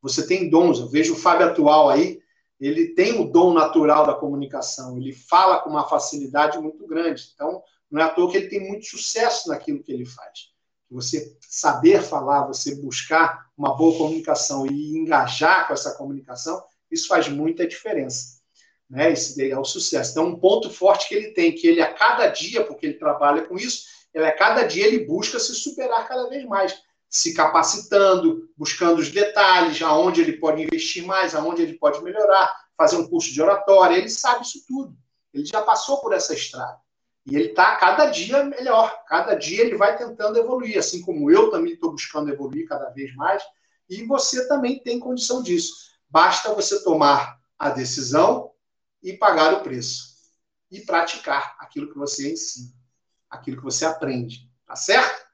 Você 0.00 0.26
tem 0.26 0.50
dons, 0.50 0.80
eu 0.80 0.88
vejo 0.88 1.14
o 1.14 1.16
Fábio 1.16 1.46
atual 1.46 1.88
aí, 1.88 2.20
ele 2.58 2.88
tem 2.88 3.20
o 3.20 3.24
dom 3.24 3.52
natural 3.52 4.06
da 4.06 4.14
comunicação, 4.14 4.96
ele 4.96 5.12
fala 5.12 5.60
com 5.60 5.70
uma 5.70 5.88
facilidade 5.88 6.58
muito 6.58 6.86
grande. 6.86 7.30
Então, 7.34 7.62
não 7.90 8.00
é 8.00 8.04
à 8.04 8.08
toa 8.08 8.30
que 8.30 8.36
ele 8.36 8.48
tem 8.48 8.68
muito 8.68 8.86
sucesso 8.86 9.48
naquilo 9.48 9.82
que 9.82 9.92
ele 9.92 10.04
faz. 10.04 10.52
Você 10.90 11.36
saber 11.40 12.02
falar, 12.02 12.46
você 12.46 12.74
buscar 12.76 13.46
uma 13.56 13.76
boa 13.76 13.96
comunicação 13.96 14.66
e 14.66 14.96
engajar 14.96 15.66
com 15.66 15.74
essa 15.74 15.94
comunicação, 15.94 16.62
isso 16.90 17.08
faz 17.08 17.28
muita 17.28 17.66
diferença. 17.66 18.40
Né? 18.88 19.12
Isso 19.12 19.40
é 19.40 19.58
o 19.58 19.64
sucesso. 19.64 20.10
Então, 20.10 20.26
um 20.26 20.38
ponto 20.38 20.68
forte 20.68 21.08
que 21.08 21.14
ele 21.14 21.30
tem, 21.32 21.52
que 21.52 21.66
ele 21.66 21.80
a 21.80 21.92
cada 21.92 22.26
dia, 22.28 22.64
porque 22.64 22.86
ele 22.86 22.98
trabalha 22.98 23.42
com 23.42 23.56
isso, 23.56 23.84
ele 24.14 24.24
a 24.24 24.36
cada 24.36 24.62
dia 24.64 24.86
ele 24.86 25.06
busca 25.06 25.38
se 25.38 25.54
superar 25.54 26.06
cada 26.06 26.28
vez 26.28 26.44
mais, 26.44 26.78
se 27.08 27.34
capacitando, 27.34 28.48
buscando 28.56 29.00
os 29.00 29.10
detalhes, 29.10 29.80
aonde 29.82 30.20
ele 30.20 30.34
pode 30.34 30.62
investir 30.62 31.04
mais, 31.04 31.34
aonde 31.34 31.62
ele 31.62 31.74
pode 31.74 32.02
melhorar, 32.02 32.54
fazer 32.76 32.96
um 32.96 33.08
curso 33.08 33.32
de 33.32 33.40
oratória, 33.40 33.96
ele 33.96 34.08
sabe 34.08 34.44
isso 34.44 34.64
tudo. 34.66 34.96
Ele 35.32 35.44
já 35.44 35.62
passou 35.62 36.00
por 36.00 36.12
essa 36.12 36.34
estrada. 36.34 36.78
E 37.24 37.36
ele 37.36 37.50
está 37.50 37.76
cada 37.76 38.06
dia 38.06 38.42
melhor, 38.44 39.04
cada 39.06 39.34
dia 39.34 39.62
ele 39.62 39.76
vai 39.76 39.96
tentando 39.96 40.38
evoluir, 40.38 40.78
assim 40.78 41.02
como 41.02 41.30
eu 41.30 41.50
também 41.50 41.74
estou 41.74 41.92
buscando 41.92 42.30
evoluir 42.30 42.66
cada 42.66 42.90
vez 42.90 43.14
mais, 43.14 43.42
e 43.88 44.04
você 44.04 44.48
também 44.48 44.82
tem 44.82 44.98
condição 44.98 45.42
disso. 45.42 45.72
Basta 46.08 46.52
você 46.52 46.82
tomar 46.82 47.38
a 47.58 47.70
decisão 47.70 48.50
e 49.02 49.12
pagar 49.12 49.54
o 49.54 49.60
preço. 49.60 50.12
E 50.70 50.80
praticar 50.80 51.54
aquilo 51.60 51.92
que 51.92 51.98
você 51.98 52.32
ensina, 52.32 52.72
aquilo 53.32 53.56
que 53.56 53.64
você 53.64 53.84
aprende. 53.84 54.48
Tá 54.66 54.76
certo? 54.76 55.26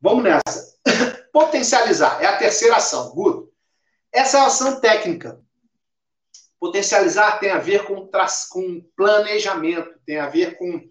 Vamos 0.00 0.24
nessa. 0.24 0.76
Potencializar 1.32 2.22
é 2.22 2.26
a 2.26 2.36
terceira 2.36 2.76
ação. 2.76 3.14
Guto. 3.14 3.52
Essa 4.12 4.38
é 4.38 4.40
a 4.40 4.46
ação 4.46 4.80
técnica. 4.80 5.40
Potencializar 6.58 7.38
tem 7.38 7.50
a 7.50 7.58
ver 7.58 7.84
com, 7.84 8.08
com 8.50 8.80
planejamento, 8.96 10.00
tem 10.04 10.18
a 10.18 10.28
ver 10.28 10.58
com 10.58 10.88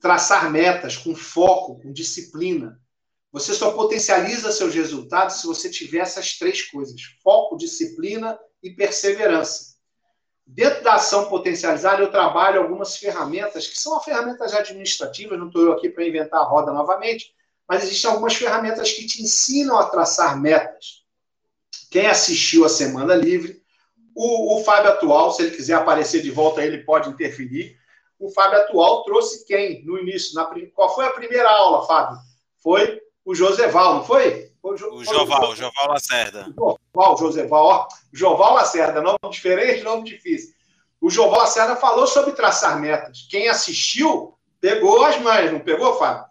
traçar 0.00 0.50
metas, 0.50 0.96
com 0.96 1.14
foco, 1.14 1.80
com 1.80 1.92
disciplina. 1.92 2.80
Você 3.32 3.54
só 3.54 3.72
potencializa 3.72 4.52
seus 4.52 4.74
resultados 4.74 5.36
se 5.36 5.46
você 5.46 5.70
tiver 5.70 6.00
essas 6.00 6.38
três 6.38 6.62
coisas: 6.70 7.00
foco, 7.22 7.56
disciplina 7.56 8.38
e 8.62 8.70
perseverança. 8.70 9.71
Dentro 10.46 10.82
da 10.82 10.94
ação 10.94 11.28
potencializada, 11.28 12.02
eu 12.02 12.10
trabalho 12.10 12.60
algumas 12.60 12.96
ferramentas 12.96 13.66
que 13.66 13.78
são 13.78 14.00
ferramentas 14.00 14.52
administrativas, 14.52 15.38
não 15.38 15.46
estou 15.46 15.72
aqui 15.72 15.88
para 15.88 16.06
inventar 16.06 16.40
a 16.40 16.44
roda 16.44 16.72
novamente, 16.72 17.34
mas 17.68 17.84
existem 17.84 18.10
algumas 18.10 18.34
ferramentas 18.34 18.92
que 18.92 19.06
te 19.06 19.22
ensinam 19.22 19.78
a 19.78 19.88
traçar 19.88 20.38
metas. 20.40 21.04
Quem 21.90 22.06
assistiu 22.06 22.64
a 22.64 22.68
Semana 22.68 23.14
Livre, 23.14 23.62
o, 24.14 24.56
o 24.56 24.64
Fábio 24.64 24.90
Atual, 24.90 25.32
se 25.32 25.42
ele 25.42 25.56
quiser 25.56 25.74
aparecer 25.74 26.22
de 26.22 26.30
volta, 26.30 26.64
ele 26.64 26.84
pode 26.84 27.08
interferir. 27.08 27.76
O 28.18 28.30
Fábio 28.30 28.58
Atual 28.58 29.04
trouxe 29.04 29.46
quem 29.46 29.84
no 29.84 29.98
início? 29.98 30.34
Na, 30.34 30.50
qual 30.74 30.94
foi 30.94 31.06
a 31.06 31.12
primeira 31.12 31.50
aula, 31.50 31.86
Fábio? 31.86 32.18
Foi 32.62 33.00
o 33.24 33.34
Joseval, 33.34 33.96
não 33.96 34.04
foi? 34.04 34.52
O, 34.62 34.76
jo, 34.76 34.94
o 34.94 35.04
Joval, 35.04 35.50
o 35.50 35.56
Joval 35.56 35.88
Lacerda. 35.88 36.46
Joval, 36.56 37.18
Joseval, 37.18 37.64
ó. 37.64 37.88
Joval 38.12 38.54
Lacerda, 38.54 39.00
nome 39.00 39.18
diferente, 39.30 39.82
nome 39.82 40.04
difícil. 40.04 40.54
O 41.00 41.10
Joval 41.10 41.40
Lacerda 41.40 41.74
falou 41.76 42.06
sobre 42.06 42.32
traçar 42.32 42.80
metas. 42.80 43.26
Quem 43.28 43.48
assistiu, 43.48 44.38
pegou 44.60 45.04
as 45.04 45.20
mães, 45.20 45.52
não 45.52 45.60
pegou, 45.60 45.98
Fábio? 45.98 46.24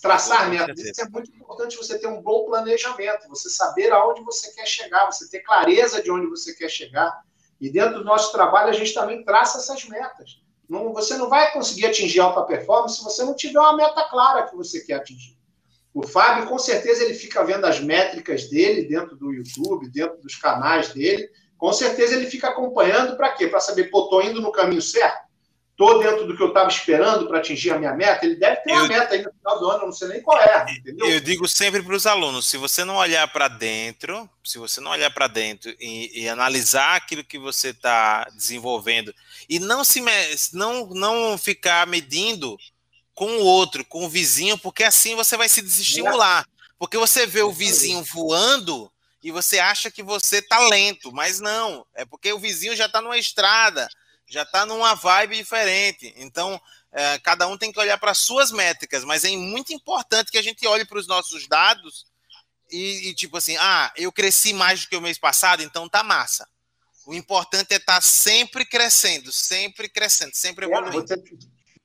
Traçar 0.00 0.48
metas. 0.48 0.78
Isso 0.78 1.00
é 1.00 1.08
muito 1.08 1.30
importante 1.34 1.76
você 1.76 1.98
ter 1.98 2.06
um 2.06 2.22
bom 2.22 2.46
planejamento, 2.46 3.28
você 3.28 3.50
saber 3.50 3.92
aonde 3.92 4.22
você 4.22 4.52
quer 4.52 4.66
chegar, 4.66 5.06
você 5.06 5.28
ter 5.28 5.40
clareza 5.40 6.02
de 6.02 6.10
onde 6.10 6.26
você 6.26 6.54
quer 6.54 6.68
chegar. 6.68 7.20
E 7.60 7.68
dentro 7.68 7.98
do 7.98 8.04
nosso 8.04 8.32
trabalho, 8.32 8.70
a 8.70 8.72
gente 8.72 8.94
também 8.94 9.24
traça 9.24 9.58
essas 9.58 9.84
metas. 9.84 10.40
Não, 10.68 10.92
você 10.92 11.16
não 11.16 11.28
vai 11.28 11.52
conseguir 11.52 11.86
atingir 11.86 12.20
alta 12.20 12.42
performance 12.42 12.96
se 12.96 13.04
você 13.04 13.24
não 13.24 13.34
tiver 13.34 13.60
uma 13.60 13.76
meta 13.76 14.08
clara 14.08 14.48
que 14.48 14.56
você 14.56 14.80
quer 14.80 14.94
atingir. 14.94 15.36
O 15.94 16.06
Fábio, 16.06 16.46
com 16.46 16.58
certeza, 16.58 17.04
ele 17.04 17.14
fica 17.14 17.44
vendo 17.44 17.66
as 17.66 17.78
métricas 17.78 18.48
dele 18.48 18.84
dentro 18.84 19.14
do 19.14 19.32
YouTube, 19.32 19.90
dentro 19.90 20.20
dos 20.22 20.36
canais 20.36 20.88
dele. 20.88 21.28
Com 21.58 21.72
certeza 21.72 22.16
ele 22.16 22.26
fica 22.26 22.48
acompanhando 22.48 23.16
para 23.16 23.32
quê? 23.34 23.46
Para 23.46 23.60
saber, 23.60 23.84
pô, 23.84 24.08
tô 24.08 24.22
indo 24.22 24.40
no 24.40 24.50
caminho 24.50 24.80
certo? 24.80 25.30
Tô 25.76 25.98
dentro 25.98 26.26
do 26.26 26.36
que 26.36 26.42
eu 26.42 26.48
estava 26.48 26.68
esperando 26.68 27.26
para 27.26 27.38
atingir 27.38 27.70
a 27.70 27.78
minha 27.78 27.94
meta? 27.94 28.24
Ele 28.24 28.36
deve 28.36 28.56
ter 28.56 28.70
eu, 28.70 28.76
uma 28.76 28.88
meta 28.88 29.14
aí 29.14 29.22
no 29.22 29.32
final 29.32 29.58
do 29.58 29.70
ano, 29.70 29.80
eu 29.82 29.86
não 29.86 29.92
sei 29.92 30.08
nem 30.08 30.22
qual 30.22 30.38
é, 30.38 30.66
entendeu? 30.70 31.08
Eu 31.08 31.20
digo 31.20 31.48
sempre 31.48 31.82
para 31.82 31.96
os 31.96 32.06
alunos, 32.06 32.48
se 32.48 32.56
você 32.56 32.84
não 32.84 32.96
olhar 32.96 33.26
para 33.32 33.48
dentro, 33.48 34.28
se 34.44 34.58
você 34.58 34.80
não 34.80 34.90
olhar 34.90 35.10
para 35.12 35.26
dentro 35.26 35.74
e, 35.80 36.22
e, 36.22 36.28
analisar 36.28 36.96
aquilo 36.96 37.24
que 37.24 37.38
você 37.38 37.68
está 37.68 38.28
desenvolvendo 38.36 39.14
e 39.48 39.58
não 39.58 39.82
se 39.82 40.02
não, 40.52 40.86
não 40.88 41.38
ficar 41.38 41.86
medindo 41.86 42.56
com 43.14 43.26
o 43.38 43.44
outro, 43.44 43.84
com 43.84 44.04
o 44.04 44.08
vizinho, 44.08 44.58
porque 44.58 44.84
assim 44.84 45.14
você 45.14 45.36
vai 45.36 45.48
se 45.48 45.62
desestimular. 45.62 46.46
Porque 46.78 46.98
você 46.98 47.26
vê 47.26 47.42
o 47.42 47.52
vizinho 47.52 48.02
voando 48.02 48.90
e 49.22 49.30
você 49.30 49.58
acha 49.58 49.90
que 49.90 50.02
você 50.02 50.42
tá 50.42 50.58
lento, 50.68 51.12
mas 51.12 51.38
não, 51.38 51.86
é 51.94 52.04
porque 52.04 52.32
o 52.32 52.38
vizinho 52.38 52.74
já 52.74 52.86
está 52.86 53.00
numa 53.00 53.16
estrada, 53.16 53.88
já 54.26 54.42
está 54.42 54.66
numa 54.66 54.94
vibe 54.94 55.36
diferente. 55.36 56.12
Então, 56.16 56.60
é, 56.90 57.18
cada 57.20 57.46
um 57.46 57.56
tem 57.56 57.70
que 57.70 57.78
olhar 57.78 57.98
para 57.98 58.14
suas 58.14 58.50
métricas, 58.50 59.04
mas 59.04 59.24
é 59.24 59.30
muito 59.30 59.72
importante 59.72 60.30
que 60.30 60.38
a 60.38 60.42
gente 60.42 60.66
olhe 60.66 60.84
para 60.84 60.98
os 60.98 61.06
nossos 61.06 61.46
dados 61.46 62.06
e, 62.70 63.10
e, 63.10 63.14
tipo 63.14 63.36
assim, 63.36 63.56
ah, 63.58 63.92
eu 63.96 64.10
cresci 64.10 64.52
mais 64.52 64.80
do 64.80 64.88
que 64.88 64.96
o 64.96 65.00
mês 65.00 65.18
passado, 65.18 65.62
então 65.62 65.88
tá 65.88 66.02
massa. 66.02 66.48
O 67.06 67.14
importante 67.14 67.72
é 67.74 67.76
estar 67.76 67.96
tá 67.96 68.00
sempre 68.00 68.64
crescendo, 68.64 69.30
sempre 69.30 69.88
crescendo, 69.88 70.34
sempre 70.34 70.66
evoluindo. 70.66 70.98
É, 70.98 71.16
você, 71.16 71.22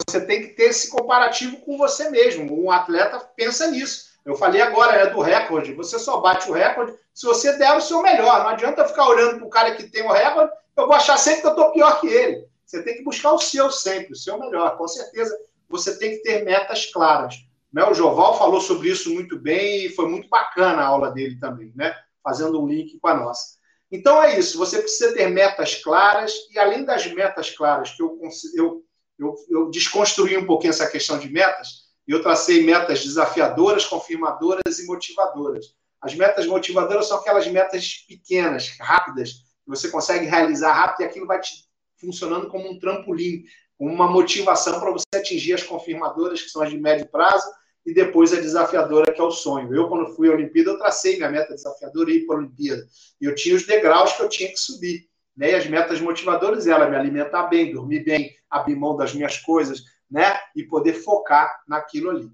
você 0.08 0.22
tem 0.26 0.42
que 0.42 0.48
ter 0.50 0.64
esse 0.64 0.90
comparativo 0.90 1.58
com 1.62 1.78
você 1.78 2.10
mesmo. 2.10 2.64
Um 2.64 2.72
atleta 2.72 3.20
pensa 3.36 3.68
nisso. 3.68 4.08
Eu 4.26 4.36
falei 4.36 4.62
agora, 4.62 4.94
é 4.94 5.08
do 5.08 5.22
recorde. 5.22 5.74
Você 5.74 5.98
só 5.98 6.20
bate 6.20 6.50
o 6.50 6.54
recorde 6.54 6.94
se 7.14 7.26
você 7.26 7.58
der 7.58 7.76
o 7.76 7.82
seu 7.82 8.02
melhor. 8.02 8.40
Não 8.44 8.50
adianta 8.50 8.88
ficar 8.88 9.08
olhando 9.08 9.38
para 9.38 9.48
o 9.48 9.50
cara 9.50 9.76
que 9.76 9.90
tem 9.90 10.04
o 10.04 10.12
recorde, 10.12 10.52
eu 10.76 10.86
vou 10.86 10.96
achar 10.96 11.18
sempre 11.18 11.42
que 11.42 11.48
eu 11.48 11.52
estou 11.52 11.72
pior 11.72 12.00
que 12.00 12.08
ele. 12.08 12.46
Você 12.66 12.84
tem 12.84 12.98
que 12.98 13.04
buscar 13.04 13.32
o 13.32 13.40
seu 13.40 13.72
sempre, 13.72 14.14
o 14.14 14.16
seu 14.18 14.38
melhor. 14.38 14.78
Com 14.78 14.88
certeza, 14.88 15.36
você 15.70 15.98
tem 15.98 16.12
que 16.12 16.24
ter 16.24 16.44
metas 16.44 16.86
claras. 16.88 17.36
Né? 17.72 17.84
O 17.84 17.94
Joval 17.94 18.38
falou 18.38 18.60
sobre 18.60 18.90
isso 18.90 19.14
muito 19.14 19.40
bem 19.40 19.86
e 19.86 19.90
foi 19.90 20.08
muito 20.08 20.28
bacana 20.30 20.82
a 20.82 20.86
aula 20.86 21.12
dele 21.12 21.40
também, 21.40 21.72
né? 21.76 21.96
fazendo 22.24 22.62
um 22.62 22.68
link 22.68 23.00
com 23.00 23.08
a 23.08 23.14
nossa. 23.14 23.58
Então 23.90 24.22
é 24.22 24.38
isso, 24.38 24.58
você 24.58 24.80
precisa 24.80 25.14
ter 25.14 25.30
metas 25.30 25.76
claras 25.76 26.34
e 26.52 26.60
além 26.60 26.84
das 26.84 27.08
metas 27.08 27.50
claras 27.52 27.92
que 27.92 28.04
eu, 28.04 28.20
eu 28.54 28.84
eu, 29.18 29.36
eu 29.50 29.70
desconstruí 29.70 30.38
um 30.38 30.46
pouquinho 30.46 30.72
essa 30.72 30.90
questão 30.90 31.18
de 31.18 31.30
metas 31.30 31.88
e 32.08 32.12
eu 32.12 32.22
tracei 32.22 32.64
metas 32.64 33.04
desafiadoras, 33.04 33.86
confirmadoras 33.86 34.80
e 34.80 34.86
motivadoras. 34.86 35.66
As 36.02 36.16
metas 36.16 36.46
motivadoras 36.46 37.08
são 37.08 37.18
aquelas 37.18 37.48
metas 37.48 38.06
pequenas, 38.08 38.78
rápidas, 38.80 39.32
que 39.32 39.70
você 39.70 39.90
consegue 39.90 40.26
realizar 40.26 40.72
rápido 40.72 41.02
e 41.02 41.10
aquilo 41.10 41.28
vai 41.28 41.40
te 41.40 41.68
funcionando 42.00 42.48
como 42.48 42.70
um 42.70 42.80
trampolim, 42.80 43.44
uma 43.80 44.08
motivação 44.08 44.80
para 44.80 44.92
você 44.92 45.06
atingir 45.16 45.54
as 45.54 45.64
confirmadoras, 45.64 46.42
que 46.42 46.50
são 46.50 46.62
as 46.62 46.70
de 46.70 46.78
médio 46.78 47.08
prazo, 47.10 47.50
e 47.86 47.94
depois 47.94 48.34
a 48.34 48.40
desafiadora, 48.40 49.14
que 49.14 49.22
é 49.22 49.24
o 49.24 49.32
sonho. 49.32 49.74
Eu, 49.74 49.88
quando 49.88 50.14
fui 50.14 50.30
à 50.30 50.34
Olimpíada, 50.34 50.72
eu 50.72 50.78
tracei 50.78 51.16
minha 51.16 51.30
meta 51.30 51.56
desafiadora 51.56 52.12
e 52.12 52.18
ir 52.18 52.26
para 52.26 52.36
a 52.36 52.40
Olimpíada. 52.40 52.86
E 53.20 53.26
eu 53.26 53.34
tinha 53.34 53.56
os 53.56 53.66
degraus 53.66 54.14
que 54.14 54.22
eu 54.22 54.30
tinha 54.30 54.50
que 54.50 54.60
subir. 54.60 55.08
Né? 55.36 55.52
E 55.52 55.56
as 55.56 55.68
metas 55.68 56.02
motivadoras 56.02 56.68
eram 56.68 56.90
me 56.90 56.98
alimentar 56.98 57.44
bem, 57.44 57.72
dormir 57.72 58.04
bem, 58.04 58.36
abrir 58.50 58.76
mão 58.76 58.96
das 58.96 59.14
minhas 59.14 59.38
coisas, 59.38 59.84
né? 60.10 60.40
E 60.56 60.64
poder 60.64 60.94
focar 60.94 61.62
naquilo 61.68 62.10
ali. 62.10 62.32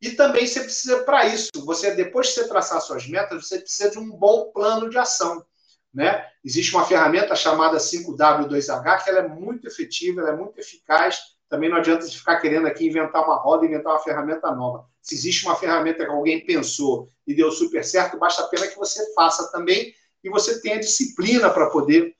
E 0.00 0.10
também 0.12 0.46
você 0.46 0.60
precisa, 0.60 1.02
para 1.02 1.26
isso, 1.26 1.50
você 1.64 1.94
depois 1.94 2.28
de 2.28 2.34
você 2.34 2.48
traçar 2.48 2.80
suas 2.80 3.06
metas, 3.06 3.46
você 3.46 3.58
precisa 3.58 3.90
de 3.90 3.98
um 3.98 4.10
bom 4.10 4.50
plano 4.50 4.88
de 4.88 4.96
ação. 4.96 5.44
Né? 5.92 6.24
Existe 6.44 6.74
uma 6.74 6.86
ferramenta 6.86 7.34
chamada 7.34 7.76
5W2H, 7.76 9.04
que 9.04 9.10
ela 9.10 9.18
é 9.18 9.28
muito 9.28 9.66
efetiva, 9.66 10.20
ela 10.20 10.30
é 10.30 10.36
muito 10.36 10.58
eficaz. 10.58 11.20
Também 11.48 11.68
não 11.68 11.76
adianta 11.76 12.06
você 12.06 12.16
ficar 12.16 12.40
querendo 12.40 12.66
aqui 12.66 12.86
inventar 12.86 13.24
uma 13.24 13.36
roda, 13.36 13.66
inventar 13.66 13.92
uma 13.92 13.98
ferramenta 13.98 14.50
nova. 14.52 14.86
Se 15.02 15.14
existe 15.14 15.44
uma 15.44 15.56
ferramenta 15.56 16.04
que 16.04 16.10
alguém 16.10 16.46
pensou 16.46 17.08
e 17.26 17.34
deu 17.34 17.50
super 17.50 17.84
certo, 17.84 18.18
basta 18.18 18.42
a 18.42 18.48
pena 18.48 18.68
que 18.68 18.78
você 18.78 19.12
faça 19.14 19.50
também 19.50 19.92
e 20.22 20.30
você 20.30 20.60
tenha 20.62 20.78
disciplina 20.78 21.50
para 21.50 21.68
poder 21.68 22.14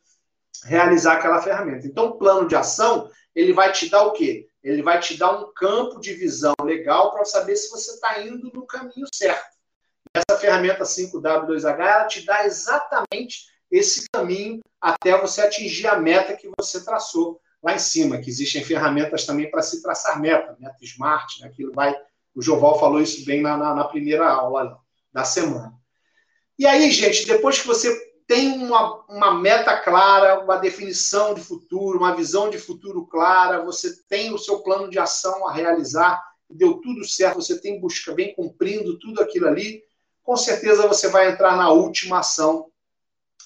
realizar 0.64 1.14
aquela 1.14 1.40
ferramenta. 1.40 1.86
Então, 1.86 2.06
o 2.06 2.18
plano 2.18 2.48
de 2.48 2.56
ação, 2.56 3.08
ele 3.34 3.52
vai 3.52 3.72
te 3.72 3.88
dar 3.88 4.04
o 4.04 4.12
quê? 4.12 4.48
Ele 4.62 4.82
vai 4.82 5.00
te 5.00 5.16
dar 5.16 5.38
um 5.38 5.52
campo 5.52 6.00
de 6.00 6.12
visão 6.14 6.54
legal 6.62 7.12
para 7.12 7.24
saber 7.24 7.56
se 7.56 7.70
você 7.70 7.92
está 7.92 8.20
indo 8.20 8.50
no 8.52 8.66
caminho 8.66 9.06
certo. 9.12 9.58
Essa 10.12 10.38
ferramenta 10.38 10.84
5W2H, 10.84 11.78
ela 11.78 12.06
te 12.06 12.24
dá 12.24 12.44
exatamente 12.44 13.46
esse 13.70 14.06
caminho 14.12 14.60
até 14.80 15.16
você 15.18 15.42
atingir 15.42 15.86
a 15.86 15.96
meta 15.96 16.36
que 16.36 16.50
você 16.58 16.84
traçou 16.84 17.40
lá 17.62 17.74
em 17.74 17.78
cima, 17.78 18.18
que 18.18 18.28
existem 18.28 18.64
ferramentas 18.64 19.24
também 19.24 19.50
para 19.50 19.62
se 19.62 19.82
traçar 19.82 20.20
meta, 20.20 20.56
meta 20.58 20.76
smart, 20.82 21.40
né? 21.40 21.48
aquilo 21.48 21.72
vai. 21.72 21.94
O 22.34 22.42
Joval 22.42 22.78
falou 22.78 23.00
isso 23.00 23.24
bem 23.24 23.40
na, 23.40 23.56
na, 23.56 23.74
na 23.74 23.84
primeira 23.84 24.28
aula 24.28 24.78
da 25.12 25.24
semana. 25.24 25.72
E 26.58 26.66
aí, 26.66 26.90
gente, 26.90 27.26
depois 27.26 27.60
que 27.60 27.66
você 27.66 28.09
tem 28.30 28.62
uma, 28.62 29.04
uma 29.08 29.34
meta 29.34 29.76
clara, 29.76 30.38
uma 30.38 30.56
definição 30.56 31.34
de 31.34 31.40
futuro, 31.40 31.98
uma 31.98 32.14
visão 32.14 32.48
de 32.48 32.58
futuro 32.58 33.04
clara, 33.04 33.64
você 33.64 34.04
tem 34.08 34.32
o 34.32 34.38
seu 34.38 34.60
plano 34.60 34.88
de 34.88 35.00
ação 35.00 35.48
a 35.48 35.52
realizar, 35.52 36.24
deu 36.48 36.74
tudo 36.74 37.04
certo, 37.04 37.42
você 37.42 37.60
tem 37.60 37.80
busca 37.80 38.14
bem 38.14 38.32
cumprindo 38.32 39.00
tudo 39.00 39.20
aquilo 39.20 39.48
ali, 39.48 39.82
com 40.22 40.36
certeza 40.36 40.86
você 40.86 41.08
vai 41.08 41.32
entrar 41.32 41.56
na 41.56 41.72
última 41.72 42.20
ação 42.20 42.70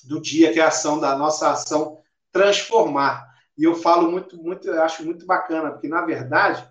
do 0.04 0.20
dia, 0.20 0.52
que 0.52 0.60
é 0.60 0.62
a 0.62 0.68
ação 0.68 1.00
da 1.00 1.16
nossa 1.16 1.50
ação 1.50 2.02
transformar. 2.30 3.26
E 3.56 3.64
eu 3.64 3.74
falo 3.74 4.10
muito, 4.10 4.36
muito, 4.36 4.68
eu 4.68 4.82
acho 4.82 5.02
muito 5.02 5.24
bacana, 5.24 5.70
porque 5.70 5.88
na 5.88 6.02
verdade 6.02 6.62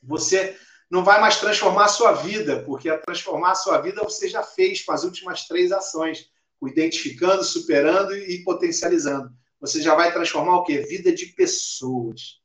você 0.00 0.56
não 0.88 1.02
vai 1.02 1.20
mais 1.20 1.40
transformar 1.40 1.86
a 1.86 1.88
sua 1.88 2.12
vida, 2.12 2.62
porque 2.64 2.88
a 2.88 2.96
transformar 2.96 3.50
a 3.50 3.56
sua 3.56 3.78
vida 3.80 4.04
você 4.04 4.28
já 4.28 4.44
fez 4.44 4.84
com 4.84 4.92
as 4.92 5.02
últimas 5.02 5.48
três 5.48 5.72
ações 5.72 6.30
identificando, 6.66 7.44
superando 7.44 8.16
e 8.16 8.42
potencializando. 8.42 9.30
Você 9.60 9.80
já 9.80 9.94
vai 9.94 10.12
transformar 10.12 10.56
o 10.56 10.64
quê? 10.64 10.80
Vida 10.80 11.12
de 11.12 11.26
pessoas. 11.26 12.40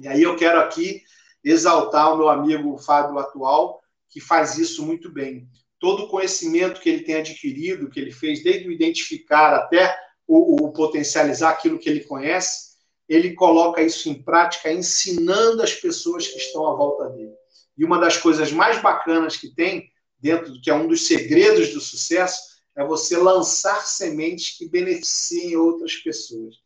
E 0.00 0.08
aí 0.08 0.22
eu 0.22 0.36
quero 0.36 0.60
aqui 0.60 1.02
exaltar 1.42 2.12
o 2.12 2.16
meu 2.16 2.28
amigo 2.28 2.78
Fábio 2.78 3.18
Atual, 3.18 3.80
que 4.08 4.20
faz 4.20 4.56
isso 4.56 4.84
muito 4.84 5.10
bem. 5.10 5.48
Todo 5.78 6.04
o 6.04 6.08
conhecimento 6.08 6.80
que 6.80 6.88
ele 6.88 7.04
tem 7.04 7.16
adquirido, 7.16 7.90
que 7.90 8.00
ele 8.00 8.12
fez 8.12 8.42
desde 8.42 8.68
o 8.68 8.72
identificar 8.72 9.54
até 9.54 9.94
o, 10.26 10.64
o 10.64 10.72
potencializar 10.72 11.50
aquilo 11.50 11.78
que 11.78 11.88
ele 11.88 12.00
conhece, 12.00 12.74
ele 13.08 13.34
coloca 13.34 13.82
isso 13.82 14.08
em 14.08 14.22
prática 14.22 14.72
ensinando 14.72 15.62
as 15.62 15.74
pessoas 15.74 16.26
que 16.26 16.38
estão 16.38 16.66
à 16.66 16.74
volta 16.74 17.10
dele. 17.10 17.34
E 17.76 17.84
uma 17.84 17.98
das 17.98 18.16
coisas 18.16 18.50
mais 18.50 18.80
bacanas 18.80 19.36
que 19.36 19.54
tem, 19.54 19.90
dentro 20.18 20.52
do 20.52 20.60
que 20.60 20.70
é 20.70 20.74
um 20.74 20.88
dos 20.88 21.06
segredos 21.06 21.74
do 21.74 21.80
sucesso, 21.80 22.53
é 22.76 22.84
você 22.84 23.16
lançar 23.16 23.86
sementes 23.86 24.56
que 24.56 24.68
beneficiem 24.68 25.56
outras 25.56 25.94
pessoas. 25.96 26.56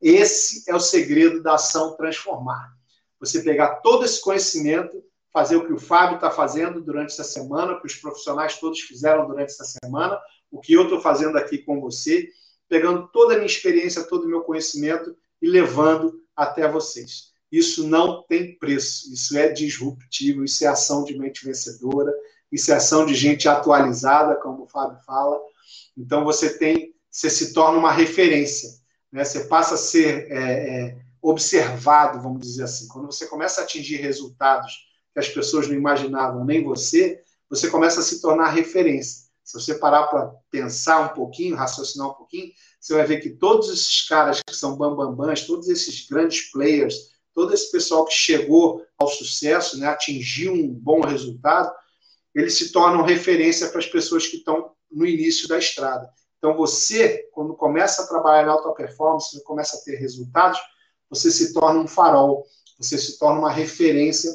Esse 0.00 0.68
é 0.70 0.74
o 0.74 0.80
segredo 0.80 1.42
da 1.42 1.54
ação 1.54 1.96
transformar. 1.96 2.72
Você 3.20 3.42
pegar 3.42 3.76
todo 3.76 4.04
esse 4.04 4.20
conhecimento, 4.20 5.02
fazer 5.32 5.56
o 5.56 5.66
que 5.66 5.72
o 5.72 5.78
Fábio 5.78 6.16
está 6.16 6.30
fazendo 6.30 6.80
durante 6.80 7.12
essa 7.12 7.24
semana, 7.24 7.72
o 7.72 7.80
que 7.80 7.86
os 7.86 7.96
profissionais 7.96 8.58
todos 8.58 8.80
fizeram 8.80 9.26
durante 9.26 9.52
essa 9.52 9.64
semana, 9.64 10.18
o 10.50 10.60
que 10.60 10.72
eu 10.72 10.84
estou 10.84 11.00
fazendo 11.00 11.36
aqui 11.36 11.58
com 11.58 11.80
você, 11.80 12.28
pegando 12.68 13.08
toda 13.08 13.34
a 13.34 13.36
minha 13.36 13.46
experiência, 13.46 14.04
todo 14.04 14.24
o 14.24 14.28
meu 14.28 14.42
conhecimento 14.42 15.16
e 15.42 15.48
levando 15.48 16.22
até 16.36 16.68
vocês. 16.68 17.32
Isso 17.50 17.86
não 17.86 18.22
tem 18.22 18.56
preço, 18.58 19.12
isso 19.12 19.36
é 19.36 19.48
disruptivo, 19.48 20.44
isso 20.44 20.64
é 20.64 20.68
ação 20.68 21.02
de 21.02 21.18
mente 21.18 21.44
vencedora, 21.44 22.12
isso 22.52 22.70
é 22.70 22.76
ação 22.76 23.06
de 23.06 23.14
gente 23.14 23.48
atualizada, 23.48 24.36
como 24.36 24.64
o 24.64 24.68
Fábio 24.68 24.98
fala, 25.04 25.40
então 25.98 26.24
você 26.24 26.56
tem, 26.56 26.94
você 27.10 27.28
se 27.28 27.52
torna 27.52 27.76
uma 27.76 27.90
referência, 27.90 28.70
né? 29.12 29.24
Você 29.24 29.44
passa 29.44 29.74
a 29.74 29.78
ser 29.78 30.30
é, 30.30 30.36
é, 30.36 30.98
observado, 31.20 32.22
vamos 32.22 32.40
dizer 32.40 32.64
assim. 32.64 32.86
Quando 32.88 33.06
você 33.06 33.26
começa 33.26 33.60
a 33.60 33.64
atingir 33.64 33.96
resultados 33.96 34.72
que 35.12 35.18
as 35.18 35.28
pessoas 35.28 35.66
não 35.66 35.74
imaginavam, 35.74 36.44
nem 36.44 36.62
você, 36.62 37.20
você 37.50 37.68
começa 37.68 38.00
a 38.00 38.02
se 38.02 38.20
tornar 38.20 38.50
referência. 38.50 39.26
Se 39.42 39.54
você 39.58 39.74
parar 39.74 40.06
para 40.06 40.30
pensar 40.50 41.00
um 41.00 41.14
pouquinho, 41.14 41.56
raciocinar 41.56 42.08
um 42.08 42.14
pouquinho, 42.14 42.52
você 42.78 42.94
vai 42.94 43.06
ver 43.06 43.20
que 43.20 43.30
todos 43.30 43.70
esses 43.70 44.06
caras 44.06 44.40
que 44.46 44.54
são 44.54 44.76
bambambãs, 44.76 45.46
todos 45.46 45.68
esses 45.68 46.06
grandes 46.06 46.50
players, 46.50 46.94
todo 47.34 47.52
esse 47.54 47.72
pessoal 47.72 48.04
que 48.04 48.12
chegou 48.12 48.84
ao 48.98 49.08
sucesso, 49.08 49.78
né, 49.78 49.86
atingiu 49.86 50.52
um 50.52 50.68
bom 50.68 51.00
resultado, 51.00 51.72
eles 52.34 52.54
se 52.54 52.70
tornam 52.70 53.04
referência 53.04 53.68
para 53.68 53.78
as 53.78 53.86
pessoas 53.86 54.26
que 54.26 54.36
estão 54.36 54.72
no 54.90 55.06
início 55.06 55.48
da 55.48 55.58
estrada. 55.58 56.10
Então, 56.38 56.56
você, 56.56 57.28
quando 57.32 57.54
começa 57.54 58.02
a 58.02 58.06
trabalhar 58.06 58.46
em 58.46 58.50
alta 58.50 58.72
performance, 58.72 59.30
você 59.30 59.42
começa 59.42 59.76
a 59.76 59.80
ter 59.80 59.96
resultados, 59.96 60.58
você 61.10 61.30
se 61.30 61.52
torna 61.52 61.80
um 61.80 61.88
farol, 61.88 62.44
você 62.78 62.96
se 62.96 63.18
torna 63.18 63.40
uma 63.40 63.50
referência 63.50 64.30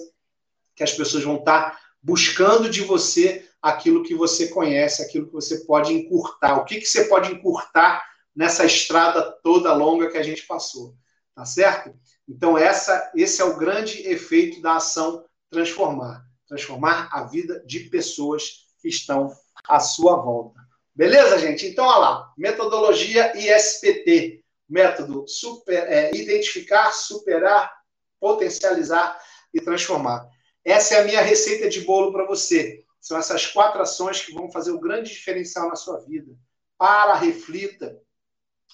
que 0.76 0.84
as 0.84 0.92
pessoas 0.92 1.24
vão 1.24 1.38
estar 1.38 1.80
buscando 2.02 2.70
de 2.70 2.82
você 2.82 3.48
aquilo 3.62 4.04
que 4.04 4.14
você 4.14 4.50
conhece, 4.50 5.02
aquilo 5.02 5.28
que 5.28 5.34
você 5.34 5.60
pode 5.66 5.94
encurtar. 5.94 6.58
O 6.58 6.66
que, 6.66 6.80
que 6.80 6.86
você 6.86 7.06
pode 7.06 7.32
encurtar 7.32 8.04
nessa 8.36 8.66
estrada 8.66 9.22
toda 9.44 9.74
longa 9.74 10.10
que 10.10 10.18
a 10.18 10.24
gente 10.24 10.46
passou, 10.46 10.96
tá 11.34 11.46
certo? 11.46 11.94
Então, 12.28 12.58
essa, 12.58 13.12
esse 13.16 13.42
é 13.42 13.46
o 13.46 13.58
grande 13.58 14.06
efeito 14.08 14.62
da 14.62 14.76
ação 14.76 15.24
transformar 15.50 16.26
transformar 16.54 17.10
a 17.12 17.24
vida 17.24 17.64
de 17.66 17.82
pessoas 17.82 18.68
que 18.80 18.88
estão 18.88 19.32
à 19.68 19.80
sua 19.80 20.18
volta. 20.18 20.60
Beleza, 20.96 21.40
gente? 21.40 21.66
Então, 21.66 21.86
olha 21.86 21.98
lá. 21.98 22.34
Metodologia 22.38 23.34
ISPT. 23.36 24.44
Método 24.70 25.26
super, 25.28 25.84
é, 25.92 26.16
identificar, 26.16 26.92
superar, 26.92 27.72
potencializar 28.20 29.20
e 29.54 29.60
transformar. 29.60 30.28
Essa 30.64 30.96
é 30.96 31.02
a 31.02 31.04
minha 31.04 31.22
receita 31.22 31.70
de 31.70 31.82
bolo 31.82 32.12
para 32.12 32.26
você. 32.26 32.84
São 33.00 33.18
essas 33.18 33.46
quatro 33.46 33.82
ações 33.82 34.22
que 34.22 34.34
vão 34.34 34.50
fazer 34.50 34.72
o 34.72 34.80
grande 34.80 35.12
diferencial 35.12 35.68
na 35.68 35.76
sua 35.76 36.00
vida. 36.00 36.34
Para, 36.78 37.14
reflita 37.16 38.00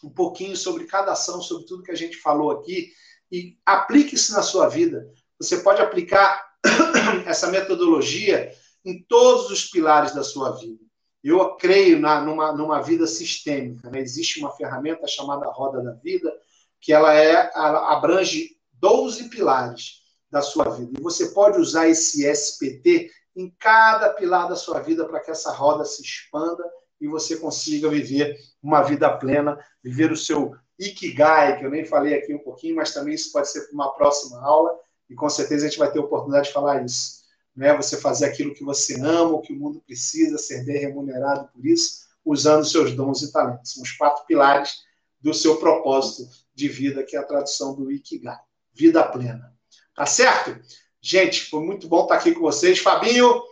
um 0.03 0.09
pouquinho 0.09 0.55
sobre 0.55 0.85
cada 0.85 1.11
ação, 1.11 1.41
sobre 1.41 1.65
tudo 1.65 1.83
que 1.83 1.91
a 1.91 1.97
gente 1.97 2.17
falou 2.17 2.51
aqui 2.51 2.93
e 3.31 3.57
aplique 3.65 4.15
isso 4.15 4.33
na 4.33 4.41
sua 4.41 4.67
vida. 4.67 5.11
Você 5.39 5.57
pode 5.57 5.81
aplicar 5.81 6.47
essa 7.25 7.47
metodologia 7.47 8.51
em 8.89 9.03
todos 9.03 9.49
os 9.49 9.65
pilares 9.65 10.13
da 10.13 10.23
sua 10.23 10.51
vida. 10.51 10.79
Eu 11.23 11.55
creio 11.55 11.99
na, 11.99 12.21
numa, 12.21 12.51
numa 12.53 12.81
vida 12.81 13.05
sistêmica. 13.05 13.89
Né? 13.89 13.99
Existe 13.99 14.39
uma 14.39 14.51
ferramenta 14.51 15.05
chamada 15.07 15.49
Roda 15.49 15.81
da 15.81 15.91
Vida, 15.91 16.33
que 16.79 16.93
ela, 16.93 17.13
é, 17.13 17.51
ela 17.53 17.91
abrange 17.91 18.57
12 18.73 19.29
pilares 19.29 19.99
da 20.31 20.41
sua 20.41 20.69
vida. 20.69 20.93
E 20.97 21.01
você 21.01 21.27
pode 21.29 21.59
usar 21.59 21.87
esse 21.87 22.25
SPT 22.25 23.09
em 23.35 23.53
cada 23.59 24.13
pilar 24.13 24.47
da 24.47 24.55
sua 24.55 24.79
vida 24.79 25.05
para 25.05 25.19
que 25.19 25.31
essa 25.31 25.51
roda 25.51 25.83
se 25.85 26.01
expanda 26.01 26.63
e 26.99 27.07
você 27.07 27.37
consiga 27.37 27.89
viver 27.89 28.37
uma 28.61 28.81
vida 28.81 29.09
plena, 29.17 29.57
viver 29.83 30.11
o 30.11 30.17
seu 30.17 30.53
Ikigai, 30.77 31.59
que 31.59 31.65
eu 31.65 31.69
nem 31.69 31.83
falei 31.83 32.13
aqui 32.15 32.33
um 32.33 32.39
pouquinho, 32.39 32.77
mas 32.77 32.93
também 32.93 33.13
isso 33.13 33.31
pode 33.31 33.49
ser 33.49 33.61
para 33.65 33.73
uma 33.73 33.93
próxima 33.95 34.41
aula 34.41 34.71
e 35.09 35.15
com 35.15 35.29
certeza 35.29 35.65
a 35.65 35.69
gente 35.69 35.79
vai 35.79 35.91
ter 35.91 35.99
oportunidade 35.99 36.47
de 36.47 36.53
falar 36.53 36.85
isso. 36.85 37.18
Né? 37.59 37.75
Você 37.75 37.99
fazer 37.99 38.25
aquilo 38.25 38.53
que 38.53 38.63
você 38.63 38.97
ama, 39.01 39.33
o 39.33 39.41
que 39.41 39.51
o 39.51 39.55
mundo 39.59 39.83
precisa, 39.85 40.37
ser 40.37 40.63
bem 40.63 40.79
remunerado 40.79 41.49
por 41.51 41.65
isso, 41.65 42.07
usando 42.23 42.63
seus 42.63 42.93
dons 42.93 43.21
e 43.21 43.33
talentos. 43.33 43.73
São 43.73 43.83
os 43.83 43.91
quatro 43.91 44.25
pilares 44.25 44.75
do 45.19 45.33
seu 45.33 45.57
propósito 45.57 46.29
de 46.55 46.69
vida, 46.69 47.03
que 47.03 47.17
é 47.17 47.19
a 47.19 47.23
tradução 47.23 47.75
do 47.75 47.91
Ikigai. 47.91 48.39
Vida 48.73 49.03
plena. 49.03 49.53
Tá 49.93 50.05
certo? 50.05 50.57
Gente, 51.01 51.49
foi 51.49 51.59
muito 51.59 51.85
bom 51.89 52.03
estar 52.03 52.15
aqui 52.15 52.31
com 52.31 52.39
vocês. 52.39 52.79
Fabinho, 52.79 53.43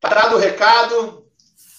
tá 0.00 0.10
dado 0.10 0.36
o 0.36 0.38
recado. 0.38 1.26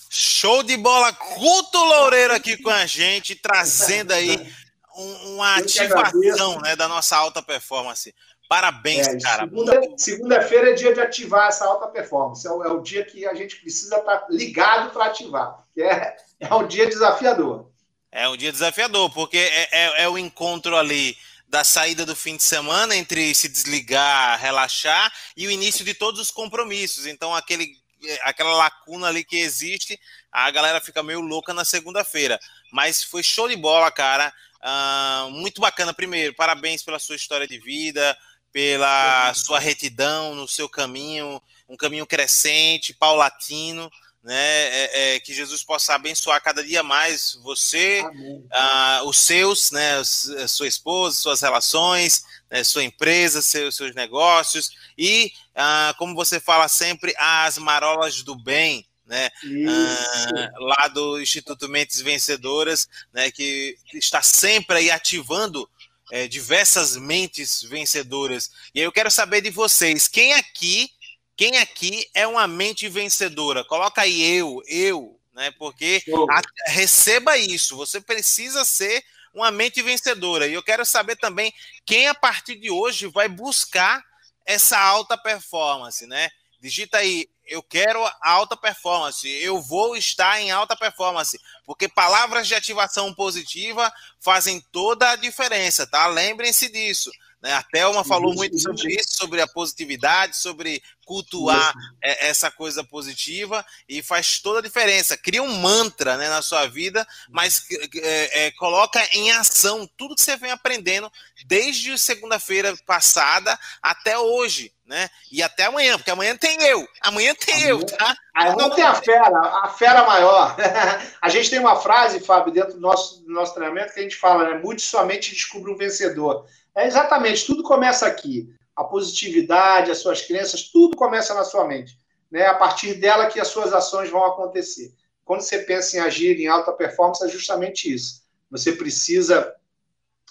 Show 0.09 0.63
de 0.63 0.77
bola, 0.77 1.13
Culto 1.13 1.77
Loureiro 1.77 2.33
aqui 2.33 2.57
com 2.57 2.71
a 2.71 2.87
gente, 2.87 3.35
trazendo 3.35 4.13
aí 4.13 4.51
uma 4.95 5.57
ativação 5.57 6.59
né, 6.59 6.75
da 6.75 6.87
nossa 6.87 7.15
alta 7.15 7.39
performance. 7.43 8.15
Parabéns, 8.47 9.07
é, 9.07 9.19
cara. 9.19 9.43
Segunda-feira 9.43 9.97
segunda 9.97 10.35
é 10.69 10.73
dia 10.73 10.93
de 10.93 11.01
ativar 11.01 11.47
essa 11.47 11.65
alta 11.65 11.87
performance. 11.87 12.47
É 12.47 12.51
o, 12.51 12.63
é 12.63 12.71
o 12.71 12.81
dia 12.81 13.03
que 13.03 13.25
a 13.25 13.33
gente 13.33 13.57
precisa 13.57 13.97
estar 13.97 14.17
tá 14.17 14.27
ligado 14.29 14.91
para 14.91 15.05
ativar, 15.05 15.63
é, 15.77 16.15
é 16.39 16.53
um 16.53 16.65
dia 16.65 16.87
desafiador. 16.87 17.69
É 18.11 18.27
um 18.29 18.37
dia 18.37 18.51
desafiador, 18.51 19.11
porque 19.11 19.37
é, 19.37 19.67
é, 19.71 20.03
é 20.03 20.09
o 20.09 20.17
encontro 20.17 20.77
ali 20.77 21.17
da 21.47 21.63
saída 21.63 22.05
do 22.05 22.15
fim 22.15 22.35
de 22.35 22.43
semana 22.43 22.95
entre 22.95 23.33
se 23.35 23.47
desligar, 23.47 24.39
relaxar 24.39 25.11
e 25.35 25.47
o 25.47 25.51
início 25.51 25.83
de 25.83 25.93
todos 25.93 26.19
os 26.19 26.31
compromissos. 26.31 27.05
Então, 27.05 27.35
aquele 27.35 27.75
aquela 28.23 28.53
lacuna 28.55 29.07
ali 29.07 29.23
que 29.23 29.37
existe, 29.37 29.99
a 30.31 30.49
galera 30.51 30.79
fica 30.79 31.01
meio 31.01 31.19
louca 31.19 31.53
na 31.53 31.65
segunda-feira. 31.65 32.39
Mas 32.71 33.03
foi 33.03 33.23
show 33.23 33.47
de 33.47 33.55
bola, 33.55 33.89
cara. 33.91 34.33
Uh, 34.57 35.31
muito 35.31 35.61
bacana. 35.61 35.93
Primeiro, 35.93 36.33
parabéns 36.33 36.83
pela 36.83 36.99
sua 36.99 37.15
história 37.15 37.47
de 37.47 37.57
vida, 37.59 38.17
pela 38.57 39.31
sua 39.35 39.59
retidão 39.59 40.33
no 40.33 40.47
seu 40.47 40.67
caminho, 40.67 41.39
um 41.69 41.77
caminho 41.77 42.07
crescente, 42.07 42.91
paulatino. 42.91 43.91
Né, 44.23 44.33
é, 44.35 45.15
é, 45.15 45.19
que 45.21 45.33
Jesus 45.33 45.63
possa 45.63 45.93
abençoar 45.93 46.43
cada 46.43 46.61
dia 46.61 46.83
mais 46.83 47.39
você, 47.43 48.01
uh, 48.01 49.07
os 49.07 49.19
seus, 49.19 49.71
né, 49.71 50.03
sua 50.03 50.67
esposa, 50.67 51.15
suas 51.15 51.39
relações, 51.39 52.25
né, 52.51 52.61
sua 52.61 52.83
empresa, 52.83 53.41
seus, 53.41 53.77
seus 53.77 53.95
negócios 53.95 54.71
e, 54.97 55.31
ah, 55.55 55.95
como 55.97 56.13
você 56.13 56.41
fala 56.41 56.67
sempre, 56.67 57.13
as 57.17 57.57
marolas 57.57 58.21
do 58.21 58.35
bem, 58.35 58.85
né? 59.05 59.29
Ah, 59.69 60.51
lá 60.59 60.87
do 60.89 61.21
Instituto 61.21 61.69
Mentes 61.69 62.01
Vencedoras, 62.01 62.89
né? 63.13 63.31
Que 63.31 63.77
está 63.93 64.21
sempre 64.21 64.75
aí 64.75 64.91
ativando 64.91 65.69
é, 66.11 66.27
diversas 66.27 66.95
mentes 66.95 67.61
vencedoras. 67.63 68.51
E 68.73 68.79
eu 68.79 68.91
quero 68.91 69.11
saber 69.11 69.41
de 69.41 69.49
vocês, 69.49 70.07
quem 70.07 70.33
aqui, 70.33 70.89
quem 71.35 71.57
aqui 71.57 72.07
é 72.13 72.25
uma 72.25 72.47
mente 72.47 72.87
vencedora? 72.87 73.63
Coloca 73.63 74.01
aí 74.01 74.21
eu, 74.21 74.61
eu, 74.67 75.19
né? 75.33 75.51
Porque 75.51 76.03
a, 76.29 76.71
receba 76.71 77.37
isso. 77.37 77.77
Você 77.77 78.01
precisa 78.01 78.65
ser 78.65 79.03
uma 79.33 79.51
mente 79.51 79.81
vencedora. 79.81 80.47
E 80.47 80.53
eu 80.53 80.63
quero 80.63 80.85
saber 80.85 81.15
também 81.15 81.53
quem 81.85 82.07
a 82.07 82.15
partir 82.15 82.55
de 82.55 82.71
hoje 82.71 83.07
vai 83.07 83.29
buscar 83.29 84.03
essa 84.45 84.79
alta 84.79 85.17
performance, 85.17 86.07
né? 86.07 86.29
Digita 86.67 86.97
aí, 86.97 87.29
eu 87.45 87.63
quero 87.63 88.05
alta 88.21 88.57
performance, 88.57 89.25
eu 89.25 89.61
vou 89.61 89.95
estar 89.95 90.41
em 90.41 90.51
alta 90.51 90.75
performance, 90.75 91.39
porque 91.65 91.87
palavras 91.87 92.45
de 92.45 92.53
ativação 92.53 93.13
positiva 93.13 93.89
fazem 94.19 94.61
toda 94.69 95.11
a 95.11 95.15
diferença, 95.15 95.87
tá? 95.87 96.07
Lembrem-se 96.07 96.69
disso. 96.69 97.09
Né? 97.41 97.53
A 97.53 97.63
Thelma 97.63 98.03
falou 98.03 98.33
muito 98.33 98.59
sobre 98.59 98.95
isso, 98.95 99.15
sobre 99.15 99.39
a 99.39 99.47
positividade, 99.47 100.35
sobre 100.35 100.83
cultuar 101.05 101.73
é, 102.03 102.27
essa 102.27 102.51
coisa 102.51 102.83
positiva 102.83 103.65
e 103.87 104.03
faz 104.03 104.39
toda 104.39 104.59
a 104.59 104.61
diferença. 104.61 105.15
Cria 105.15 105.41
um 105.41 105.55
mantra 105.55 106.17
né, 106.17 106.27
na 106.27 106.41
sua 106.41 106.67
vida, 106.67 107.07
mas 107.29 107.63
é, 107.95 108.47
é, 108.47 108.51
coloca 108.51 109.01
em 109.13 109.31
ação 109.31 109.89
tudo 109.95 110.15
que 110.15 110.21
você 110.21 110.35
vem 110.35 110.51
aprendendo 110.51 111.09
desde 111.45 111.97
segunda-feira 111.97 112.75
passada 112.85 113.57
até 113.81 114.19
hoje. 114.19 114.73
Né? 114.87 115.09
E 115.29 115.43
até 115.43 115.65
amanhã, 115.65 115.97
porque 115.97 116.11
amanhã 116.11 116.37
tem 116.37 116.63
eu. 116.63 116.87
Amanhã 117.01 117.35
tem 117.35 117.55
amanhã, 117.55 117.69
eu, 117.71 117.85
tá? 117.85 118.15
Amanhã 118.33 118.69
tem 118.69 118.83
a 118.85 118.95
fera, 118.95 119.39
a 119.63 119.67
fera 119.67 120.05
maior. 120.05 120.55
a 121.21 121.27
gente 121.27 121.49
tem 121.49 121.59
uma 121.59 121.75
frase, 121.75 122.21
Fábio, 122.21 122.53
dentro 122.53 122.75
do 122.75 122.79
nosso, 122.79 123.21
do 123.21 123.33
nosso 123.33 123.53
treinamento 123.53 123.93
que 123.93 123.99
a 123.99 124.03
gente 124.03 124.15
fala, 124.15 124.45
né? 124.45 124.61
Mude 124.63 124.81
somente 124.81 125.33
descubra 125.33 125.73
um 125.73 125.77
vencedor. 125.77 126.45
É 126.73 126.87
exatamente, 126.87 127.45
tudo 127.45 127.63
começa 127.63 128.07
aqui. 128.07 128.49
A 128.73 128.83
positividade, 128.83 129.91
as 129.91 129.97
suas 129.97 130.21
crenças, 130.21 130.69
tudo 130.69 130.95
começa 130.95 131.33
na 131.33 131.43
sua 131.43 131.65
mente. 131.65 131.97
Né? 132.31 132.45
A 132.45 132.53
partir 132.53 132.93
dela 132.93 133.27
que 133.27 133.41
as 133.41 133.49
suas 133.49 133.73
ações 133.73 134.09
vão 134.09 134.23
acontecer. 134.23 134.93
Quando 135.25 135.41
você 135.41 135.59
pensa 135.59 135.97
em 135.97 135.99
agir 135.99 136.39
em 136.39 136.47
alta 136.47 136.71
performance, 136.71 137.25
é 137.25 137.27
justamente 137.27 137.93
isso. 137.93 138.23
Você 138.49 138.71
precisa 138.71 139.53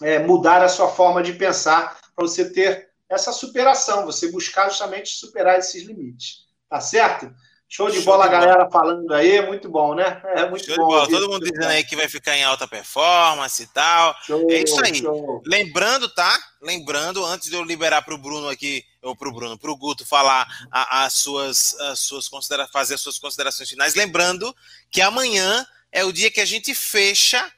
é, 0.00 0.18
mudar 0.18 0.62
a 0.62 0.68
sua 0.68 0.88
forma 0.88 1.22
de 1.22 1.34
pensar 1.34 1.98
para 2.14 2.26
você 2.26 2.48
ter 2.48 2.85
essa 3.08 3.32
superação, 3.32 4.04
você 4.04 4.30
buscar 4.30 4.68
justamente 4.68 5.10
superar 5.10 5.58
esses 5.58 5.84
limites. 5.84 6.46
Tá 6.68 6.80
certo? 6.80 7.32
Show 7.68 7.90
de 7.90 7.96
Show 7.96 8.04
bola, 8.04 8.26
de 8.26 8.30
galera 8.30 8.70
falando 8.70 9.12
aí, 9.12 9.44
muito 9.44 9.68
bom, 9.68 9.94
né? 9.94 10.22
É 10.36 10.48
muito 10.48 10.66
show 10.66 10.76
bom. 10.76 11.06
Todo 11.08 11.28
mundo 11.28 11.44
dizendo 11.44 11.68
aí 11.68 11.82
que 11.84 11.96
vai 11.96 12.08
ficar 12.08 12.36
em 12.36 12.44
alta 12.44 12.66
performance 12.66 13.60
e 13.60 13.66
tal. 13.66 14.14
Show, 14.24 14.50
é 14.50 14.62
isso 14.62 14.84
aí. 14.84 14.94
Show. 14.94 15.42
Lembrando, 15.44 16.08
tá? 16.08 16.38
Lembrando, 16.62 17.24
antes 17.24 17.50
de 17.50 17.56
eu 17.56 17.64
liberar 17.64 18.02
para 18.02 18.14
o 18.14 18.18
Bruno 18.18 18.48
aqui, 18.48 18.84
ou 19.02 19.16
para 19.16 19.28
o 19.28 19.32
Bruno, 19.32 19.58
para 19.58 19.70
o 19.70 19.76
Guto 19.76 20.06
falar 20.06 20.46
as 20.70 21.14
suas, 21.14 21.74
as 21.80 21.98
suas 21.98 22.28
considera 22.28 22.68
fazer 22.68 22.94
as 22.94 23.00
suas 23.00 23.18
considerações 23.18 23.68
finais, 23.68 23.94
lembrando 23.94 24.54
que 24.90 25.00
amanhã 25.00 25.66
é 25.90 26.04
o 26.04 26.12
dia 26.12 26.30
que 26.30 26.40
a 26.40 26.46
gente 26.46 26.72
fecha 26.72 27.52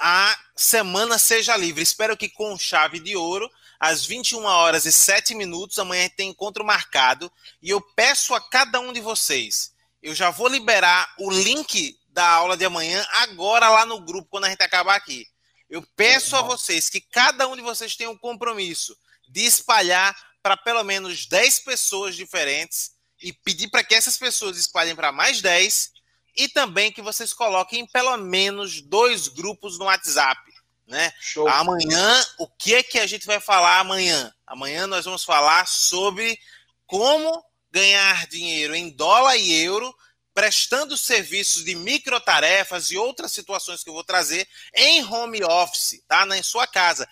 a 0.00 0.36
semana 0.56 1.16
Seja 1.16 1.56
Livre. 1.56 1.82
Espero 1.82 2.16
que 2.16 2.28
com 2.28 2.58
chave 2.58 2.98
de 2.98 3.16
ouro 3.16 3.48
às 3.84 4.06
21 4.06 4.44
horas 4.44 4.86
e 4.86 4.92
7 4.92 5.34
minutos. 5.34 5.78
Amanhã 5.78 6.08
tem 6.08 6.30
encontro 6.30 6.64
marcado. 6.64 7.30
E 7.60 7.68
eu 7.68 7.80
peço 7.80 8.34
a 8.34 8.40
cada 8.40 8.80
um 8.80 8.92
de 8.92 9.00
vocês, 9.00 9.74
eu 10.02 10.14
já 10.14 10.30
vou 10.30 10.48
liberar 10.48 11.14
o 11.18 11.30
link 11.30 11.98
da 12.08 12.26
aula 12.26 12.56
de 12.56 12.64
amanhã 12.64 13.06
agora 13.10 13.68
lá 13.68 13.84
no 13.84 14.00
grupo, 14.00 14.28
quando 14.30 14.44
a 14.44 14.48
gente 14.48 14.62
acabar 14.62 14.94
aqui. 14.94 15.26
Eu 15.68 15.82
peço 15.96 16.36
a 16.36 16.42
vocês 16.42 16.88
que 16.88 17.00
cada 17.00 17.46
um 17.48 17.56
de 17.56 17.62
vocês 17.62 17.96
tenha 17.96 18.10
um 18.10 18.16
compromisso 18.16 18.96
de 19.28 19.44
espalhar 19.44 20.14
para 20.42 20.56
pelo 20.56 20.84
menos 20.84 21.26
10 21.26 21.60
pessoas 21.60 22.14
diferentes 22.14 22.92
e 23.20 23.32
pedir 23.32 23.68
para 23.68 23.82
que 23.82 23.94
essas 23.94 24.16
pessoas 24.16 24.56
espalhem 24.56 24.94
para 24.94 25.10
mais 25.10 25.40
10 25.40 25.92
e 26.36 26.48
também 26.48 26.92
que 26.92 27.02
vocês 27.02 27.32
coloquem 27.32 27.86
pelo 27.86 28.16
menos 28.16 28.80
dois 28.80 29.28
grupos 29.28 29.78
no 29.78 29.86
WhatsApp 29.86 30.53
né? 30.86 31.12
Show. 31.20 31.48
Amanhã, 31.48 32.24
o 32.38 32.46
que 32.46 32.74
é 32.74 32.82
que 32.82 32.98
a 32.98 33.06
gente 33.06 33.26
vai 33.26 33.40
falar 33.40 33.78
amanhã? 33.78 34.32
Amanhã 34.46 34.86
nós 34.86 35.04
vamos 35.04 35.24
falar 35.24 35.66
sobre 35.66 36.38
como 36.86 37.44
ganhar 37.70 38.26
dinheiro 38.28 38.74
em 38.74 38.90
dólar 38.90 39.36
e 39.36 39.52
euro, 39.64 39.94
prestando 40.32 40.96
serviços 40.96 41.64
de 41.64 41.74
microtarefas 41.74 42.90
e 42.90 42.96
outras 42.96 43.32
situações 43.32 43.82
que 43.82 43.90
eu 43.90 43.94
vou 43.94 44.04
trazer 44.04 44.46
em 44.74 45.04
home 45.04 45.42
office, 45.44 46.02
tá? 46.06 46.26
Na 46.26 46.40
sua 46.42 46.66
casa. 46.66 47.08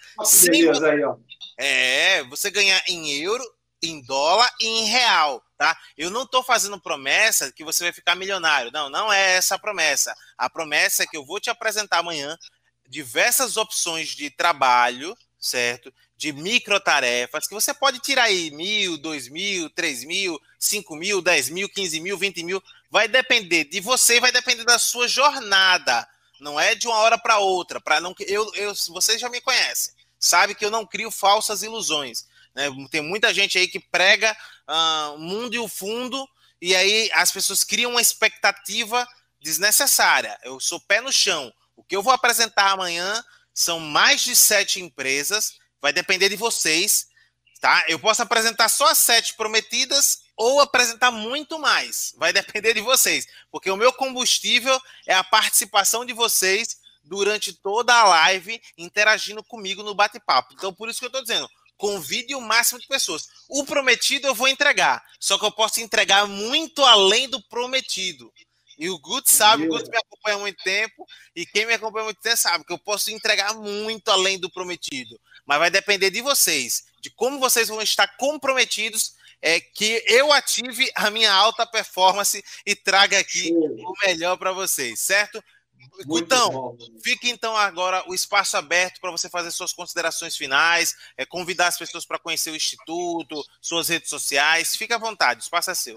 beleza 0.50 0.90
aí, 0.90 1.02
ó. 1.02 1.16
É, 1.58 2.22
você 2.24 2.50
ganhar 2.50 2.82
em 2.88 3.12
euro, 3.22 3.44
em 3.82 4.00
dólar 4.02 4.50
e 4.60 4.66
em 4.66 4.84
real, 4.84 5.42
tá? 5.56 5.76
Eu 5.96 6.10
não 6.10 6.22
estou 6.22 6.42
fazendo 6.42 6.80
promessa 6.80 7.52
que 7.52 7.64
você 7.64 7.84
vai 7.84 7.92
ficar 7.92 8.14
milionário. 8.14 8.70
Não, 8.72 8.88
não 8.88 9.12
é 9.12 9.32
essa 9.34 9.56
a 9.56 9.58
promessa. 9.58 10.14
A 10.36 10.48
promessa 10.48 11.02
é 11.02 11.06
que 11.06 11.16
eu 11.16 11.24
vou 11.24 11.40
te 11.40 11.50
apresentar 11.50 11.98
amanhã 11.98 12.36
diversas 12.92 13.56
opções 13.56 14.10
de 14.10 14.28
trabalho, 14.28 15.16
certo? 15.40 15.92
De 16.14 16.30
microtarefas, 16.30 17.48
que 17.48 17.54
você 17.54 17.72
pode 17.72 17.98
tirar 18.00 18.24
aí 18.24 18.50
mil, 18.50 18.98
dois 18.98 19.28
mil, 19.28 19.70
três 19.70 20.04
mil, 20.04 20.38
cinco 20.58 20.94
mil, 20.94 21.22
dez 21.22 21.48
mil, 21.48 21.68
quinze 21.70 21.98
mil, 21.98 22.18
vinte 22.18 22.44
mil. 22.44 22.62
Vai 22.90 23.08
depender 23.08 23.64
de 23.64 23.80
você, 23.80 24.20
vai 24.20 24.30
depender 24.30 24.64
da 24.64 24.78
sua 24.78 25.08
jornada. 25.08 26.06
Não 26.38 26.60
é 26.60 26.74
de 26.74 26.86
uma 26.86 26.96
hora 26.96 27.16
para 27.16 27.38
outra. 27.38 27.80
Para 27.80 27.98
não 27.98 28.14
eu, 28.20 28.54
eu, 28.54 28.74
vocês 28.90 29.18
já 29.18 29.30
me 29.30 29.40
conhecem, 29.40 29.94
sabe 30.20 30.54
que 30.54 30.64
eu 30.64 30.70
não 30.70 30.86
crio 30.86 31.10
falsas 31.10 31.62
ilusões. 31.62 32.26
Né? 32.54 32.68
Tem 32.90 33.00
muita 33.00 33.32
gente 33.32 33.56
aí 33.56 33.66
que 33.66 33.80
prega 33.80 34.36
uh, 34.68 35.18
mundo 35.18 35.54
e 35.54 35.58
o 35.58 35.66
fundo 35.66 36.28
e 36.60 36.76
aí 36.76 37.10
as 37.14 37.32
pessoas 37.32 37.64
criam 37.64 37.92
uma 37.92 38.02
expectativa 38.02 39.08
desnecessária. 39.40 40.38
Eu 40.44 40.60
sou 40.60 40.78
pé 40.78 41.00
no 41.00 41.10
chão. 41.10 41.50
Que 41.92 41.96
eu 41.96 42.02
vou 42.02 42.14
apresentar 42.14 42.70
amanhã 42.70 43.22
são 43.52 43.78
mais 43.78 44.22
de 44.22 44.34
sete 44.34 44.80
empresas, 44.80 45.58
vai 45.78 45.92
depender 45.92 46.30
de 46.30 46.36
vocês, 46.36 47.08
tá? 47.60 47.84
Eu 47.86 47.98
posso 47.98 48.22
apresentar 48.22 48.70
só 48.70 48.86
as 48.86 48.96
sete 48.96 49.34
prometidas 49.34 50.20
ou 50.34 50.62
apresentar 50.62 51.10
muito 51.10 51.58
mais, 51.58 52.14
vai 52.16 52.32
depender 52.32 52.72
de 52.72 52.80
vocês, 52.80 53.26
porque 53.50 53.70
o 53.70 53.76
meu 53.76 53.92
combustível 53.92 54.80
é 55.06 55.12
a 55.12 55.22
participação 55.22 56.02
de 56.02 56.14
vocês 56.14 56.78
durante 57.04 57.52
toda 57.52 57.94
a 57.94 58.04
live, 58.04 58.58
interagindo 58.78 59.44
comigo 59.44 59.82
no 59.82 59.94
bate-papo. 59.94 60.54
Então, 60.54 60.72
por 60.72 60.88
isso 60.88 60.98
que 60.98 61.04
eu 61.04 61.08
estou 61.08 61.20
dizendo, 61.20 61.46
convide 61.76 62.34
o 62.34 62.40
máximo 62.40 62.80
de 62.80 62.86
pessoas. 62.86 63.28
O 63.50 63.66
prometido 63.66 64.26
eu 64.26 64.34
vou 64.34 64.48
entregar, 64.48 65.04
só 65.20 65.36
que 65.36 65.44
eu 65.44 65.52
posso 65.52 65.78
entregar 65.82 66.26
muito 66.26 66.82
além 66.86 67.28
do 67.28 67.38
prometido. 67.48 68.32
E 68.82 68.90
o 68.90 68.98
Guto 68.98 69.30
sabe, 69.30 69.64
o 69.64 69.68
Guto 69.68 69.88
me 69.88 69.96
acompanha 69.96 70.36
há 70.36 70.40
muito 70.40 70.60
tempo, 70.64 71.06
e 71.36 71.46
quem 71.46 71.64
me 71.64 71.72
acompanha 71.72 72.02
há 72.02 72.06
muito 72.06 72.20
tempo 72.20 72.36
sabe 72.36 72.64
que 72.64 72.72
eu 72.72 72.78
posso 72.78 73.12
entregar 73.12 73.54
muito 73.54 74.08
além 74.08 74.40
do 74.40 74.50
prometido. 74.50 75.20
Mas 75.46 75.60
vai 75.60 75.70
depender 75.70 76.10
de 76.10 76.20
vocês, 76.20 76.82
de 77.00 77.08
como 77.08 77.38
vocês 77.38 77.68
vão 77.68 77.80
estar 77.80 78.08
comprometidos 78.16 79.14
é 79.40 79.60
que 79.60 80.04
eu 80.08 80.32
ative 80.32 80.90
a 80.96 81.10
minha 81.10 81.32
alta 81.32 81.64
performance 81.64 82.42
e 82.66 82.74
traga 82.74 83.20
aqui 83.20 83.52
o 83.52 83.92
melhor 84.04 84.36
para 84.36 84.50
vocês, 84.50 84.98
certo? 84.98 85.40
Muito 86.04 86.24
então, 86.24 86.50
bom. 86.50 86.76
fique 87.04 87.30
então 87.30 87.56
agora 87.56 88.02
o 88.08 88.14
espaço 88.14 88.56
aberto 88.56 89.00
para 89.00 89.12
você 89.12 89.28
fazer 89.28 89.52
suas 89.52 89.72
considerações 89.72 90.36
finais, 90.36 90.96
é, 91.16 91.24
convidar 91.24 91.68
as 91.68 91.78
pessoas 91.78 92.04
para 92.04 92.18
conhecer 92.18 92.50
o 92.50 92.56
Instituto, 92.56 93.44
suas 93.60 93.88
redes 93.88 94.10
sociais. 94.10 94.74
Fique 94.74 94.92
à 94.92 94.98
vontade, 94.98 95.40
o 95.40 95.44
espaço 95.44 95.70
é 95.70 95.74
seu. 95.74 95.96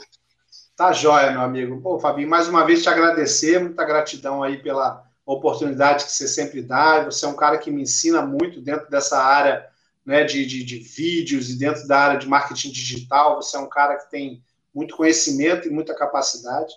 Tá 0.75 0.91
jóia, 0.91 1.31
meu 1.31 1.39
amigo. 1.39 1.79
Pô, 1.81 1.97
Fabinho, 1.97 2.29
mais 2.29 2.49
uma 2.49 2.65
vez 2.65 2.83
te 2.83 2.89
agradecer, 2.89 3.61
muita 3.61 3.85
gratidão 3.85 4.43
aí 4.43 4.61
pela 4.61 5.05
oportunidade 5.25 6.03
que 6.03 6.11
você 6.11 6.27
sempre 6.27 6.61
dá. 6.61 7.05
Você 7.05 7.25
é 7.25 7.29
um 7.29 7.35
cara 7.35 7.57
que 7.57 7.71
me 7.71 7.83
ensina 7.83 8.21
muito 8.21 8.59
dentro 8.59 8.89
dessa 8.89 9.17
área 9.23 9.65
né, 10.05 10.25
de, 10.25 10.45
de, 10.45 10.65
de 10.65 10.79
vídeos 10.79 11.49
e 11.49 11.57
dentro 11.57 11.87
da 11.87 11.97
área 11.97 12.19
de 12.19 12.27
marketing 12.27 12.71
digital. 12.71 13.37
Você 13.37 13.55
é 13.55 13.59
um 13.61 13.69
cara 13.69 13.95
que 13.95 14.11
tem 14.11 14.43
muito 14.73 14.97
conhecimento 14.97 15.65
e 15.65 15.71
muita 15.71 15.95
capacidade. 15.95 16.73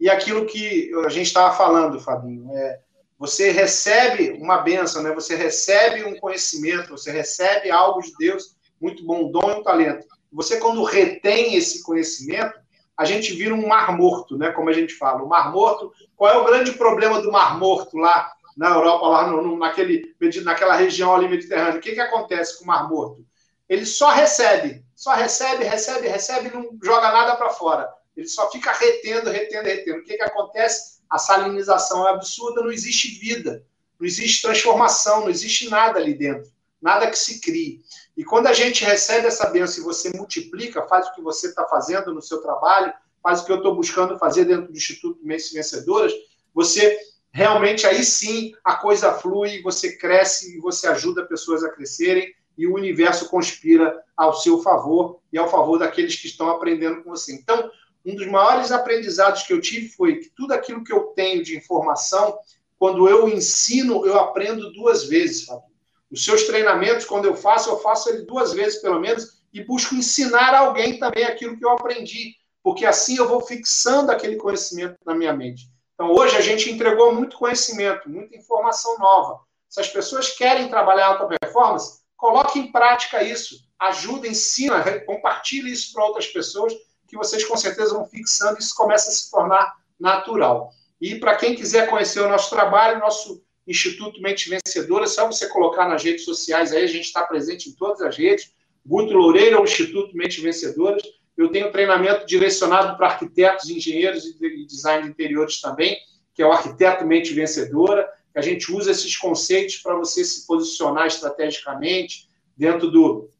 E 0.00 0.08
aquilo 0.08 0.46
que 0.46 0.90
a 1.04 1.10
gente 1.10 1.26
estava 1.26 1.54
falando, 1.54 2.00
Fabinho, 2.00 2.50
é, 2.56 2.80
você 3.18 3.50
recebe 3.50 4.30
uma 4.40 4.62
benção, 4.62 5.02
né? 5.02 5.12
você 5.12 5.36
recebe 5.36 6.04
um 6.04 6.18
conhecimento, 6.18 6.88
você 6.88 7.12
recebe 7.12 7.70
algo 7.70 8.00
de 8.00 8.14
Deus, 8.18 8.56
muito 8.80 9.04
bom, 9.04 9.30
dom 9.30 9.50
e 9.50 9.60
um 9.60 9.62
talento. 9.62 10.06
Você, 10.32 10.56
quando 10.56 10.82
retém 10.84 11.54
esse 11.54 11.82
conhecimento, 11.82 12.61
a 13.02 13.04
gente 13.04 13.34
vira 13.34 13.52
um 13.52 13.66
mar 13.66 13.96
morto, 13.96 14.38
né? 14.38 14.52
Como 14.52 14.70
a 14.70 14.72
gente 14.72 14.94
fala. 14.94 15.22
O 15.22 15.28
mar 15.28 15.50
morto, 15.50 15.92
qual 16.16 16.32
é 16.32 16.36
o 16.36 16.44
grande 16.44 16.72
problema 16.72 17.20
do 17.20 17.32
mar 17.32 17.58
morto 17.58 17.98
lá 17.98 18.32
na 18.56 18.68
Europa, 18.68 19.06
lá 19.08 19.26
no, 19.26 19.42
no, 19.42 19.58
naquele, 19.58 20.14
naquela 20.42 20.74
região 20.74 21.14
ali 21.14 21.28
mediterrânea? 21.28 21.78
O 21.78 21.80
que, 21.80 21.92
que 21.92 22.00
acontece 22.00 22.58
com 22.58 22.64
o 22.64 22.66
mar 22.68 22.88
morto? 22.88 23.26
Ele 23.68 23.84
só 23.84 24.10
recebe, 24.10 24.84
só 24.94 25.14
recebe, 25.14 25.64
recebe, 25.64 26.06
recebe 26.06 26.54
não 26.54 26.78
joga 26.82 27.10
nada 27.10 27.34
para 27.34 27.50
fora. 27.50 27.88
Ele 28.16 28.28
só 28.28 28.50
fica 28.50 28.70
retendo, 28.70 29.30
retendo, 29.30 29.64
retendo. 29.64 29.98
O 29.98 30.04
que, 30.04 30.16
que 30.16 30.22
acontece? 30.22 31.00
A 31.10 31.18
salinização 31.18 32.06
é 32.06 32.12
absurda, 32.12 32.62
não 32.62 32.70
existe 32.70 33.18
vida, 33.18 33.64
não 33.98 34.06
existe 34.06 34.42
transformação, 34.42 35.22
não 35.22 35.30
existe 35.30 35.68
nada 35.68 35.98
ali 35.98 36.14
dentro, 36.14 36.50
nada 36.80 37.10
que 37.10 37.18
se 37.18 37.40
crie. 37.40 37.80
E 38.16 38.24
quando 38.24 38.46
a 38.46 38.52
gente 38.52 38.84
recebe 38.84 39.26
essa 39.26 39.48
bênção 39.48 39.82
e 39.82 39.86
você 39.86 40.10
multiplica, 40.14 40.86
faz 40.86 41.08
o 41.08 41.14
que 41.14 41.22
você 41.22 41.48
está 41.48 41.64
fazendo 41.66 42.12
no 42.12 42.20
seu 42.20 42.40
trabalho, 42.42 42.92
faz 43.22 43.40
o 43.40 43.46
que 43.46 43.52
eu 43.52 43.56
estou 43.56 43.74
buscando 43.74 44.18
fazer 44.18 44.44
dentro 44.44 44.70
do 44.70 44.76
Instituto 44.76 45.18
Mentes 45.22 45.52
Vencedoras, 45.52 46.12
você 46.52 46.98
realmente 47.32 47.86
aí 47.86 48.04
sim 48.04 48.52
a 48.62 48.74
coisa 48.74 49.14
flui, 49.14 49.62
você 49.62 49.96
cresce 49.96 50.56
e 50.56 50.60
você 50.60 50.86
ajuda 50.86 51.24
pessoas 51.24 51.64
a 51.64 51.70
crescerem 51.70 52.34
e 52.58 52.66
o 52.66 52.74
universo 52.74 53.28
conspira 53.28 54.02
ao 54.14 54.34
seu 54.34 54.60
favor 54.60 55.20
e 55.32 55.38
ao 55.38 55.48
favor 55.48 55.78
daqueles 55.78 56.16
que 56.16 56.26
estão 56.26 56.50
aprendendo 56.50 57.02
com 57.02 57.10
você. 57.10 57.32
Então, 57.32 57.70
um 58.04 58.14
dos 58.14 58.26
maiores 58.26 58.70
aprendizados 58.70 59.44
que 59.44 59.52
eu 59.52 59.60
tive 59.60 59.88
foi 59.88 60.16
que 60.16 60.30
tudo 60.30 60.52
aquilo 60.52 60.84
que 60.84 60.92
eu 60.92 61.04
tenho 61.14 61.42
de 61.42 61.56
informação, 61.56 62.36
quando 62.78 63.08
eu 63.08 63.28
ensino, 63.28 64.04
eu 64.04 64.18
aprendo 64.18 64.72
duas 64.72 65.04
vezes, 65.04 65.44
Fabio. 65.44 65.71
Os 66.12 66.24
seus 66.24 66.42
treinamentos, 66.44 67.06
quando 67.06 67.24
eu 67.24 67.34
faço, 67.34 67.70
eu 67.70 67.78
faço 67.78 68.10
ele 68.10 68.26
duas 68.26 68.52
vezes 68.52 68.82
pelo 68.82 69.00
menos 69.00 69.40
e 69.52 69.64
busco 69.64 69.94
ensinar 69.94 70.54
alguém 70.54 70.98
também 70.98 71.24
aquilo 71.24 71.56
que 71.56 71.64
eu 71.64 71.70
aprendi, 71.70 72.34
porque 72.62 72.84
assim 72.84 73.16
eu 73.16 73.26
vou 73.26 73.40
fixando 73.40 74.12
aquele 74.12 74.36
conhecimento 74.36 74.96
na 75.06 75.14
minha 75.14 75.32
mente. 75.32 75.70
Então, 75.94 76.12
hoje 76.12 76.36
a 76.36 76.40
gente 76.40 76.70
entregou 76.70 77.14
muito 77.14 77.38
conhecimento, 77.38 78.10
muita 78.10 78.36
informação 78.36 78.98
nova. 78.98 79.40
Se 79.68 79.80
as 79.80 79.88
pessoas 79.88 80.30
querem 80.30 80.68
trabalhar 80.68 81.06
alta 81.06 81.38
performance, 81.38 82.00
coloque 82.16 82.58
em 82.58 82.70
prática 82.70 83.22
isso, 83.22 83.56
ajuda, 83.78 84.28
ensina, 84.28 85.00
compartilhe 85.06 85.72
isso 85.72 85.92
para 85.92 86.04
outras 86.04 86.26
pessoas, 86.26 86.74
que 87.08 87.16
vocês 87.16 87.44
com 87.44 87.56
certeza 87.56 87.94
vão 87.94 88.06
fixando 88.06 88.58
e 88.58 88.62
isso 88.62 88.74
começa 88.74 89.08
a 89.08 89.12
se 89.12 89.30
tornar 89.30 89.74
natural. 89.98 90.70
E 91.00 91.16
para 91.16 91.36
quem 91.36 91.54
quiser 91.54 91.88
conhecer 91.88 92.20
o 92.20 92.28
nosso 92.28 92.50
trabalho, 92.50 93.00
nosso 93.00 93.42
Instituto 93.66 94.20
Mente 94.20 94.48
Vencedora, 94.48 95.06
só 95.06 95.26
você 95.26 95.48
colocar 95.48 95.88
nas 95.88 96.02
redes 96.02 96.24
sociais 96.24 96.72
aí, 96.72 96.84
a 96.84 96.88
gente 96.88 97.04
está 97.04 97.24
presente 97.24 97.68
em 97.68 97.74
todas 97.74 98.00
as 98.00 98.16
redes. 98.16 98.52
Guto 98.84 99.12
Loureiro 99.12 99.56
é 99.56 99.60
o 99.60 99.64
Instituto 99.64 100.16
Mente 100.16 100.40
Vencedoras. 100.40 101.02
Eu 101.36 101.50
tenho 101.50 101.70
treinamento 101.70 102.26
direcionado 102.26 102.96
para 102.96 103.06
arquitetos, 103.08 103.70
engenheiros 103.70 104.24
e 104.24 104.66
design 104.66 105.04
de 105.04 105.10
interiores 105.10 105.60
também, 105.60 105.96
que 106.34 106.42
é 106.42 106.46
o 106.46 106.52
Arquiteto 106.52 107.06
Mente 107.06 107.32
Vencedora. 107.32 108.08
A 108.34 108.40
gente 108.40 108.72
usa 108.72 108.90
esses 108.90 109.16
conceitos 109.16 109.76
para 109.76 109.94
você 109.94 110.24
se 110.24 110.46
posicionar 110.46 111.06
estrategicamente 111.06 112.28
dentro 112.56 112.90
do, 112.90 113.30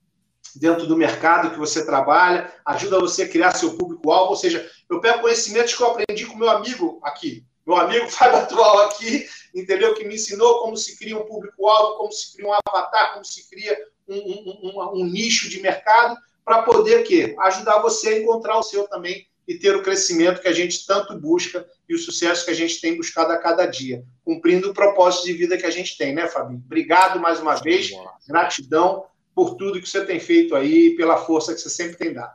dentro 0.54 0.86
do 0.86 0.96
mercado 0.96 1.50
que 1.50 1.58
você 1.58 1.84
trabalha, 1.84 2.52
ajuda 2.64 3.00
você 3.00 3.22
a 3.24 3.28
criar 3.28 3.52
seu 3.52 3.76
público-alvo. 3.76 4.30
Ou 4.30 4.36
seja, 4.36 4.68
eu 4.88 5.00
pego 5.00 5.20
conhecimentos 5.20 5.74
que 5.74 5.82
eu 5.82 5.88
aprendi 5.88 6.26
com 6.26 6.36
meu 6.36 6.50
amigo 6.50 7.00
aqui, 7.02 7.44
meu 7.66 7.76
amigo 7.76 8.08
Fábio 8.10 8.38
Atual 8.38 8.86
aqui, 8.86 9.26
entendeu? 9.54 9.94
Que 9.94 10.04
me 10.04 10.14
ensinou 10.14 10.60
como 10.60 10.76
se 10.76 10.98
cria 10.98 11.16
um 11.16 11.24
público-alvo, 11.24 11.98
como 11.98 12.12
se 12.12 12.32
cria 12.32 12.48
um 12.48 12.54
avatar, 12.66 13.12
como 13.12 13.24
se 13.24 13.48
cria 13.48 13.76
um, 14.08 14.16
um, 14.16 14.60
um, 14.62 15.00
um 15.00 15.04
nicho 15.04 15.48
de 15.48 15.60
mercado, 15.60 16.16
para 16.44 16.62
poder 16.62 17.04
quê? 17.04 17.34
ajudar 17.38 17.80
você 17.80 18.08
a 18.08 18.18
encontrar 18.18 18.58
o 18.58 18.62
seu 18.62 18.88
também 18.88 19.26
e 19.46 19.58
ter 19.58 19.74
o 19.74 19.82
crescimento 19.82 20.40
que 20.40 20.48
a 20.48 20.52
gente 20.52 20.86
tanto 20.86 21.18
busca 21.18 21.66
e 21.88 21.94
o 21.94 21.98
sucesso 21.98 22.44
que 22.44 22.50
a 22.50 22.54
gente 22.54 22.80
tem 22.80 22.96
buscado 22.96 23.32
a 23.32 23.38
cada 23.38 23.66
dia, 23.66 24.04
cumprindo 24.24 24.70
o 24.70 24.74
propósito 24.74 25.26
de 25.26 25.34
vida 25.34 25.56
que 25.56 25.66
a 25.66 25.70
gente 25.70 25.96
tem, 25.96 26.14
né, 26.14 26.28
Fabinho? 26.28 26.62
Obrigado 26.64 27.20
mais 27.20 27.40
uma 27.40 27.54
vez, 27.56 27.90
gratidão 28.26 29.04
por 29.34 29.56
tudo 29.56 29.80
que 29.80 29.88
você 29.88 30.04
tem 30.04 30.20
feito 30.20 30.54
aí, 30.54 30.94
pela 30.96 31.16
força 31.16 31.54
que 31.54 31.60
você 31.60 31.70
sempre 31.70 31.96
tem 31.96 32.12
dado. 32.12 32.34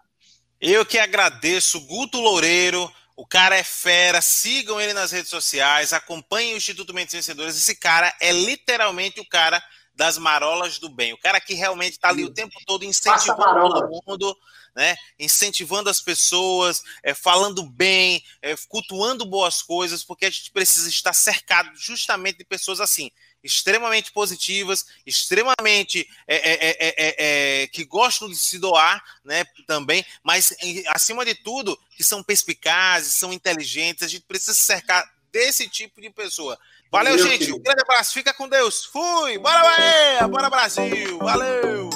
Eu 0.59 0.85
que 0.85 0.97
agradeço, 0.97 1.79
Guto 1.81 2.19
Loureiro, 2.19 2.91
o 3.17 3.25
cara 3.25 3.57
é 3.57 3.63
fera, 3.63 4.21
sigam 4.21 4.79
ele 4.79 4.93
nas 4.93 5.11
redes 5.11 5.31
sociais, 5.31 5.91
acompanhem 5.91 6.53
o 6.53 6.57
Instituto 6.57 6.93
Mentes 6.93 7.15
Vencedoras. 7.15 7.57
Esse 7.57 7.75
cara 7.75 8.15
é 8.21 8.31
literalmente 8.31 9.19
o 9.19 9.27
cara 9.27 9.61
das 9.95 10.19
marolas 10.19 10.77
do 10.77 10.87
bem. 10.87 11.13
O 11.13 11.17
cara 11.17 11.41
que 11.41 11.55
realmente 11.55 11.93
está 11.93 12.09
ali 12.09 12.23
o 12.23 12.29
tempo 12.29 12.53
todo 12.67 12.85
incentivando 12.85 13.73
todo 13.73 14.03
mundo, 14.05 14.37
né? 14.75 14.95
Incentivando 15.17 15.89
as 15.89 15.99
pessoas, 15.99 16.83
é, 17.01 17.15
falando 17.15 17.63
bem, 17.63 18.23
é, 18.39 18.55
cultuando 18.69 19.25
boas 19.25 19.63
coisas, 19.63 20.03
porque 20.03 20.27
a 20.27 20.29
gente 20.29 20.51
precisa 20.51 20.87
estar 20.87 21.13
cercado 21.13 21.71
justamente 21.75 22.37
de 22.37 22.45
pessoas 22.45 22.79
assim 22.79 23.09
extremamente 23.43 24.11
positivas, 24.11 24.85
extremamente 25.05 26.09
é 26.27 26.35
é, 26.35 26.53
é, 26.53 26.77
é, 26.79 27.15
é, 27.63 27.67
que 27.67 27.85
gostam 27.85 28.27
de 28.27 28.35
se 28.35 28.59
doar, 28.59 29.03
né? 29.23 29.45
Também, 29.65 30.05
mas 30.23 30.53
acima 30.89 31.25
de 31.25 31.35
tudo, 31.35 31.79
que 31.95 32.03
são 32.03 32.23
perspicazes, 32.23 33.13
são 33.13 33.31
inteligentes. 33.31 34.03
A 34.03 34.07
gente 34.07 34.25
precisa 34.25 34.53
se 34.53 34.63
cercar 34.63 35.03
desse 35.31 35.69
tipo 35.69 36.01
de 36.01 36.09
pessoa. 36.09 36.57
Valeu, 36.91 37.15
Meu 37.15 37.27
gente. 37.27 37.51
Um 37.51 37.59
grande 37.59 37.81
abraço. 37.81 38.13
Fica 38.13 38.33
com 38.33 38.47
Deus. 38.47 38.85
Fui. 38.85 39.37
Bora, 39.37 39.61
Bahia. 39.61 40.27
Bora, 40.27 40.49
Brasil. 40.49 41.19
Valeu. 41.19 41.89